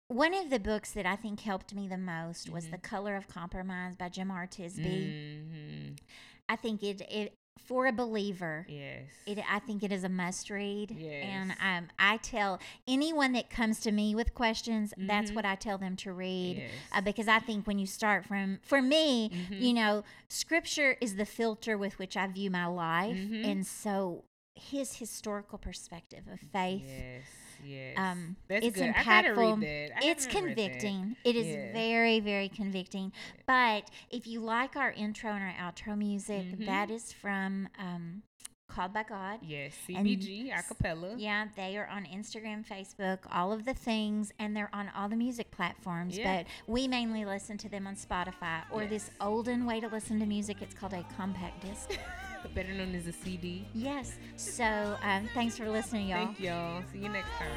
One 0.07 0.33
of 0.33 0.49
the 0.49 0.59
books 0.59 0.91
that 0.93 1.05
I 1.05 1.15
think 1.15 1.41
helped 1.41 1.75
me 1.75 1.87
the 1.87 1.97
most 1.97 2.49
was 2.49 2.65
Mhm. 2.65 2.71
The 2.71 2.77
Color 2.79 3.15
of 3.15 3.27
Compromise 3.27 3.95
by 3.95 4.09
Jemar 4.09 4.49
Tisby. 4.49 5.45
Mhm. 5.45 5.99
I 6.47 6.55
think 6.55 6.81
it, 6.81 7.01
it 7.01 7.35
for 7.65 7.85
a 7.87 7.91
believer, 7.91 8.65
Yes. 8.69 9.03
it, 9.25 9.39
I 9.49 9.59
think 9.59 9.83
it 9.83 9.91
is 9.91 10.03
a 10.03 10.09
must 10.09 10.49
read. 10.49 10.91
And 10.99 11.51
um, 11.61 11.87
I 11.99 12.17
tell 12.17 12.59
anyone 12.87 13.33
that 13.33 13.49
comes 13.49 13.79
to 13.81 13.91
me 13.91 14.15
with 14.15 14.33
questions, 14.33 14.93
that's 14.97 15.31
Mhm. 15.31 15.35
what 15.35 15.45
I 15.45 15.55
tell 15.55 15.77
them 15.77 15.95
to 15.97 16.13
read. 16.13 16.57
Yes. 16.57 16.71
Uh, 16.91 17.01
because 17.01 17.27
I 17.27 17.39
think 17.39 17.67
when 17.67 17.77
you 17.79 17.85
start 17.85 18.25
from, 18.25 18.59
for 18.63 18.81
me, 18.81 19.29
Mhm. 19.29 19.61
you 19.61 19.73
know, 19.73 20.03
scripture 20.29 20.97
is 21.01 21.15
the 21.15 21.25
filter 21.25 21.77
with 21.77 21.99
which 21.99 22.15
I 22.17 22.27
view 22.27 22.49
my 22.49 22.65
life. 22.65 23.17
Mhm. 23.17 23.45
And 23.45 23.67
so 23.67 24.23
his 24.55 24.97
historical 24.97 25.57
perspective 25.57 26.23
of 26.31 26.39
faith. 26.39 26.83
Yes. 26.85 27.23
Yes. 27.65 27.95
Um, 27.97 28.35
That's 28.47 28.65
it's 28.65 28.75
good. 28.77 28.89
I 28.89 28.93
impactful. 28.93 29.61
read 29.61 29.91
that. 29.91 30.03
I 30.03 30.09
It's 30.09 30.25
haven't 30.25 30.43
read 30.45 30.57
that. 30.57 30.61
convicting. 30.63 31.15
It 31.23 31.35
is 31.35 31.47
Yeah. 31.47 31.73
very, 31.73 32.19
very 32.19 32.49
convicting. 32.49 33.11
But 33.45 33.89
if 34.09 34.27
you 34.27 34.39
like 34.41 34.75
our 34.75 34.91
intro 34.91 35.31
and 35.31 35.43
our 35.43 35.71
outro 35.71 35.97
music, 35.97 36.57
Mhm. 36.57 36.65
that 36.65 36.89
is 36.91 37.11
from 37.13 37.69
um, 37.77 38.23
Called 38.67 38.93
by 38.93 39.01
God. 39.01 39.39
Yes, 39.41 39.75
And 39.89 40.05
CBG 40.05 40.51
acapella. 40.51 41.15
Yeah, 41.17 41.47
they 41.55 41.75
are 41.75 41.87
on 41.87 42.05
Instagram, 42.05 42.63
Facebook, 42.63 43.17
all 43.31 43.51
of 43.51 43.65
the 43.65 43.73
things, 43.73 44.31
and 44.37 44.55
they're 44.55 44.69
on 44.71 44.89
all 44.95 45.09
the 45.09 45.15
music 45.15 45.49
platforms. 45.49 46.15
Yeah. 46.15 46.43
But 46.43 46.47
we 46.71 46.87
mainly 46.87 47.25
listen 47.25 47.57
to 47.57 47.67
them 47.67 47.87
on 47.87 47.95
Spotify 47.95 48.61
or 48.71 48.85
this 48.85 49.09
olden 49.19 49.65
way 49.65 49.79
to 49.79 49.87
listen 49.87 50.19
to 50.19 50.27
music. 50.27 50.61
It's 50.61 50.75
called 50.75 50.93
a 50.93 51.03
compact 51.17 51.61
disc. 51.65 51.89
better 52.47 52.73
known 52.73 52.95
as 52.95 53.07
a 53.07 53.11
CD. 53.11 53.65
Yes. 53.73 54.13
So 54.37 54.97
um, 55.03 55.27
thanks 55.33 55.57
for 55.57 55.69
listening, 55.69 56.07
y'all. 56.09 56.25
Thank 56.25 56.39
y'all. 56.39 56.83
See 56.91 56.99
you 56.99 57.09
next 57.09 57.29
time. 57.37 57.49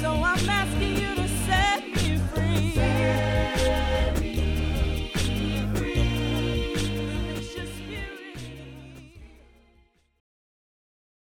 So 0.00 0.22